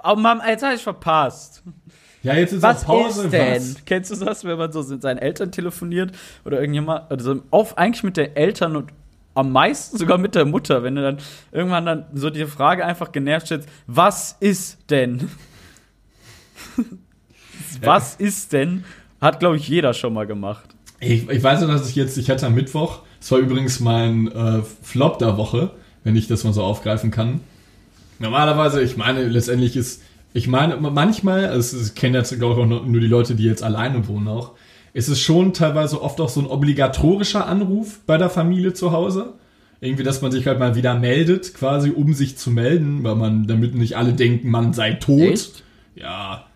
Oh, 0.02 0.14
Mama, 0.16 0.48
jetzt 0.48 0.62
habe 0.64 0.74
ich 0.74 0.82
verpasst. 0.82 1.62
Ja, 2.22 2.34
jetzt 2.34 2.52
ist 2.52 2.62
Was 2.62 2.84
Pause. 2.84 3.24
ist 3.24 3.32
denn? 3.32 3.56
Was? 3.56 3.84
Kennst 3.84 4.10
du 4.10 4.24
das, 4.24 4.44
wenn 4.44 4.58
man 4.58 4.72
so 4.72 4.82
mit 4.82 5.02
seinen 5.02 5.18
Eltern 5.18 5.52
telefoniert 5.52 6.12
oder 6.44 6.60
irgendjemand, 6.60 7.10
also 7.10 7.42
auf, 7.50 7.78
eigentlich 7.78 8.02
mit 8.02 8.16
den 8.16 8.34
Eltern 8.34 8.76
und 8.76 8.90
am 9.34 9.52
meisten 9.52 9.98
sogar 9.98 10.18
mit 10.18 10.34
der 10.34 10.44
Mutter, 10.44 10.82
wenn 10.82 10.96
du 10.96 11.02
dann 11.02 11.18
irgendwann 11.52 11.86
dann 11.86 12.06
so 12.14 12.28
die 12.30 12.44
Frage 12.46 12.84
einfach 12.84 13.12
genervt 13.12 13.46
stellst, 13.46 13.68
was 13.86 14.36
ist 14.40 14.90
denn? 14.90 15.30
Was 17.82 18.14
ist 18.16 18.52
denn? 18.52 18.84
Hat, 19.20 19.40
glaube 19.40 19.56
ich, 19.56 19.68
jeder 19.68 19.94
schon 19.94 20.14
mal 20.14 20.26
gemacht. 20.26 20.68
Ich, 21.00 21.28
ich 21.28 21.42
weiß 21.42 21.60
nur, 21.60 21.70
dass 21.70 21.88
ich 21.88 21.96
jetzt, 21.96 22.16
ich 22.18 22.30
hatte 22.30 22.46
am 22.46 22.54
Mittwoch, 22.54 23.00
das 23.20 23.30
war 23.30 23.38
übrigens 23.38 23.80
mein 23.80 24.30
äh, 24.30 24.62
Flop 24.82 25.18
der 25.18 25.36
Woche, 25.36 25.70
wenn 26.04 26.16
ich 26.16 26.28
das 26.28 26.44
mal 26.44 26.52
so 26.52 26.62
aufgreifen 26.62 27.10
kann. 27.10 27.40
Normalerweise, 28.18 28.82
ich 28.82 28.96
meine, 28.96 29.26
letztendlich 29.28 29.76
ist, 29.76 30.02
ich 30.32 30.48
meine, 30.48 30.76
manchmal, 30.76 31.46
also 31.46 31.78
ich 31.78 31.94
kenne 31.94 32.18
jetzt, 32.18 32.36
glaube 32.38 32.54
ich, 32.54 32.60
auch 32.60 32.66
nur 32.66 32.84
nur 32.84 33.00
die 33.00 33.06
Leute, 33.06 33.34
die 33.34 33.44
jetzt 33.44 33.62
alleine 33.62 34.08
wohnen 34.08 34.28
auch, 34.28 34.52
ist 34.92 35.08
es 35.08 35.20
schon 35.20 35.52
teilweise 35.52 36.02
oft 36.02 36.20
auch 36.20 36.28
so 36.28 36.40
ein 36.40 36.46
obligatorischer 36.46 37.46
Anruf 37.46 38.00
bei 38.06 38.18
der 38.18 38.30
Familie 38.30 38.72
zu 38.72 38.92
Hause. 38.92 39.34
Irgendwie, 39.80 40.02
dass 40.02 40.22
man 40.22 40.32
sich 40.32 40.46
halt 40.48 40.58
mal 40.58 40.74
wieder 40.74 40.98
meldet, 40.98 41.54
quasi, 41.54 41.90
um 41.90 42.12
sich 42.12 42.36
zu 42.36 42.50
melden, 42.50 43.04
weil 43.04 43.14
man, 43.14 43.46
damit 43.46 43.76
nicht 43.76 43.96
alle 43.96 44.12
denken, 44.12 44.50
man 44.50 44.72
sei 44.72 44.94
tot. 44.94 45.20
Echt? 45.20 45.62
Ja. 45.94 46.47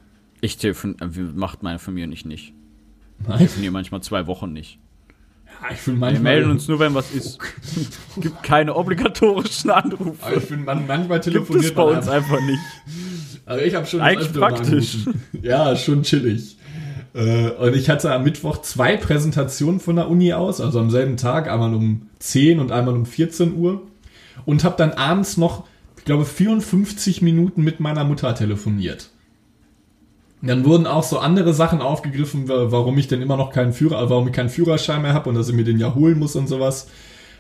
Ich 0.42 0.58
telefon 0.58 0.96
äh, 1.00 1.06
macht 1.34 1.62
meine 1.62 1.78
Familie 1.78 2.08
nicht 2.08 2.26
nicht. 2.26 2.52
Nein. 3.26 3.38
Telefoniere 3.38 3.72
manchmal 3.72 4.02
zwei 4.02 4.26
Wochen 4.26 4.52
nicht. 4.52 4.78
Ja, 5.62 5.72
ich 5.72 5.86
Wir 5.86 5.94
manchmal. 5.94 6.22
melden 6.22 6.50
uns 6.50 6.66
nur, 6.68 6.78
wenn 6.80 6.92
was 6.94 7.10
ist. 7.12 7.38
Gibt 8.20 8.42
keine 8.42 8.74
obligatorischen 8.74 9.70
Anrufe. 9.70 10.16
Aber 10.20 10.36
ich 10.36 10.42
finde, 10.44 10.64
man, 10.64 10.86
manchmal 10.86 11.20
Gibt 11.20 11.32
telefoniert 11.34 11.64
es 11.66 11.74
bei 11.74 11.84
man 11.84 11.96
uns 11.96 12.08
einfach. 12.08 12.40
nicht. 12.42 12.58
Also 13.44 13.64
ich 13.64 13.74
habe 13.74 13.86
schon 13.86 14.00
Eigentlich 14.00 14.32
praktisch. 14.32 14.98
Ja, 15.42 15.74
schon 15.74 16.02
chillig. 16.04 16.56
Äh, 17.12 17.50
Und 17.50 17.74
ich 17.74 17.90
hatte 17.90 18.12
am 18.12 18.22
Mittwoch 18.22 18.58
zwei 18.62 18.96
Präsentationen 18.96 19.80
von 19.80 19.96
der 19.96 20.08
Uni 20.08 20.32
aus, 20.32 20.60
also 20.60 20.78
am 20.78 20.90
selben 20.90 21.16
Tag, 21.16 21.48
einmal 21.50 21.74
um 21.74 22.08
10 22.20 22.60
und 22.60 22.70
einmal 22.70 22.94
um 22.94 23.04
14 23.04 23.56
Uhr. 23.56 23.82
Und 24.44 24.62
habe 24.62 24.76
dann 24.78 24.92
abends 24.92 25.36
noch, 25.38 25.66
ich 25.98 26.04
glaube, 26.04 26.24
54 26.24 27.20
Minuten 27.20 27.62
mit 27.62 27.80
meiner 27.80 28.04
Mutter 28.04 28.32
telefoniert. 28.34 29.10
Dann 30.44 30.64
wurden 30.64 30.86
auch 30.86 31.04
so 31.04 31.18
andere 31.20 31.54
Sachen 31.54 31.80
aufgegriffen, 31.80 32.48
wa- 32.48 32.66
warum 32.72 32.98
ich 32.98 33.06
denn 33.08 33.22
immer 33.22 33.36
noch 33.36 33.50
keinen 33.52 33.72
Führer, 33.72 34.10
warum 34.10 34.26
ich 34.26 34.32
keinen 34.34 34.48
Führerschein 34.50 35.00
mehr 35.02 35.14
habe 35.14 35.28
und 35.28 35.36
dass 35.36 35.48
ich 35.48 35.54
mir 35.54 35.64
den 35.64 35.78
ja 35.78 35.94
holen 35.94 36.18
muss 36.18 36.34
und 36.34 36.48
sowas. 36.48 36.88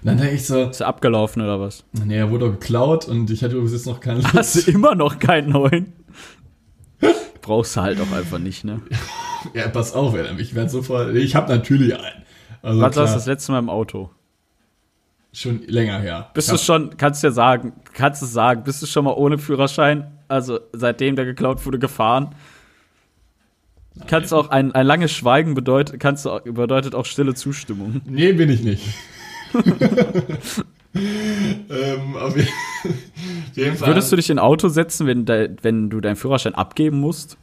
Und 0.02 0.08
dann 0.08 0.18
dachte 0.18 0.30
ich 0.30 0.46
so, 0.46 0.62
Ist 0.64 0.80
er 0.80 0.86
abgelaufen 0.86 1.42
oder 1.42 1.60
was? 1.60 1.84
nee, 2.04 2.16
er 2.16 2.30
wurde 2.30 2.46
doch 2.46 2.52
geklaut 2.52 3.08
und 3.08 3.30
ich 3.30 3.42
hatte 3.42 3.54
übrigens 3.54 3.72
jetzt 3.72 3.86
noch 3.86 4.00
keine 4.00 4.20
Lust. 4.20 4.34
Hast 4.34 4.66
du 4.66 4.70
immer 4.70 4.94
noch 4.94 5.18
keinen 5.18 5.50
neuen? 5.50 5.92
Brauchst 7.40 7.76
du 7.76 7.80
halt 7.80 8.00
auch 8.00 8.12
einfach 8.16 8.38
nicht, 8.38 8.64
ne? 8.64 8.80
Ja, 9.54 9.66
pass 9.66 9.92
auf, 9.92 10.14
ich 10.38 10.54
werde 10.54 10.70
sofort. 10.70 11.16
Ich 11.16 11.34
habe 11.34 11.52
natürlich 11.52 11.96
einen. 11.96 12.22
Also 12.62 12.80
Was 12.80 12.94
warst 12.94 13.14
du 13.14 13.16
das 13.18 13.26
letzte 13.26 13.50
Mal 13.50 13.58
im 13.58 13.68
Auto? 13.70 14.10
schon 15.32 15.62
länger 15.66 15.98
her. 15.98 16.30
Bist 16.34 16.48
ja. 16.48 16.54
du 16.54 16.60
schon, 16.60 16.96
kannst 16.96 17.22
du 17.22 17.28
ja 17.28 17.32
sagen, 17.32 17.72
kannst 17.94 18.22
du 18.22 18.26
sagen, 18.26 18.62
bist 18.64 18.82
du 18.82 18.86
schon 18.86 19.04
mal 19.04 19.14
ohne 19.14 19.38
Führerschein, 19.38 20.12
also 20.28 20.60
seitdem 20.72 21.16
der 21.16 21.24
geklaut 21.24 21.64
wurde, 21.66 21.78
gefahren? 21.78 22.34
Kannst 24.06 24.32
auch 24.32 24.48
ein, 24.50 24.72
ein 24.72 24.86
langes 24.86 25.12
Schweigen 25.12 25.54
bedeutet, 25.54 26.00
kannst 26.00 26.24
du, 26.24 26.30
auch- 26.30 26.40
bedeutet 26.42 26.94
auch 26.94 27.04
stille 27.06 27.34
Zustimmung. 27.34 28.00
Nee, 28.06 28.32
bin 28.32 28.50
ich 28.50 28.62
nicht. 28.62 28.82
ähm, 30.94 32.16
auf 32.16 32.36
je- 32.36 32.42
auf 32.84 33.56
jeden 33.56 33.76
Fall. 33.76 33.88
Würdest 33.88 34.10
du 34.12 34.16
dich 34.16 34.30
in 34.30 34.38
ein 34.38 34.44
Auto 34.44 34.68
setzen, 34.68 35.06
wenn, 35.06 35.24
de, 35.24 35.50
wenn 35.62 35.90
du 35.90 36.00
deinen 36.00 36.16
Führerschein 36.16 36.54
abgeben 36.54 37.00
musst? 37.00 37.36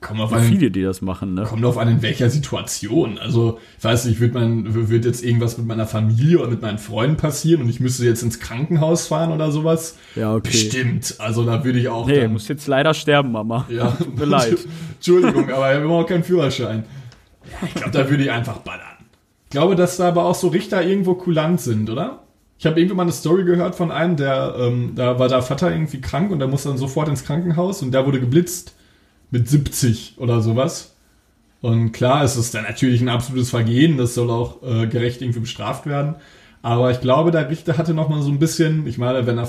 Komm 0.00 0.20
auf 0.20 0.32
einen, 0.32 0.44
viele, 0.44 0.70
die 0.70 0.82
das 0.82 1.02
machen, 1.02 1.34
ne? 1.34 1.42
kommt 1.42 1.64
auf 1.64 1.76
an, 1.76 1.88
in 1.88 2.02
welcher 2.02 2.30
Situation. 2.30 3.18
Also, 3.18 3.58
ich 3.78 3.84
weiß 3.84 4.04
nicht, 4.04 4.20
wird, 4.20 4.32
mein, 4.32 4.88
wird 4.88 5.04
jetzt 5.04 5.24
irgendwas 5.24 5.58
mit 5.58 5.66
meiner 5.66 5.86
Familie 5.86 6.38
oder 6.38 6.50
mit 6.50 6.62
meinen 6.62 6.78
Freunden 6.78 7.16
passieren 7.16 7.62
und 7.62 7.68
ich 7.68 7.80
müsste 7.80 8.04
jetzt 8.04 8.22
ins 8.22 8.38
Krankenhaus 8.38 9.08
fahren 9.08 9.32
oder 9.32 9.50
sowas? 9.50 9.96
Ja, 10.14 10.34
okay. 10.34 10.50
Bestimmt. 10.50 11.16
Also, 11.18 11.44
da 11.44 11.64
würde 11.64 11.80
ich 11.80 11.88
auch. 11.88 12.06
Nee, 12.06 12.20
dann, 12.20 12.32
musst 12.32 12.48
jetzt 12.48 12.68
leider 12.68 12.94
sterben, 12.94 13.32
Mama. 13.32 13.66
Ja, 13.78 13.90
Tut 13.90 14.16
mir 14.16 14.24
leid. 14.24 14.58
Entschuldigung, 14.94 15.50
aber 15.50 15.70
ich 15.70 15.76
habe 15.76 15.84
immer 15.84 16.00
noch 16.00 16.06
keinen 16.06 16.24
Führerschein. 16.24 16.84
Ja, 17.44 17.66
ich 17.66 17.74
glaube, 17.74 17.90
da 17.90 18.08
würde 18.08 18.22
ich 18.22 18.30
einfach 18.30 18.58
ballern. 18.58 18.98
Ich 19.44 19.50
glaube, 19.50 19.74
dass 19.74 19.96
da 19.96 20.08
aber 20.08 20.24
auch 20.24 20.34
so 20.34 20.48
Richter 20.48 20.84
irgendwo 20.84 21.14
kulant 21.14 21.60
sind, 21.60 21.90
oder? 21.90 22.22
Ich 22.58 22.66
habe 22.66 22.78
irgendwie 22.78 22.96
mal 22.96 23.02
eine 23.02 23.12
Story 23.12 23.44
gehört 23.44 23.74
von 23.74 23.90
einem, 23.90 24.16
der, 24.16 24.54
ähm, 24.58 24.92
da 24.94 25.18
war 25.18 25.28
der 25.28 25.42
Vater 25.42 25.70
irgendwie 25.70 26.00
krank 26.00 26.30
und 26.30 26.38
der 26.38 26.48
musste 26.48 26.68
dann 26.68 26.78
sofort 26.78 27.08
ins 27.08 27.24
Krankenhaus 27.24 27.82
und 27.82 27.92
der 27.92 28.06
wurde 28.06 28.20
geblitzt 28.20 28.74
mit 29.30 29.48
70 29.48 30.14
oder 30.18 30.40
sowas. 30.40 30.94
Und 31.60 31.92
klar, 31.92 32.22
es 32.22 32.36
ist 32.36 32.54
dann 32.54 32.64
natürlich 32.64 33.00
ein 33.00 33.08
absolutes 33.08 33.50
Vergehen, 33.50 33.96
das 33.96 34.14
soll 34.14 34.30
auch 34.30 34.62
äh, 34.62 34.86
gerecht 34.86 35.22
irgendwie 35.22 35.40
bestraft 35.40 35.86
werden. 35.86 36.14
Aber 36.62 36.90
ich 36.90 37.00
glaube, 37.00 37.30
der 37.30 37.50
Richter 37.50 37.78
hatte 37.78 37.94
noch 37.94 38.08
mal 38.08 38.22
so 38.22 38.30
ein 38.30 38.38
bisschen, 38.38 38.86
ich 38.86 38.98
meine, 38.98 39.26
wenn 39.26 39.38
er, 39.38 39.48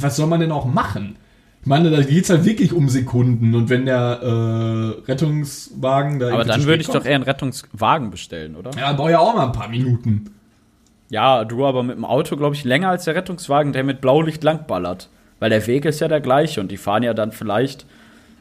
was 0.00 0.16
soll 0.16 0.26
man 0.26 0.40
denn 0.40 0.52
auch 0.52 0.64
machen? 0.64 1.16
Ich 1.60 1.66
meine, 1.66 1.90
da 1.90 2.00
geht's 2.02 2.30
halt 2.30 2.44
wirklich 2.44 2.72
um 2.72 2.88
Sekunden 2.88 3.54
und 3.54 3.68
wenn 3.68 3.84
der 3.84 4.20
äh, 4.22 5.10
Rettungswagen 5.10 6.18
da 6.20 6.32
Aber 6.32 6.44
dann 6.44 6.64
würde 6.64 6.80
ich 6.80 6.88
doch 6.88 7.04
eher 7.04 7.16
einen 7.16 7.24
Rettungswagen 7.24 8.10
bestellen, 8.10 8.54
oder? 8.54 8.70
Ja, 8.78 8.92
braucht 8.92 9.10
ja 9.10 9.18
auch 9.18 9.34
mal 9.34 9.46
ein 9.46 9.52
paar 9.52 9.68
Minuten. 9.68 10.30
Ja, 11.10 11.44
du 11.44 11.66
aber 11.66 11.82
mit 11.82 11.96
dem 11.96 12.04
Auto, 12.04 12.36
glaube 12.36 12.54
ich, 12.54 12.64
länger 12.64 12.90
als 12.90 13.04
der 13.04 13.14
Rettungswagen, 13.14 13.72
der 13.72 13.82
mit 13.82 14.00
Blaulicht 14.00 14.44
langballert. 14.44 15.08
Weil 15.40 15.50
der 15.50 15.66
Weg 15.66 15.84
ist 15.84 16.00
ja 16.00 16.08
der 16.08 16.20
gleiche 16.20 16.60
und 16.60 16.70
die 16.70 16.76
fahren 16.76 17.02
ja 17.02 17.14
dann 17.14 17.32
vielleicht 17.32 17.86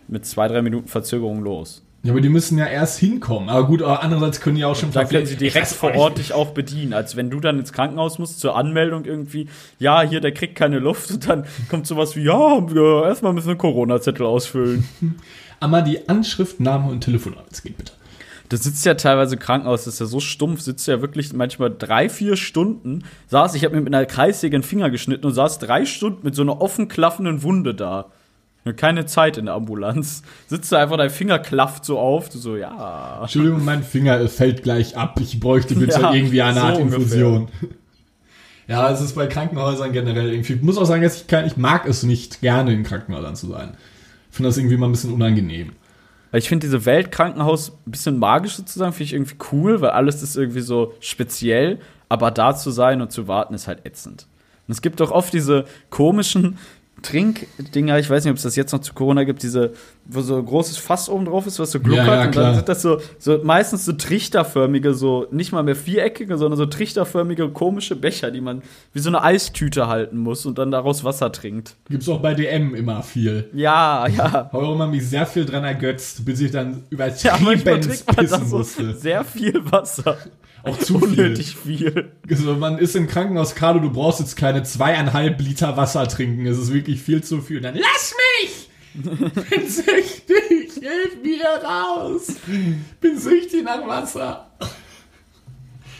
mit 0.07 0.25
zwei, 0.25 0.47
drei 0.47 0.61
Minuten 0.61 0.87
Verzögerung 0.87 1.43
los. 1.43 1.83
Ja, 2.03 2.11
aber 2.13 2.21
die 2.21 2.29
müssen 2.29 2.57
ja 2.57 2.65
erst 2.65 2.99
hinkommen. 2.99 3.49
Aber 3.49 3.67
gut, 3.67 3.81
aber 3.81 4.01
andererseits 4.01 4.39
können 4.39 4.55
die 4.55 4.63
auch 4.63 4.75
schon 4.75 4.91
Da 4.91 5.03
können 5.03 5.25
sie 5.25 5.35
direkt 5.35 5.67
vor. 5.67 5.93
Ort 5.95 6.19
dich 6.19 6.31
auch 6.31 6.51
bedienen. 6.51 6.93
Als 6.93 7.15
wenn 7.15 7.29
du 7.29 7.39
dann 7.39 7.59
ins 7.59 7.73
Krankenhaus 7.73 8.17
musst 8.19 8.39
zur 8.39 8.55
Anmeldung 8.55 9.03
irgendwie, 9.03 9.49
ja, 9.79 10.01
hier, 10.03 10.21
der 10.21 10.31
kriegt 10.31 10.55
keine 10.55 10.79
Luft 10.79 11.11
und 11.11 11.27
dann 11.27 11.45
kommt 11.69 11.87
sowas 11.87 12.15
wie, 12.15 12.23
ja, 12.23 12.61
erstmal 13.05 13.33
müssen 13.33 13.47
wir 13.47 13.55
Corona-Zettel 13.55 14.25
ausfüllen. 14.25 14.87
Einmal 15.59 15.83
die 15.83 16.07
Anschrift, 16.07 16.59
Name 16.59 16.89
und 16.89 17.01
Telefonadresse 17.01 17.63
geht 17.63 17.77
bitte. 17.77 17.93
Du 18.49 18.55
sitzt 18.55 18.85
ja 18.85 18.93
teilweise 18.93 19.35
im 19.35 19.41
Krankenhaus, 19.41 19.83
das 19.83 19.95
ist 19.95 19.99
ja 19.99 20.05
so 20.05 20.21
stumpf, 20.21 20.61
sitzt 20.61 20.87
ja 20.87 21.01
wirklich 21.01 21.33
manchmal 21.33 21.75
drei, 21.77 22.07
vier 22.07 22.37
Stunden, 22.37 23.03
saß, 23.27 23.55
ich 23.55 23.65
habe 23.65 23.75
mir 23.75 23.81
mit 23.81 23.93
einer 23.93 24.05
Kreissäge 24.05 24.57
den 24.57 24.63
Finger 24.63 24.89
geschnitten 24.89 25.25
und 25.25 25.33
saß 25.33 25.59
drei 25.59 25.85
Stunden 25.85 26.21
mit 26.23 26.35
so 26.35 26.43
einer 26.43 26.61
offen 26.61 26.87
klaffenden 26.87 27.43
Wunde 27.43 27.75
da. 27.75 28.11
Keine 28.73 29.05
Zeit 29.05 29.37
in 29.37 29.45
der 29.45 29.55
Ambulanz. 29.55 30.23
Sitzt 30.47 30.71
da 30.71 30.79
einfach, 30.79 30.97
dein 30.97 31.09
Finger 31.09 31.39
klafft 31.39 31.85
so 31.85 31.99
auf, 31.99 32.29
du 32.29 32.37
so, 32.37 32.55
ja. 32.55 33.19
Entschuldigung, 33.21 33.63
mein 33.63 33.83
Finger 33.83 34.27
fällt 34.27 34.63
gleich 34.63 34.97
ab. 34.97 35.19
Ich 35.21 35.39
bräuchte 35.39 35.75
bitte 35.75 35.99
Ja, 36.01 36.13
irgendwie 36.13 36.41
eine 36.41 36.59
so 36.59 36.65
Art 36.65 36.79
Infusion. 36.79 37.49
Ja, 38.67 38.91
es 38.91 38.99
ist 38.99 39.15
bei 39.15 39.27
Krankenhäusern 39.27 39.93
generell 39.93 40.31
irgendwie. 40.31 40.53
Ich 40.53 40.61
muss 40.61 40.77
auch 40.77 40.85
sagen, 40.85 41.03
ich, 41.03 41.27
kein, 41.27 41.47
ich 41.47 41.55
mag 41.55 41.87
es 41.87 42.03
nicht 42.03 42.41
gerne 42.41 42.73
in 42.73 42.83
Krankenhäusern 42.83 43.35
zu 43.35 43.47
sein. 43.47 43.77
Ich 44.29 44.35
finde 44.35 44.49
das 44.49 44.57
irgendwie 44.57 44.77
mal 44.77 44.87
ein 44.87 44.91
bisschen 44.91 45.13
unangenehm. 45.13 45.71
Weil 46.31 46.39
ich 46.39 46.49
finde 46.49 46.67
diese 46.67 46.85
Weltkrankenhaus 46.85 47.71
ein 47.85 47.91
bisschen 47.91 48.19
magisch 48.19 48.55
sozusagen, 48.55 48.91
finde 48.91 49.05
ich 49.05 49.13
irgendwie 49.13 49.37
cool, 49.51 49.79
weil 49.79 49.91
alles 49.91 50.21
ist 50.21 50.35
irgendwie 50.35 50.59
so 50.59 50.93
speziell, 50.99 51.79
aber 52.09 52.31
da 52.31 52.55
zu 52.55 52.71
sein 52.71 53.01
und 53.01 53.11
zu 53.11 53.27
warten 53.27 53.53
ist 53.53 53.67
halt 53.67 53.85
ätzend. 53.85 54.27
Und 54.67 54.73
es 54.73 54.81
gibt 54.81 54.99
doch 54.99 55.11
oft 55.11 55.31
diese 55.33 55.63
komischen 55.89 56.57
Trinkdinger, 57.01 57.99
ich 57.99 58.09
weiß 58.09 58.23
nicht, 58.23 58.31
ob 58.31 58.37
es 58.37 58.43
das 58.43 58.55
jetzt 58.55 58.71
noch 58.71 58.79
zu 58.79 58.93
Corona 58.93 59.23
gibt, 59.23 59.43
diese, 59.43 59.73
wo 60.09 60.21
so 60.21 60.37
ein 60.37 60.45
großes 60.45 60.77
Fass 60.77 61.09
oben 61.09 61.25
drauf 61.25 61.45
ist, 61.47 61.59
was 61.59 61.71
so 61.71 61.79
gluckert 61.79 62.07
Ja, 62.07 62.15
ja, 62.21 62.25
und 62.27 62.35
dann 62.35 62.55
sind 62.55 62.69
das 62.69 62.81
so, 62.81 62.99
so 63.19 63.39
meistens 63.43 63.85
so 63.85 63.93
trichterförmige, 63.93 64.93
so 64.93 65.27
nicht 65.31 65.51
mal 65.51 65.63
mehr 65.63 65.75
viereckige, 65.75 66.37
sondern 66.37 66.57
so 66.57 66.65
trichterförmige 66.65 67.49
komische 67.49 67.95
Becher, 67.95 68.31
die 68.31 68.41
man 68.41 68.61
wie 68.93 68.99
so 68.99 69.09
eine 69.09 69.21
Eistüte 69.23 69.87
halten 69.87 70.17
muss 70.17 70.45
und 70.45 70.57
dann 70.57 70.71
daraus 70.71 71.03
Wasser 71.03 71.31
trinkt. 71.31 71.75
Gibt's 71.89 72.07
auch 72.09 72.21
bei 72.21 72.33
DM 72.33 72.73
immer 72.75 73.03
viel. 73.03 73.49
Ja, 73.53 74.07
ja. 74.07 74.49
Habe 74.51 74.65
immer 74.65 74.87
mich 74.87 75.07
sehr 75.07 75.25
viel 75.25 75.45
dran 75.45 75.63
ergötzt, 75.63 76.25
bis 76.25 76.39
ich 76.39 76.51
dann 76.51 76.83
Ja, 76.91 77.37
übertrieben 77.37 77.59
man 77.65 77.81
pissen 78.15 78.49
musste. 78.49 78.93
sehr 78.95 79.23
viel 79.23 79.59
Wasser. 79.71 80.17
Auch 80.63 80.77
zu 80.79 80.99
viel. 80.99 81.07
Unnötig 81.09 81.55
viel. 81.55 82.11
Also 82.29 82.55
man 82.55 82.77
ist 82.77 82.95
im 82.95 83.07
Krankenhaus, 83.07 83.55
Carlo, 83.55 83.79
du 83.79 83.91
brauchst 83.91 84.19
jetzt 84.19 84.35
keine 84.35 84.63
zweieinhalb 84.63 85.39
Liter 85.39 85.77
Wasser 85.77 86.07
trinken. 86.07 86.45
Es 86.45 86.57
ist 86.57 86.73
wirklich 86.73 87.01
viel 87.01 87.23
zu 87.23 87.41
viel. 87.41 87.57
Und 87.57 87.63
dann 87.63 87.75
lass 87.75 88.13
mich! 88.41 88.66
Bin 89.03 89.69
süchtig, 89.69 90.73
hilf 90.73 91.21
mir 91.23 91.45
raus. 91.63 92.35
Bin 92.99 93.19
süchtig 93.19 93.63
nach 93.63 93.87
Wasser. 93.87 94.51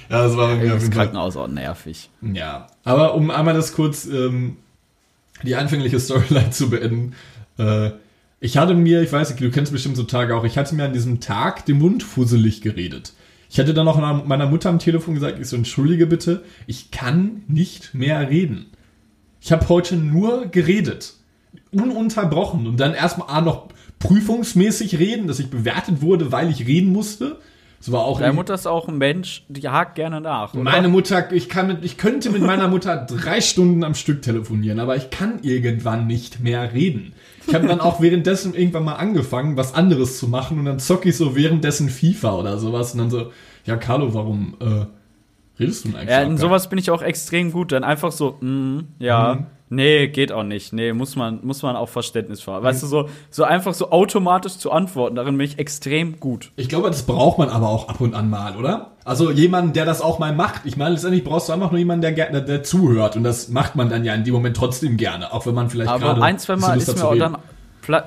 Ja, 0.09 0.23
das 0.23 0.37
war 0.37 0.55
mir 0.55 0.73
auf 0.73 0.79
Das. 0.79 0.89
Krankenhaus 0.89 1.37
auch 1.37 1.47
nervig. 1.47 2.09
Ja, 2.21 2.67
aber 2.83 3.13
um 3.15 3.29
einmal 3.29 3.53
das 3.53 3.73
kurz, 3.73 4.05
ähm, 4.05 4.57
die 5.43 5.55
anfängliche 5.55 5.99
Storyline 5.99 6.49
zu 6.49 6.69
beenden. 6.69 7.13
Äh, 7.57 7.91
ich 8.39 8.57
hatte 8.57 8.73
mir, 8.73 9.01
ich 9.01 9.11
weiß 9.11 9.29
nicht, 9.29 9.41
du 9.41 9.51
kennst 9.51 9.71
bestimmt 9.71 9.97
so 9.97 10.03
Tage 10.03 10.35
auch, 10.35 10.43
ich 10.43 10.57
hatte 10.57 10.75
mir 10.75 10.85
an 10.85 10.93
diesem 10.93 11.19
Tag 11.19 11.65
den 11.65 11.79
Mund 11.79 12.03
fusselig 12.03 12.61
geredet. 12.61 13.13
Ich 13.49 13.59
hatte 13.59 13.73
dann 13.73 13.85
noch 13.85 13.97
meiner 14.25 14.47
Mutter 14.47 14.69
am 14.69 14.79
Telefon 14.79 15.13
gesagt, 15.15 15.39
ich 15.39 15.47
so, 15.47 15.55
entschuldige 15.55 16.05
bitte, 16.05 16.43
ich 16.67 16.91
kann 16.91 17.43
nicht 17.47 17.93
mehr 17.93 18.29
reden. 18.29 18.67
Ich 19.39 19.51
habe 19.51 19.69
heute 19.69 19.95
nur 19.95 20.47
geredet. 20.47 21.13
Ununterbrochen. 21.71 22.67
Und 22.67 22.79
dann 22.79 22.93
erstmal 22.93 23.27
ah, 23.29 23.41
noch 23.41 23.67
prüfungsmäßig 23.99 24.99
reden, 24.99 25.27
dass 25.27 25.39
ich 25.39 25.49
bewertet 25.49 26.01
wurde, 26.01 26.31
weil 26.31 26.49
ich 26.49 26.67
reden 26.67 26.91
musste. 26.91 27.37
Das 27.79 27.91
war 27.91 28.01
auch 28.01 28.19
Deine 28.19 28.33
Mutter 28.33 28.55
ist 28.55 28.65
auch 28.65 28.87
ein 28.87 28.97
Mensch, 28.97 29.43
die 29.49 29.67
hakt 29.67 29.95
gerne 29.95 30.19
nach. 30.19 30.53
Oder? 30.53 30.63
meine 30.63 30.87
Mutter, 30.87 31.31
ich 31.31 31.47
kann 31.47 31.67
mit, 31.67 31.85
ich 31.85 31.97
könnte 31.97 32.31
mit 32.31 32.41
meiner 32.41 32.67
Mutter 32.67 32.97
drei 32.97 33.39
Stunden 33.39 33.83
am 33.83 33.93
Stück 33.93 34.23
telefonieren, 34.23 34.79
aber 34.79 34.95
ich 34.95 35.11
kann 35.11 35.39
irgendwann 35.43 36.07
nicht 36.07 36.39
mehr 36.39 36.73
reden. 36.73 37.13
Ich 37.45 37.53
habe 37.53 37.67
dann 37.67 37.79
auch 37.79 38.01
währenddessen 38.01 38.55
irgendwann 38.55 38.83
mal 38.83 38.95
angefangen, 38.95 39.57
was 39.57 39.75
anderes 39.75 40.17
zu 40.17 40.27
machen 40.27 40.57
und 40.57 40.65
dann 40.65 40.79
zocke 40.79 41.09
ich 41.09 41.17
so 41.17 41.35
währenddessen 41.35 41.89
FIFA 41.89 42.35
oder 42.37 42.57
sowas 42.57 42.93
und 42.93 42.97
dann 42.97 43.09
so, 43.11 43.31
ja 43.65 43.77
Carlo, 43.77 44.13
warum 44.13 44.55
äh, 44.59 44.85
redest 45.59 45.83
du 45.85 45.89
denn 45.89 45.97
eigentlich? 45.97 46.09
Ja, 46.11 46.21
in 46.23 46.37
sowas 46.37 46.69
bin 46.69 46.79
ich 46.79 46.91
auch 46.91 47.01
extrem 47.01 47.51
gut. 47.51 47.71
Dann 47.71 47.83
einfach 47.83 48.11
so, 48.11 48.37
mm, 48.41 48.79
ja, 48.99 49.35
Mhm. 49.35 49.45
nee, 49.69 50.07
geht 50.07 50.31
auch 50.31 50.43
nicht. 50.43 50.73
Nee, 50.73 50.93
muss 50.93 51.15
man, 51.15 51.39
muss 51.43 51.61
man 51.63 51.75
auch 51.75 51.89
Verständnis 51.89 52.45
haben. 52.47 52.63
Weißt 52.63 52.83
du, 52.83 52.87
so, 52.87 53.09
so 53.29 53.43
einfach 53.43 53.73
so 53.73 53.91
automatisch 53.91 54.57
zu 54.57 54.71
antworten, 54.71 55.15
darin 55.15 55.37
bin 55.37 55.45
ich 55.45 55.59
extrem 55.59 56.19
gut. 56.19 56.51
Ich 56.55 56.69
glaube, 56.69 56.87
das 56.89 57.03
braucht 57.03 57.37
man 57.37 57.49
aber 57.49 57.69
auch 57.69 57.89
ab 57.89 57.99
und 58.01 58.13
an 58.13 58.29
mal, 58.29 58.55
oder? 58.55 58.91
Also 59.05 59.31
jemanden, 59.31 59.73
der 59.73 59.85
das 59.85 60.01
auch 60.01 60.19
mal 60.19 60.33
macht. 60.35 60.61
Ich 60.65 60.75
meine, 60.77 60.91
letztendlich 60.91 61.23
brauchst 61.23 61.47
du 61.49 61.53
einfach 61.53 61.71
nur 61.71 61.79
jemanden, 61.79 62.01
der, 62.01 62.11
gerne- 62.11 62.41
der 62.43 62.63
zuhört. 62.63 63.15
Und 63.15 63.23
das 63.23 63.47
macht 63.49 63.75
man 63.75 63.89
dann 63.89 64.03
ja 64.03 64.13
in 64.13 64.23
dem 64.25 64.33
Moment 64.33 64.57
trotzdem 64.57 64.97
gerne, 64.97 65.31
auch 65.33 65.45
wenn 65.45 65.53
man 65.55 65.69
vielleicht 65.69 65.89
Aber 65.89 65.99
gerade 66.07 66.21
ein, 66.23 66.37
zwei 66.39 66.55
Mal 66.57 66.77
ist 66.77 66.93
mir 66.95 67.03
auch 67.05 67.15
dann, 67.15 67.37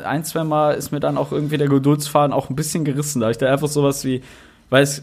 ein, 0.05 0.25
zwei 0.25 0.45
Mal 0.45 0.73
ist 0.75 0.93
mir 0.93 1.01
dann 1.01 1.17
auch 1.17 1.33
irgendwie 1.33 1.57
der 1.57 1.69
Geduldsfaden 1.69 2.35
auch 2.35 2.51
ein 2.51 2.55
bisschen 2.57 2.85
gerissen. 2.85 3.21
Da 3.21 3.31
ich 3.31 3.39
da 3.39 3.51
einfach 3.51 3.69
sowas 3.69 4.05
wie, 4.05 4.21
weil 4.69 4.83
es 4.83 5.03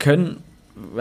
können 0.00 0.42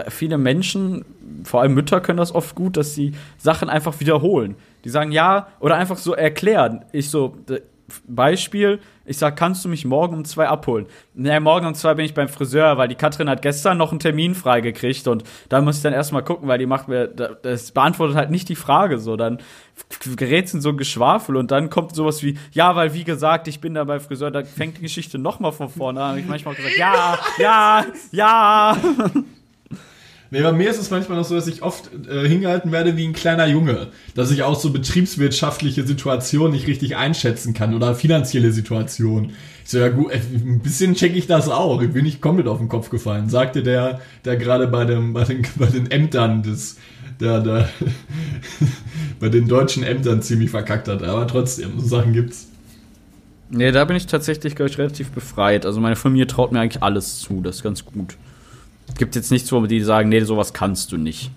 viele 0.09 0.38
Menschen, 0.38 1.03
vor 1.43 1.61
allem 1.61 1.73
Mütter 1.73 1.99
können 2.01 2.17
das 2.17 2.34
oft 2.34 2.55
gut, 2.55 2.78
dass 2.78 2.95
sie 2.95 3.13
Sachen 3.38 3.69
einfach 3.69 3.99
wiederholen. 3.99 4.55
Die 4.84 4.89
sagen 4.89 5.11
ja 5.11 5.47
oder 5.59 5.76
einfach 5.76 5.97
so 5.97 6.13
erklären. 6.13 6.86
Ich 6.91 7.09
so, 7.09 7.36
Beispiel, 8.07 8.80
ich 9.05 9.19
sag, 9.19 9.36
kannst 9.38 9.63
du 9.63 9.69
mich 9.69 9.86
morgen 9.86 10.15
um 10.15 10.26
zwei 10.26 10.47
abholen? 10.47 10.88
Nee, 11.13 11.39
morgen 11.39 11.67
um 11.67 11.76
zwei 11.76 11.93
bin 11.93 12.03
ich 12.05 12.15
beim 12.15 12.28
Friseur, 12.30 12.78
weil 12.80 12.88
die 12.88 12.95
Katrin 12.95 13.30
hat 13.30 13.43
gestern 13.43 13.78
noch 13.78 13.91
einen 13.91 13.99
Termin 13.99 14.34
freigekriegt 14.34 15.07
und 15.07 15.23
da 15.49 15.61
muss 15.61 15.78
ich 15.78 15.84
dann 15.84 15.93
erstmal 15.93 16.23
gucken, 16.23 16.47
weil 16.47 16.57
die 16.57 16.65
macht 16.65 16.88
mir, 16.88 17.07
da- 17.07 17.36
das 17.39 17.71
beantwortet 17.73 18.15
halt 18.15 18.32
nicht 18.32 18.49
die 18.49 18.55
Frage 18.55 18.97
so. 18.97 19.15
Dann 19.17 19.38
gerät 20.15 20.51
in 20.53 20.61
so 20.61 20.69
ein 20.69 20.78
Geschwafel 20.78 21.36
und 21.36 21.51
dann 21.51 21.69
kommt 21.69 21.93
sowas 21.95 22.23
wie, 22.23 22.39
ja, 22.53 22.76
weil 22.76 22.95
wie 22.95 23.03
gesagt, 23.03 23.47
ich 23.47 23.59
bin 23.61 23.76
da 23.76 23.84
beim 23.84 23.99
Friseur, 23.99 24.32
da 24.32 24.43
fängt 24.43 24.78
die 24.78 24.82
Geschichte 24.82 25.19
nochmal 25.19 25.51
von 25.51 25.69
vorne 25.69 26.01
an. 26.01 26.17
Ich 26.17 26.26
manchmal 26.26 26.55
gesagt, 26.55 26.78
ja, 26.80 27.19
ja, 27.38 27.86
ja. 28.11 28.78
Nee, 30.36 30.42
bei 30.42 30.52
mir 30.52 30.70
ist 30.70 30.80
es 30.80 30.92
manchmal 30.92 31.18
noch 31.18 31.24
so, 31.24 31.34
dass 31.34 31.48
ich 31.48 31.62
oft 31.62 31.90
äh, 32.10 32.28
hingehalten 32.28 32.74
werde 32.74 32.98
wie 32.98 33.08
ein 33.08 33.14
kleiner 33.14 33.46
Junge. 33.46 33.88
Dass 34.16 34.32
ich 34.32 34.44
auch 34.44 34.60
so 34.60 34.70
betriebswirtschaftliche 34.70 35.88
Situationen 35.88 36.52
nicht 36.52 36.68
richtig 36.68 36.98
einschätzen 36.98 37.54
kann 37.54 37.74
oder 37.74 37.96
finanzielle 37.96 38.52
Situationen. 38.52 39.30
Ich 39.64 39.70
so, 39.70 39.78
ja 39.78 39.88
gut, 39.88 40.12
äh, 40.12 40.18
ein 40.18 40.60
bisschen 40.60 40.94
check 40.94 41.16
ich 41.16 41.28
das 41.28 41.48
auch. 41.48 41.82
Ich 41.82 41.94
bin 41.94 42.04
nicht 42.04 42.20
komplett 42.20 42.48
auf 42.48 42.58
den 42.58 42.68
Kopf 42.68 42.90
gefallen. 42.90 43.30
Sagte 43.30 43.64
der, 43.64 44.02
der 44.26 44.36
gerade 44.36 44.68
bei, 44.68 44.84
bei, 44.84 45.24
den, 45.24 45.44
bei 45.56 45.68
den 45.68 45.90
Ämtern 45.90 46.44
des, 46.44 46.80
der, 47.22 47.40
der, 47.40 47.70
bei 49.22 49.30
den 49.30 49.48
deutschen 49.48 49.84
Ämtern 49.84 50.22
ziemlich 50.22 50.50
verkackt 50.50 50.90
hat. 50.90 51.02
Aber 51.02 51.28
trotzdem, 51.28 51.80
so 51.80 51.88
Sachen 51.88 52.12
gibt's. 52.12 52.50
Nee, 53.50 53.72
da 53.72 53.86
bin 53.86 53.96
ich 53.96 54.06
tatsächlich, 54.06 54.58
glaube 54.58 54.70
ich, 54.70 54.78
relativ 54.78 55.12
befreit. 55.12 55.66
Also 55.66 55.80
meine 55.80 55.96
Familie 55.96 56.28
traut 56.28 56.52
mir 56.52 56.60
eigentlich 56.60 56.84
alles 56.84 57.20
zu, 57.20 57.40
das 57.40 57.56
ist 57.56 57.64
ganz 57.64 57.86
gut. 57.86 58.18
Gibt 58.98 59.16
jetzt 59.16 59.32
nichts, 59.32 59.52
wo 59.52 59.66
die 59.66 59.82
sagen, 59.82 60.10
nee, 60.10 60.22
sowas 60.22 60.54
kannst 60.54 60.92
du 60.92 60.98
nicht. 60.98 61.32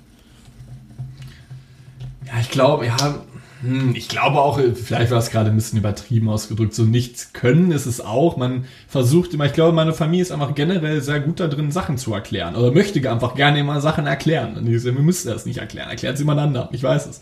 Ja, 2.27 2.41
ich 2.41 2.51
glaube, 2.51 2.87
ja, 2.87 3.23
hm, 3.63 3.95
ich 3.97 4.09
glaube 4.09 4.39
auch, 4.39 4.61
vielleicht 4.61 5.11
war 5.11 5.19
es 5.19 5.31
gerade 5.31 5.51
ein 5.51 5.57
bisschen 5.57 5.79
übertrieben 5.79 6.29
ausgedrückt, 6.29 6.75
so 6.75 6.85
nichts 6.85 7.33
können 7.33 7.73
ist 7.73 7.87
es 7.87 8.01
auch. 8.01 8.37
Man 8.37 8.67
versucht 8.87 9.35
immer, 9.35 9.47
ich 9.47 9.53
glaube, 9.53 9.73
meine 9.73 9.93
Familie 9.93 10.23
ist 10.23 10.31
einfach 10.31 10.55
generell 10.55 11.01
sehr 11.01 11.21
gut 11.21 11.41
da 11.41 11.49
drin, 11.49 11.73
Sachen 11.73 11.99
zu 11.99 12.15
erklären. 12.15 12.55
Oder 12.55 12.71
möchte 12.71 13.11
einfach 13.11 13.35
gerne 13.35 13.59
immer 13.59 13.81
Sachen 13.81 14.07
erklären. 14.07 14.57
Und 14.57 14.67
ich 14.69 14.81
so, 14.81 14.95
wir 14.95 15.03
müssen 15.03 15.29
das 15.29 15.47
nicht 15.47 15.59
erklären. 15.59 15.91
Erklärt 15.91 16.15
es 16.15 16.21
jemand 16.21 16.41
anderem. 16.41 16.69
Ich 16.73 16.83
weiß 16.83 17.07
es. 17.07 17.21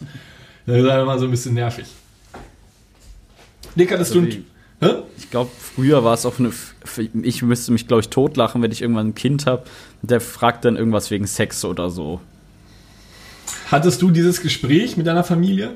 Das 0.67 0.77
ist 0.77 0.91
halt 0.91 1.03
immer 1.03 1.19
so 1.19 1.25
ein 1.25 1.31
bisschen 1.31 1.55
nervig. 1.55 1.87
Dick, 3.77 3.93
hattest 3.93 4.13
So 4.13 4.21
du. 4.21 4.45
Hä? 4.81 5.03
Ich 5.17 5.31
glaube, 5.31 5.51
früher 5.59 6.05
war 6.05 6.15
es 6.15 6.27
auch 6.27 6.39
eine. 6.39 6.53
Ich 7.23 7.43
müsste 7.43 7.73
mich, 7.73 7.89
glaube 7.89 8.01
ich, 8.03 8.11
totlachen, 8.11 8.63
wenn 8.63 8.71
ich 8.71 8.83
irgendwann 8.83 9.09
ein 9.09 9.15
Kind 9.15 9.47
habe. 9.47 9.65
Der 10.03 10.21
fragt 10.21 10.65
dann 10.65 10.77
irgendwas 10.77 11.11
wegen 11.11 11.27
Sex 11.27 11.65
oder 11.65 11.91
so. 11.91 12.21
Hattest 13.71 14.03
du 14.03 14.11
dieses 14.11 14.43
Gespräch 14.43 14.97
mit 14.97 15.07
deiner 15.07 15.25
Familie? 15.25 15.73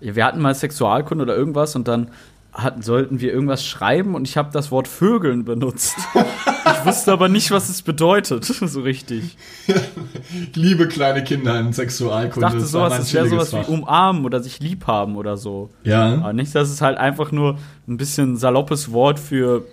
Ja, 0.00 0.16
wir 0.16 0.24
hatten 0.24 0.40
mal 0.40 0.54
Sexualkunde 0.54 1.22
oder 1.22 1.36
irgendwas 1.36 1.76
und 1.76 1.86
dann 1.86 2.08
hatten, 2.54 2.82
sollten 2.82 3.20
wir 3.20 3.32
irgendwas 3.32 3.66
schreiben 3.66 4.14
und 4.14 4.28
ich 4.28 4.36
habe 4.36 4.50
das 4.52 4.70
Wort 4.70 4.86
Vögeln 4.86 5.44
benutzt. 5.44 5.96
ich 6.14 6.86
wusste 6.86 7.12
aber 7.12 7.28
nicht, 7.28 7.50
was 7.50 7.68
es 7.68 7.82
bedeutet, 7.82 8.44
so 8.44 8.80
richtig. 8.80 9.36
Liebe 10.54 10.86
kleine 10.86 11.24
Kinder 11.24 11.58
in 11.58 11.70
Ich 11.70 11.76
Sexualkunde. 11.76 12.40
dachte 12.40 12.60
das 12.60 12.72
war 12.72 12.90
sowas, 12.90 13.06
es 13.06 13.12
wäre 13.14 13.28
sowas 13.28 13.52
wie 13.52 13.56
Fach. 13.56 13.68
umarmen 13.68 14.24
oder 14.24 14.40
sich 14.40 14.60
lieb 14.60 14.86
haben 14.86 15.16
oder 15.16 15.36
so. 15.36 15.70
Ja. 15.82 16.14
Aber 16.14 16.32
nicht, 16.32 16.54
dass 16.54 16.70
es 16.70 16.80
halt 16.80 16.96
einfach 16.96 17.32
nur 17.32 17.58
ein 17.88 17.96
bisschen 17.96 18.36
saloppes 18.36 18.92
Wort 18.92 19.18
für. 19.18 19.64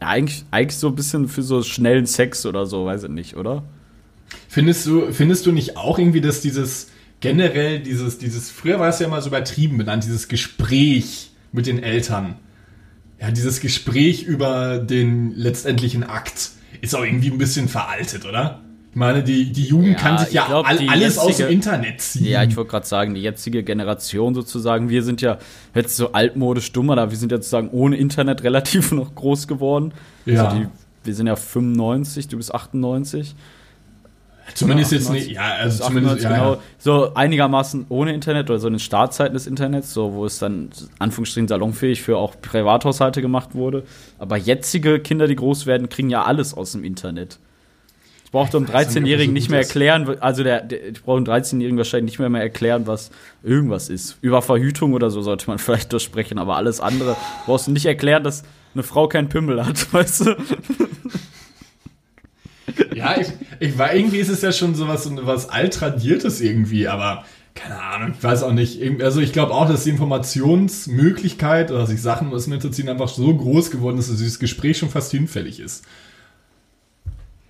Ja, 0.00 0.08
eigentlich, 0.08 0.44
eigentlich 0.50 0.76
so 0.76 0.88
ein 0.88 0.94
bisschen 0.94 1.26
für 1.26 1.42
so 1.42 1.62
schnellen 1.62 2.04
Sex 2.04 2.44
oder 2.44 2.66
so, 2.66 2.84
weiß 2.84 3.04
ich 3.04 3.10
nicht, 3.10 3.36
oder? 3.36 3.62
Findest 4.48 4.86
du, 4.86 5.10
findest 5.12 5.46
du 5.46 5.52
nicht 5.52 5.78
auch 5.78 5.98
irgendwie, 5.98 6.20
dass 6.20 6.42
dieses 6.42 6.90
generell 7.20 7.80
dieses, 7.80 8.18
dieses, 8.18 8.50
früher 8.50 8.78
war 8.78 8.90
es 8.90 8.98
ja 8.98 9.06
immer 9.06 9.22
so 9.22 9.28
übertrieben 9.28 9.78
benannt, 9.78 10.04
dieses 10.04 10.28
Gespräch 10.28 11.30
mit 11.56 11.66
den 11.66 11.82
Eltern. 11.82 12.36
Ja, 13.20 13.30
dieses 13.30 13.60
Gespräch 13.60 14.22
über 14.24 14.78
den 14.78 15.32
letztendlichen 15.34 16.04
Akt 16.04 16.50
ist 16.82 16.94
auch 16.94 17.02
irgendwie 17.04 17.30
ein 17.30 17.38
bisschen 17.38 17.68
veraltet, 17.68 18.24
oder? 18.26 18.60
Ich 18.90 18.96
meine, 18.98 19.22
die, 19.22 19.52
die 19.52 19.64
Jugend 19.64 19.92
Ja, 19.92 19.98
kann 19.98 20.18
sich 20.18 20.28
ich 20.28 20.34
ja 20.34 20.46
glaub, 20.46 20.66
all, 20.66 20.78
alles 20.88 21.18
aus 21.18 21.24
dem 21.26 21.30
jetzige- 21.32 21.48
Internet 21.50 22.00
ziehen. 22.00 22.26
Ja, 22.26 22.42
ich 22.44 22.56
wollte 22.56 22.70
gerade 22.70 22.86
sagen, 22.86 23.14
die 23.14 23.20
jetzige 23.22 23.62
Generation 23.62 24.34
sozusagen, 24.34 24.88
wir 24.88 25.02
sind 25.02 25.20
ja 25.20 25.38
jetzt 25.74 25.96
so 25.96 26.12
altmodisch 26.12 26.72
dumm, 26.72 26.88
aber 26.90 27.10
wir 27.10 27.18
sind 27.18 27.30
ja 27.32 27.38
sozusagen 27.38 27.68
ohne 27.70 27.96
Internet 27.96 28.42
relativ 28.42 28.92
noch 28.92 29.14
groß 29.14 29.48
geworden. 29.48 29.92
Ja. 30.24 30.46
Also 30.46 30.58
die, 30.58 30.66
wir 31.04 31.14
sind 31.14 31.26
ja 31.26 31.36
95, 31.36 32.28
du 32.28 32.36
bist 32.38 32.54
98. 32.54 33.34
zumindest 34.54 34.92
Ja, 34.92 34.98
jetzt 34.98 35.06
98. 35.06 35.28
nicht, 35.28 35.36
ja, 35.36 35.42
also 35.42 35.84
98, 35.84 35.86
zumindest, 35.86 36.24
ja, 36.24 36.30
genau. 36.30 36.54
ja. 36.54 36.60
So 36.78 37.14
einigermaßen 37.14 37.86
ohne 37.88 38.14
Internet 38.14 38.50
oder 38.50 38.58
so 38.58 38.68
in 38.68 38.74
den 38.74 38.80
Startzeiten 38.80 39.34
des 39.34 39.46
Internets, 39.46 39.92
so 39.92 40.12
wo 40.12 40.24
es 40.24 40.38
dann 40.38 40.70
Anführungsstrichen 40.98 41.48
salonfähig 41.48 42.02
für 42.02 42.18
auch 42.18 42.34
Privathaushalte 42.40 43.22
gemacht 43.22 43.54
wurde. 43.54 43.84
Aber 44.18 44.36
jetzige 44.36 45.00
Kinder, 45.00 45.26
die 45.26 45.36
groß 45.36 45.66
werden, 45.66 45.88
kriegen 45.88 46.10
ja 46.10 46.24
alles 46.24 46.54
aus 46.54 46.72
dem 46.72 46.84
Internet. 46.84 47.38
Ich 48.26 48.32
ob 48.32 48.50
das 48.50 48.88
13-Jährigen 48.88 49.30
so 49.30 49.34
nicht 49.34 49.50
mehr 49.50 49.60
erklären, 49.60 50.18
also 50.20 50.42
der, 50.42 50.60
der 50.60 50.88
ich 50.88 51.02
brauche 51.02 51.22
dem 51.22 51.32
13-Jährigen 51.32 51.78
wahrscheinlich 51.78 52.12
nicht 52.12 52.18
mehr, 52.18 52.28
mehr 52.28 52.42
erklären, 52.42 52.86
was 52.86 53.10
irgendwas 53.42 53.88
ist. 53.88 54.18
Über 54.20 54.42
Verhütung 54.42 54.94
oder 54.94 55.10
so 55.10 55.22
sollte 55.22 55.46
man 55.46 55.58
vielleicht 55.60 55.92
durchsprechen, 55.92 56.38
aber 56.38 56.56
alles 56.56 56.80
andere 56.80 57.16
brauchst 57.46 57.68
du 57.68 57.70
nicht 57.70 57.86
erklären, 57.86 58.24
dass 58.24 58.42
eine 58.74 58.82
Frau 58.82 59.08
keinen 59.08 59.28
Pimmel 59.28 59.64
hat, 59.64 59.92
weißt 59.92 60.26
du? 60.26 60.36
Ja, 62.94 63.16
ich, 63.20 63.28
ich 63.60 63.78
war, 63.78 63.94
irgendwie 63.94 64.18
ist 64.18 64.28
es 64.28 64.42
ja 64.42 64.52
schon 64.52 64.74
so 64.74 64.88
was, 64.88 65.04
so 65.04 65.14
was 65.26 65.48
altradiertes 65.48 66.40
irgendwie, 66.40 66.88
aber 66.88 67.24
keine 67.54 67.80
Ahnung, 67.80 68.12
ich 68.16 68.22
weiß 68.22 68.42
auch 68.42 68.52
nicht. 68.52 68.80
Also 69.02 69.20
ich 69.20 69.32
glaube 69.32 69.52
auch, 69.54 69.66
dass 69.68 69.84
die 69.84 69.90
Informationsmöglichkeit 69.90 71.70
oder 71.70 71.86
sich 71.86 72.02
Sachen 72.02 72.32
aus 72.32 72.44
dem 72.44 72.52
Internet 72.54 72.74
ziehen 72.74 72.88
einfach 72.88 73.08
so 73.08 73.34
groß 73.34 73.70
geworden 73.70 73.98
ist, 73.98 74.10
dass 74.10 74.18
dieses 74.18 74.38
Gespräch 74.38 74.78
schon 74.78 74.90
fast 74.90 75.10
hinfällig 75.10 75.60
ist. 75.60 75.84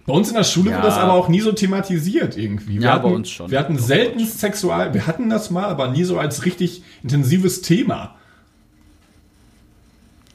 Bei 0.07 0.13
uns 0.13 0.29
in 0.29 0.35
der 0.35 0.45
Schule 0.45 0.71
Ja. 0.71 0.77
wird 0.77 0.87
das 0.87 0.99
aber 0.99 1.15
auch 1.15 1.29
nie 1.29 1.41
so 1.41 1.51
thematisiert 1.51 2.37
irgendwie. 2.37 2.75
Wir 2.77 2.83
Ja, 2.83 2.93
hatten, 2.93 3.03
bei 3.09 3.15
uns 3.15 3.29
schon. 3.31 3.51
Wir 3.51 3.59
hatten 3.59 3.77
selten 3.79 4.25
Sexual, 4.25 4.95
wir 4.95 5.07
hatten 5.09 5.29
das 5.29 5.51
mal, 5.51 5.65
aber 5.65 5.91
nie 5.91 6.05
so 6.05 6.19
als 6.19 6.45
richtig 6.45 6.83
intensives 7.03 7.63
Thema. 7.63 8.15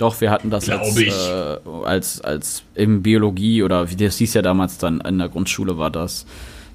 Doch, 0.01 0.19
wir 0.19 0.31
hatten 0.31 0.49
das 0.49 0.67
als, 0.67 0.97
äh, 0.99 1.57
als, 1.85 2.21
als 2.21 2.63
im 2.73 3.03
Biologie 3.03 3.61
oder 3.61 3.91
wie 3.91 3.95
das 3.95 4.17
hieß 4.17 4.33
ja 4.33 4.41
damals 4.41 4.79
dann 4.79 4.99
in 5.01 5.19
der 5.19 5.29
Grundschule 5.29 5.77
war 5.77 5.91
das 5.91 6.25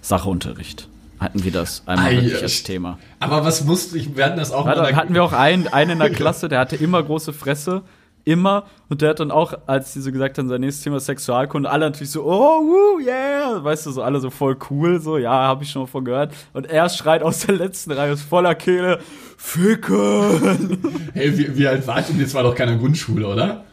Sachunterricht. 0.00 0.88
hatten 1.18 1.42
wir 1.42 1.50
das 1.50 1.82
einmal 1.86 2.14
Ah, 2.14 2.42
als 2.42 2.62
Thema. 2.62 2.98
Aber 3.18 3.44
was 3.44 3.64
musste 3.64 3.98
ich, 3.98 4.16
wir 4.16 4.24
hatten 4.26 4.36
das 4.36 4.52
auch 4.52 4.64
dann 4.64 4.94
hatten 4.94 5.12
wir 5.12 5.24
auch 5.24 5.32
einen, 5.32 5.66
einen 5.66 5.92
in 5.92 5.98
der 5.98 6.10
Klasse, 6.10 6.48
der 6.48 6.60
hatte 6.60 6.76
immer 6.76 7.02
große 7.02 7.32
Fresse. 7.32 7.82
Immer. 8.26 8.64
Und 8.88 9.02
der 9.02 9.10
hat 9.10 9.20
dann 9.20 9.30
auch, 9.30 9.54
als 9.66 9.92
die 9.92 10.00
so 10.00 10.10
gesagt 10.12 10.36
haben, 10.36 10.48
sein 10.48 10.60
nächstes 10.60 10.84
Thema 10.84 10.96
ist 10.96 11.06
Sexualkunde, 11.06 11.70
alle 11.70 11.86
natürlich 11.86 12.10
so, 12.10 12.24
oh, 12.24 12.60
woo, 12.60 13.00
yeah. 13.00 13.62
Weißt 13.62 13.86
du, 13.86 13.92
so 13.92 14.02
alle 14.02 14.20
so 14.20 14.30
voll 14.30 14.58
cool, 14.68 15.00
so, 15.00 15.16
ja, 15.16 15.30
habe 15.30 15.62
ich 15.62 15.70
schon 15.70 15.82
mal 15.82 15.86
von 15.86 16.04
gehört. 16.04 16.34
Und 16.52 16.66
er 16.66 16.88
schreit 16.88 17.22
aus 17.22 17.46
der 17.46 17.54
letzten 17.54 17.92
Reihe 17.92 18.12
aus 18.12 18.22
voller 18.22 18.54
Kehle, 18.54 18.98
Ficken. 19.38 20.78
Hey, 21.14 21.38
wie, 21.38 21.56
wie 21.56 21.66
alt 21.66 21.86
wart 21.86 22.10
ihr? 22.10 22.22
Das 22.22 22.34
war 22.34 22.42
doch 22.42 22.54
keine 22.54 22.76
Grundschule, 22.76 23.26
oder? 23.26 23.64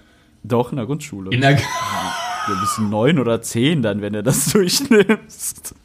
Doch, 0.43 0.72
in 0.72 0.78
der 0.78 0.86
Grundschule. 0.86 1.32
In 1.32 1.41
der, 1.41 1.58
Ja, 2.47 2.56
bis 2.60 2.78
neun 2.78 3.20
oder 3.20 3.41
zehn 3.41 3.82
dann, 3.82 4.01
wenn 4.01 4.14
du 4.14 4.22
das 4.22 4.45
durchnimmst. 4.51 5.76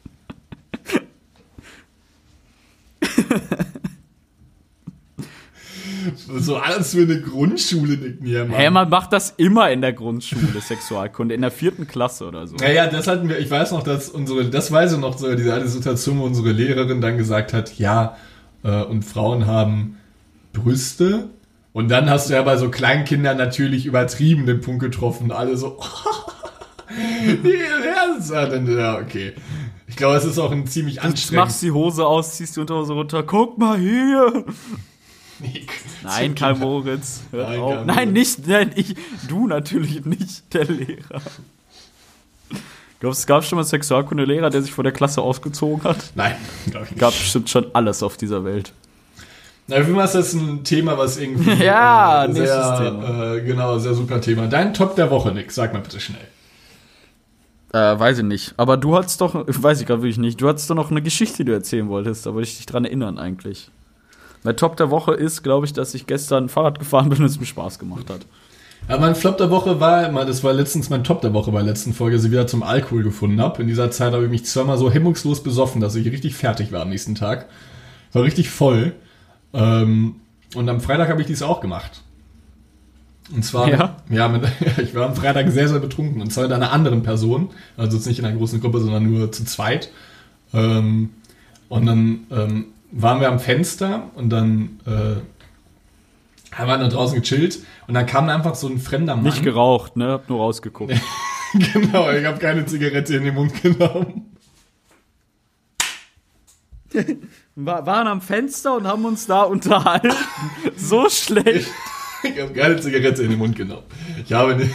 So 6.17 6.57
alles 6.57 6.93
für 6.95 7.03
eine 7.03 7.21
Grundschule, 7.21 7.97
Nick 7.97 8.21
Niermann. 8.23 8.57
Hä, 8.57 8.71
man 8.71 8.89
macht 8.89 9.13
das 9.13 9.35
immer 9.37 9.71
in 9.71 9.81
der 9.81 9.93
Grundschule, 9.93 10.61
Sexualkunde, 10.61 11.35
in 11.35 11.41
der 11.43 11.51
vierten 11.51 11.87
Klasse 11.87 12.27
oder 12.27 12.47
so. 12.47 12.57
Ja, 12.57 12.71
ja, 12.71 12.87
das 12.87 13.07
hatten 13.07 13.29
wir, 13.29 13.39
ich 13.39 13.51
weiß 13.51 13.73
noch, 13.73 13.83
dass 13.83 14.09
unsere, 14.09 14.45
das 14.47 14.71
weiß 14.73 14.93
ich 14.93 14.99
noch, 14.99 15.17
so 15.19 15.35
diese 15.35 15.53
alte 15.53 15.69
Situation, 15.69 16.19
wo 16.19 16.25
unsere 16.25 16.53
Lehrerin 16.53 17.01
dann 17.01 17.17
gesagt 17.17 17.53
hat, 17.53 17.79
ja, 17.79 18.17
äh, 18.63 18.83
und 18.83 19.05
Frauen 19.05 19.47
haben 19.47 19.97
Brüste. 20.53 21.31
Und 21.73 21.91
dann 21.91 22.11
hast 22.11 22.29
du 22.29 22.35
ja 22.35 22.43
bei 22.43 22.57
so 22.57 22.71
kleinen 22.71 23.05
Kindern 23.05 23.37
natürlich 23.37 23.87
übertrieben 23.87 24.47
den 24.47 24.61
Punkt 24.61 24.81
getroffen. 24.81 25.31
Alle 25.31 25.57
so, 25.57 25.79
nee, 27.43 27.59
das 28.17 28.31
war 28.31 28.47
dann, 28.47 28.67
ja, 28.77 28.99
okay. 28.99 29.33
Ich 29.87 29.97
glaube, 29.97 30.17
es 30.17 30.25
ist 30.25 30.39
auch 30.39 30.51
ein 30.53 30.67
ziemlich 30.67 30.97
Du 30.97 31.03
anstrengend. 31.03 31.45
machst 31.47 31.63
die 31.63 31.71
Hose 31.71 32.07
aus, 32.07 32.37
ziehst 32.37 32.57
die 32.57 32.61
Unterhose 32.61 32.93
runter, 32.93 33.23
guck 33.23 33.59
mal 33.59 33.79
hier. 33.79 34.45
Nick. 35.41 35.71
Nein, 36.03 36.35
Karl 36.35 36.55
Moritz. 36.57 37.23
Nein, 37.33 37.61
auf. 37.61 37.75
Karl 37.75 37.87
Nein, 37.87 38.13
nicht, 38.13 38.47
nein, 38.47 38.73
ich, 38.75 38.95
du 39.29 39.47
natürlich 39.47 40.05
nicht, 40.05 40.53
der 40.53 40.65
Lehrer. 40.65 41.23
Glaubst 43.01 43.21
du, 43.21 43.23
es 43.23 43.27
gab 43.27 43.45
schon 43.45 43.57
mal 43.57 43.63
einen 43.63 43.69
Sexualkundelehrer, 43.69 44.51
der 44.51 44.63
sich 44.63 44.73
vor 44.73 44.83
der 44.83 44.93
Klasse 44.93 45.23
ausgezogen 45.23 45.85
hat? 45.85 46.13
Nein, 46.15 46.35
glaube 46.71 46.87
ich 46.87 46.91
nicht. 46.93 47.01
Gab 47.01 47.11
bestimmt 47.11 47.49
schon 47.49 47.67
alles 47.73 48.03
auf 48.03 48.17
dieser 48.17 48.45
Welt. 48.45 48.73
Na, 49.69 49.77
für 49.85 49.91
mich 49.93 50.03
ist 50.03 50.15
das 50.15 50.33
ein 50.33 50.65
Thema, 50.65 50.99
was 50.99 51.19
irgendwie. 51.19 51.51
Ja, 51.65 52.25
äh, 52.25 52.29
nächstes 52.29 52.49
sehr, 52.49 52.79
Thema. 52.79 53.35
Äh, 53.35 53.41
genau, 53.43 53.79
sehr 53.79 53.95
super 53.95 54.21
Thema. 54.21 54.47
Dein 54.49 54.75
Top 54.75 54.97
der 54.97 55.11
Woche, 55.11 55.31
Nick, 55.31 55.53
sag 55.53 55.75
mal 55.75 55.81
bitte 55.81 56.01
schnell. 56.01 56.27
Äh, 57.73 57.99
weiß 57.99 58.19
ich 58.19 58.25
nicht. 58.25 58.55
Aber 58.57 58.79
du 58.79 58.97
hattest 58.97 59.21
doch, 59.21 59.45
weiß 59.47 59.81
ich 59.81 59.87
gerade 59.87 60.03
wirklich 60.03 60.19
nicht, 60.19 60.41
du 60.41 60.49
hattest 60.49 60.71
doch 60.71 60.75
noch 60.75 60.91
eine 60.91 61.03
Geschichte, 61.03 61.39
die 61.39 61.45
du 61.45 61.53
erzählen 61.53 61.89
wolltest. 61.89 62.25
Da 62.25 62.33
wollte 62.33 62.49
ich 62.49 62.57
dich 62.57 62.67
dran 62.67 62.87
erinnern 62.87 63.19
eigentlich. 63.19 63.71
Mein 64.45 64.57
Top 64.57 64.77
der 64.77 64.91
Woche 64.91 65.15
ist, 65.15 65.43
glaube 65.43 65.67
ich, 65.67 65.73
dass 65.73 65.95
ich 65.95 66.07
gestern 66.07 66.49
Fahrrad 66.49 66.79
gefahren 66.79 67.09
bin 67.09 67.19
und 67.19 67.25
es 67.27 67.41
mir 67.41 67.47
Spaß 67.47 67.79
gemacht 67.79 68.09
hat. 68.11 68.27
Ja, 68.89 68.97
mein 68.99 69.15
Flop 69.15 69.37
der 69.37 69.51
Woche 69.51 69.81
war, 69.81 70.11
mal, 70.11 70.25
das 70.25 70.43
war 70.45 70.53
letztens 70.53 70.89
mein 70.89 71.05
Top 71.05 71.21
der 71.21 71.35
Woche 71.35 71.51
bei 71.51 71.59
der 71.59 71.69
letzten 71.69 71.93
Folge, 71.93 72.17
dass 72.17 72.25
ich 72.25 72.31
wieder 72.31 72.47
zum 72.47 72.63
Alkohol 72.63 73.03
gefunden 73.03 73.41
habe. 73.41 73.61
In 73.61 73.69
dieser 73.69 73.91
Zeit 73.91 74.13
habe 74.13 74.25
ich 74.25 74.31
mich 74.31 74.45
zweimal 74.47 74.79
so 74.79 74.91
hemmungslos 74.91 75.43
besoffen, 75.43 75.81
dass 75.81 75.95
ich 75.95 76.07
richtig 76.11 76.35
fertig 76.37 76.73
war 76.73 76.83
am 76.83 76.89
nächsten 76.89 77.15
Tag. 77.15 77.47
War 78.13 78.23
richtig 78.23 78.49
voll. 78.49 78.95
Ähm, 79.53 80.17
und 80.55 80.69
am 80.69 80.81
Freitag 80.81 81.11
habe 81.11 81.21
ich 81.21 81.27
dies 81.27 81.43
auch 81.43 81.61
gemacht. 81.61 82.03
Und 83.35 83.45
zwar, 83.45 83.69
Ja? 83.69 83.97
ja, 84.09 84.29
mit, 84.29 84.45
ich 84.83 84.95
war 84.95 85.07
am 85.07 85.15
Freitag 85.15 85.51
sehr, 85.51 85.69
sehr 85.69 85.81
betrunken. 85.81 86.23
Und 86.23 86.33
zwar 86.33 86.45
mit 86.45 86.53
einer 86.53 86.73
anderen 86.73 87.03
Person. 87.03 87.51
Also 87.77 87.97
jetzt 87.99 88.07
nicht 88.07 88.21
in 88.21 88.25
einer 88.25 88.39
großen 88.39 88.61
Gruppe, 88.61 88.81
sondern 88.81 89.11
nur 89.11 89.31
zu 89.33 89.45
zweit. 89.45 89.91
Ähm, 90.55 91.11
und 91.69 91.85
dann 91.85 92.21
ähm, 92.31 92.67
waren 92.91 93.21
wir 93.21 93.29
am 93.29 93.39
Fenster 93.39 94.11
und 94.15 94.31
dann 94.31 94.81
äh, 94.87 96.57
haben 96.57 96.69
wir 96.69 96.79
dann 96.79 96.91
draußen 96.91 97.21
gechillt. 97.21 97.61
Und 97.87 97.95
dann 97.95 98.07
kam 98.07 98.29
einfach 98.29 98.55
so 98.55 98.69
ein 98.69 98.79
fremder 98.79 99.15
Mann. 99.17 99.25
Nicht 99.25 99.43
geraucht, 99.43 99.97
ne? 99.97 100.13
Hab 100.13 100.29
nur 100.29 100.41
rausgeguckt. 100.41 100.93
genau, 101.73 102.11
ich 102.11 102.25
habe 102.25 102.39
keine 102.39 102.67
Zigarette 102.67 103.17
in 103.17 103.25
den 103.25 103.35
Mund 103.35 103.63
genommen. 103.63 104.35
Wir 107.55 107.87
waren 107.87 108.07
am 108.07 108.21
Fenster 108.21 108.77
und 108.77 108.87
haben 108.87 109.05
uns 109.05 109.27
da 109.27 109.43
unterhalten. 109.43 110.13
so 110.77 111.09
schlecht. 111.11 111.69
Ich 112.23 112.41
habe 112.41 112.53
keine 112.53 112.81
Zigarette 112.81 113.23
in 113.23 113.31
den 113.31 113.39
Mund 113.39 113.57
genommen. 113.57 113.85
Ich 114.25 114.33
habe 114.33 114.57
nicht. 114.57 114.73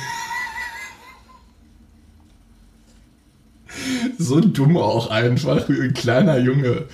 So 4.18 4.40
dumm 4.40 4.78
auch 4.78 5.10
einfach, 5.10 5.68
wie 5.70 5.82
ein 5.82 5.94
kleiner 5.94 6.38
Junge. 6.38 6.86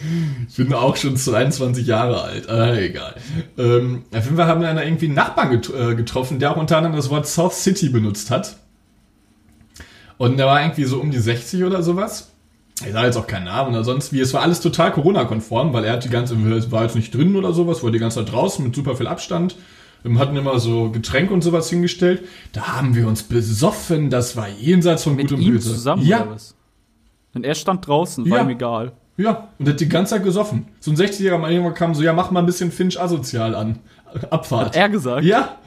Ich 0.47 0.55
bin 0.55 0.73
auch 0.73 0.95
schon 0.95 1.17
22 1.17 1.85
Jahre 1.85 2.21
alt. 2.21 2.49
Ah, 2.49 2.75
egal. 2.75 3.15
Ähm, 3.57 4.03
auf 4.13 4.23
jeden 4.23 4.37
Fall 4.37 4.47
haben 4.47 4.61
wir 4.61 4.67
dann 4.67 4.77
irgendwie 4.77 5.05
einen 5.07 5.15
Nachbarn 5.15 5.51
get 5.51 5.69
äh, 5.73 5.95
getroffen, 5.95 6.39
der 6.39 6.51
auch 6.51 6.57
unter 6.57 6.77
anderem 6.77 6.95
das 6.95 7.09
Wort 7.09 7.27
South 7.27 7.63
City 7.63 7.89
benutzt 7.89 8.31
hat. 8.31 8.57
Und 10.17 10.37
der 10.37 10.47
war 10.47 10.61
irgendwie 10.61 10.83
so 10.83 10.99
um 10.99 11.11
die 11.11 11.19
60 11.19 11.63
oder 11.63 11.81
sowas. 11.81 12.31
Ich 12.85 12.93
sage 12.93 13.07
jetzt 13.07 13.17
auch 13.17 13.27
keinen 13.27 13.45
Namen 13.45 13.71
oder 13.73 13.83
sonst 13.83 14.13
wie. 14.13 14.19
Es 14.21 14.33
war 14.33 14.41
alles 14.41 14.61
total 14.61 14.91
Corona-konform, 14.91 15.73
weil 15.73 15.83
er 15.83 15.93
hat 15.93 16.05
die 16.05 16.09
ganze, 16.09 16.35
war 16.71 16.83
jetzt 16.83 16.95
nicht 16.95 17.13
drin 17.13 17.35
oder 17.35 17.53
sowas, 17.53 17.83
war 17.83 17.91
die 17.91 17.99
ganze 17.99 18.23
Zeit 18.23 18.33
draußen 18.33 18.63
mit 18.63 18.75
super 18.75 18.95
viel 18.95 19.07
Abstand. 19.07 19.55
Wir 20.03 20.17
hatten 20.17 20.35
immer 20.37 20.59
so 20.59 20.89
Getränke 20.91 21.33
und 21.33 21.41
sowas 21.41 21.69
hingestellt. 21.69 22.23
Da 22.53 22.77
haben 22.77 22.95
wir 22.95 23.05
uns 23.07 23.23
besoffen. 23.23 24.09
Das 24.09 24.37
war 24.37 24.47
jenseits 24.47 25.03
von 25.03 25.15
Mit 25.15 25.29
Gut 25.29 25.37
und 25.37 25.43
ihm 25.43 25.53
Böse. 25.53 25.71
zusammen 25.73 26.05
ja? 26.05 26.25
Und 27.33 27.45
er 27.45 27.55
stand 27.55 27.85
draußen, 27.87 28.29
war 28.29 28.37
Ja. 28.39 28.43
ihm 28.43 28.49
egal. 28.49 28.91
ja. 29.17 29.49
Und 29.59 29.67
hat 29.69 29.79
die 29.79 29.89
ganze 29.89 30.15
Zeit 30.15 30.23
gesoffen. 30.23 30.67
So 30.79 30.91
ein 30.91 30.97
60-jähriger 30.97 31.37
Mann 31.37 31.51
irgendwann 31.51 31.73
kam 31.75 31.93
so, 31.95 32.01
ja, 32.03 32.13
mach 32.13 32.31
mal 32.31 32.39
ein 32.39 32.45
bisschen 32.45 32.71
Finch 32.71 32.99
asozial 32.99 33.53
an. 33.55 33.79
Abfahrt. 34.31 34.67
Hat 34.69 34.75
er 34.75 34.89
gesagt? 34.89 35.23
ja. 35.25 35.57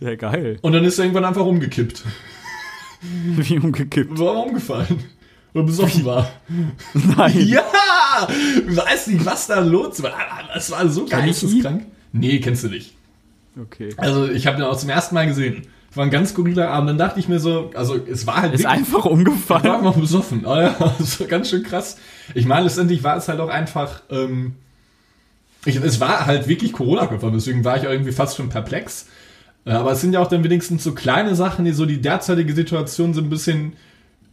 Der 0.00 0.16
geil. 0.16 0.58
Und 0.62 0.72
dann 0.72 0.82
ist 0.84 0.98
er 0.98 1.04
irgendwann 1.04 1.26
einfach 1.26 1.44
umgekippt. 1.44 2.04
Wie 3.02 3.58
umgekippt. 3.58 4.18
War 4.18 4.30
aber 4.30 4.46
umgefallen. 4.46 5.04
Oder 5.54 5.64
besoffen 5.64 6.04
war. 6.04 6.30
Nein. 6.94 7.32
Ja! 7.48 7.62
Weiß 8.66 9.08
nicht, 9.08 9.24
was 9.26 9.46
da 9.46 9.60
los 9.60 10.02
war. 10.02 10.12
Das 10.54 10.70
war 10.70 10.88
so 10.88 11.04
geisteskrank. 11.06 11.84
Nee, 12.12 12.40
kennst 12.40 12.64
du 12.64 12.68
nicht. 12.68 12.94
Okay. 13.60 13.90
Also, 13.96 14.28
ich 14.28 14.46
habe 14.46 14.58
ihn 14.58 14.62
auch 14.64 14.76
zum 14.76 14.90
ersten 14.90 15.14
Mal 15.14 15.26
gesehen. 15.26 15.66
War 15.94 16.04
ein 16.04 16.10
ganz 16.10 16.30
skurriler 16.30 16.70
Abend. 16.70 16.90
Dann 16.90 16.98
dachte 16.98 17.18
ich 17.18 17.28
mir 17.28 17.40
so, 17.40 17.70
also, 17.74 17.96
es 17.96 18.26
war 18.26 18.42
halt 18.42 18.54
Ist 18.54 18.60
wirklich- 18.62 18.78
einfach 18.78 18.98
Ich 19.00 19.04
war 19.04 19.10
umgefallen. 19.10 19.66
einfach 19.70 19.94
besoffen. 19.94 20.44
Oh 20.46 20.54
ja, 20.56 20.74
das 20.98 21.18
war 21.20 21.26
ganz 21.26 21.50
schön 21.50 21.62
krass. 21.64 21.96
Ich 22.34 22.46
meine, 22.46 22.64
letztendlich 22.64 23.02
war 23.02 23.16
es 23.16 23.28
halt 23.28 23.40
auch 23.40 23.48
einfach. 23.48 24.02
Ähm, 24.10 24.54
ich, 25.66 25.76
es 25.76 26.00
war 26.00 26.26
halt 26.26 26.48
wirklich 26.48 26.72
Corona-konform, 26.72 27.34
deswegen 27.34 27.64
war 27.64 27.76
ich 27.76 27.82
irgendwie 27.84 28.12
fast 28.12 28.36
schon 28.36 28.48
perplex. 28.48 29.06
Äh, 29.66 29.72
Aber 29.72 29.92
es 29.92 30.00
sind 30.00 30.12
ja 30.14 30.20
auch 30.20 30.28
dann 30.28 30.42
wenigstens 30.44 30.82
so 30.84 30.92
kleine 30.92 31.34
Sachen, 31.34 31.64
die 31.66 31.72
so 31.72 31.84
die 31.86 32.00
derzeitige 32.00 32.54
Situation 32.54 33.12
so 33.12 33.20
ein 33.20 33.28
bisschen 33.28 33.74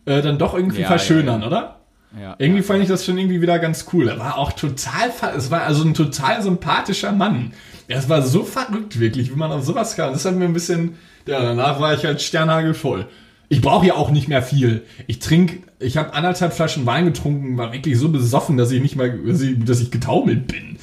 äh, 0.06 0.22
dann 0.22 0.38
doch 0.38 0.54
irgendwie 0.54 0.82
Ja, 0.82 0.88
verschönern, 0.88 1.42
ja, 1.42 1.48
oder? 1.48 1.80
Ja, 2.22 2.36
Irgendwie 2.38 2.62
ja. 2.62 2.66
fand 2.66 2.82
ich 2.82 2.88
das 2.88 3.04
schon 3.04 3.18
irgendwie 3.18 3.42
wieder 3.42 3.60
ganz 3.60 3.88
cool. 3.92 4.08
Er 4.08 4.18
war 4.20 4.38
auch 4.38 4.54
total, 4.54 5.12
es 5.36 5.52
war 5.52 5.64
also 5.64 5.84
ein 5.84 5.94
total 5.94 6.42
sympathischer 6.42 7.12
Mann. 7.12 7.52
Es 7.90 8.08
war 8.08 8.22
so 8.22 8.44
verrückt 8.46 8.98
wirklich, 9.02 9.30
wie 9.30 9.36
man 9.38 9.52
auf 9.52 9.66
sowas 9.66 9.98
kam. 9.98 10.14
Das 10.14 10.24
hat 10.24 10.36
mir 10.36 10.46
ein 10.46 10.54
bisschen, 10.54 10.96
ja, 11.28 11.42
danach 11.42 11.80
war 11.80 11.94
ich 11.94 12.04
halt 12.04 12.22
sternhagelvoll. 12.22 13.06
Ich 13.50 13.62
brauche 13.62 13.86
ja 13.86 13.96
auch 13.96 14.12
nicht 14.12 14.28
mehr 14.28 14.42
viel. 14.42 14.84
Ich 15.08 15.20
trinke, 15.20 15.60
ich 15.80 15.96
habe 15.98 16.14
anderthalb 16.14 16.54
Flaschen 16.54 16.86
Wein 16.86 17.06
getrunken, 17.06 17.58
war 17.58 17.72
wirklich 17.72 17.98
so 17.98 18.10
besoffen, 18.10 18.58
dass 18.58 18.72
ich 18.72 18.82
nicht 18.82 18.96
mal, 18.96 19.18
dass 19.20 19.42
ich, 19.42 19.64
dass 19.64 19.80
ich 19.80 19.92
getaumelt 19.92 20.48
bin. 20.48 20.78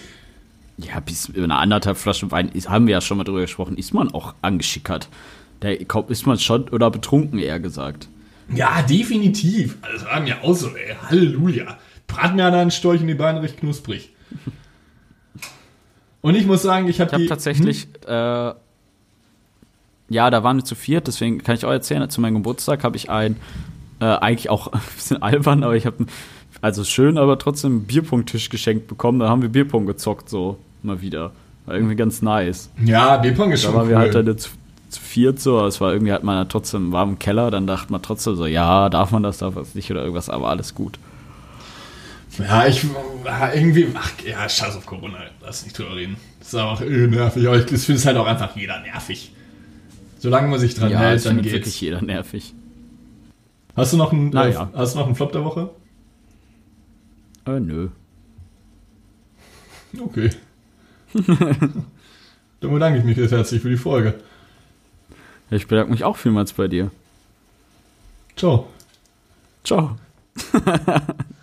Ja, 0.79 1.01
bis 1.01 1.31
eine 1.37 1.57
anderthalb 1.57 1.99
Flaschen 1.99 2.31
Wein, 2.31 2.51
haben 2.67 2.87
wir 2.87 2.93
ja 2.93 3.01
schon 3.01 3.19
mal 3.19 3.25
drüber 3.25 3.43
gesprochen, 3.43 3.77
ist 3.77 3.93
man 3.93 4.13
auch 4.13 4.35
angeschickert. 4.43 5.09
Da 5.61 5.69
ist 5.71 6.27
man 6.27 6.39
schon, 6.39 6.69
oder 6.71 6.91
betrunken 6.91 7.39
eher 7.39 7.61
gesagt. 7.61 8.09
Ja, 8.55 8.83
definitiv. 8.83 9.77
Also, 9.83 10.05
Das 10.05 10.07
war 10.07 10.21
mir 10.21 10.43
auch 10.43 10.55
so, 10.55 10.69
ey. 10.69 10.95
Halleluja. 11.09 11.79
Brat 12.07 12.35
mir 12.35 12.47
einer 12.47 12.59
einen 12.59 12.71
Storch 12.71 13.01
in 13.01 13.07
die 13.07 13.15
Beine 13.15 13.43
recht 13.43 13.59
knusprig. 13.59 14.11
Und 16.21 16.35
ich 16.35 16.47
muss 16.47 16.63
sagen, 16.63 16.89
ich 16.89 17.01
habe 17.01 17.17
die. 17.17 17.27
tatsächlich, 17.27 17.87
äh, 18.07 18.53
ja, 20.09 20.31
da 20.31 20.45
waren 20.45 20.59
wir 20.59 20.65
zu 20.65 20.75
viert, 20.75 21.07
deswegen 21.07 21.43
kann 21.43 21.55
ich 21.55 21.65
auch 21.65 21.71
erzählen, 21.71 22.09
zu 22.11 22.21
meinem 22.21 22.35
Geburtstag 22.35 22.85
habe 22.85 22.97
ich 22.97 23.11
ein, 23.11 23.37
äh, 24.01 24.05
eigentlich 24.05 24.51
auch 24.51 24.67
ein 24.73 24.81
bisschen 24.97 25.23
albern, 25.23 25.63
aber 25.63 25.77
ich 25.77 25.87
habe, 25.87 26.07
also 26.61 26.85
schön, 26.85 27.19
aber 27.19 27.39
trotzdem 27.39 27.73
einen 27.73 27.85
Bierpunkttisch 27.85 28.49
geschenkt 28.49 28.87
bekommen. 28.87 29.19
Da 29.19 29.29
haben 29.29 29.43
wir 29.43 29.49
Bierpong 29.49 29.87
gezockt, 29.87 30.29
so 30.29 30.59
mal 30.83 31.01
wieder. 31.01 31.33
War 31.67 31.75
irgendwie 31.75 31.97
ganz 31.97 32.23
nice. 32.23 32.71
Ja, 32.85 33.17
Bierpong 33.17 33.53
ist 33.53 33.65
Da 33.65 33.69
schon 33.69 33.77
waren 33.77 33.85
cool. 33.85 33.91
wir 33.91 33.99
halt 33.99 34.15
dann 34.15 34.39
zu, 34.39 34.51
zu 34.91 35.01
viert 35.01 35.41
so, 35.41 35.65
es 35.67 35.81
war 35.81 35.93
irgendwie 35.93 36.13
hat 36.13 36.25
man 36.25 36.49
trotzdem 36.49 36.85
einen 36.85 36.93
warmen 36.93 37.19
Keller, 37.19 37.51
dann 37.51 37.67
dachte 37.67 37.91
man 37.93 38.03
trotzdem 38.03 38.37
so, 38.37 38.47
ja, 38.47 38.89
darf 38.89 39.11
man 39.11 39.23
das, 39.23 39.39
darf 39.39 39.55
man 39.55 39.65
das 39.65 39.75
nicht 39.75 39.91
oder 39.91 40.01
irgendwas, 40.01 40.29
aber 40.29 40.49
alles 40.49 40.75
gut. 40.75 40.99
Ja, 42.39 42.67
ich 42.67 42.85
irgendwie, 43.55 43.89
ach 43.95 44.11
ja, 44.27 44.49
scheiß 44.49 44.77
auf 44.77 44.87
Corona, 44.87 45.19
lass 45.43 45.65
nicht 45.65 45.79
drüber 45.79 45.95
reden. 45.95 46.17
Das 46.41 46.49
ist 46.49 46.55
auch 46.55 46.81
nervig, 46.81 47.47
aber 47.47 47.59
ich 47.59 47.65
finde 47.67 47.95
es 47.95 48.07
halt 48.07 48.17
auch 48.17 48.27
einfach 48.27 48.57
jeder 48.57 48.81
nervig. 48.81 49.33
Solange 50.25 50.49
man 50.49 50.59
sich 50.59 50.75
dran 50.75 50.91
ja, 50.91 51.01
hält, 51.01 51.27
dann 51.27 51.43
geht's. 51.43 51.53
wirklich 51.53 51.79
jeder 51.83 52.01
nervig. 52.01 52.55
Hast 53.77 53.93
du 53.93 53.99
noch 53.99 54.11
einen, 54.11 54.31
naja. 54.31 54.71
äh, 54.73 54.79
hast 54.79 54.95
du 54.95 55.01
noch 55.01 55.05
einen 55.05 55.17
Flop 55.17 55.33
der 55.33 55.45
Woche? 55.45 55.69
Äh, 57.45 57.61
nö. 57.61 57.91
Okay. 60.01 60.31
dann 61.13 61.85
bedanke 62.61 63.01
ich 63.01 63.05
mich 63.05 63.19
jetzt 63.19 63.33
herzlich 63.33 63.61
für 63.61 63.69
die 63.69 63.77
Folge. 63.77 64.15
Ich 65.51 65.67
bedanke 65.67 65.93
mich 65.93 66.05
auch 66.05 66.17
vielmals 66.17 66.55
bei 66.55 66.69
dir. 66.69 66.91
Ciao. 68.35 68.67
Ciao. 69.63 69.99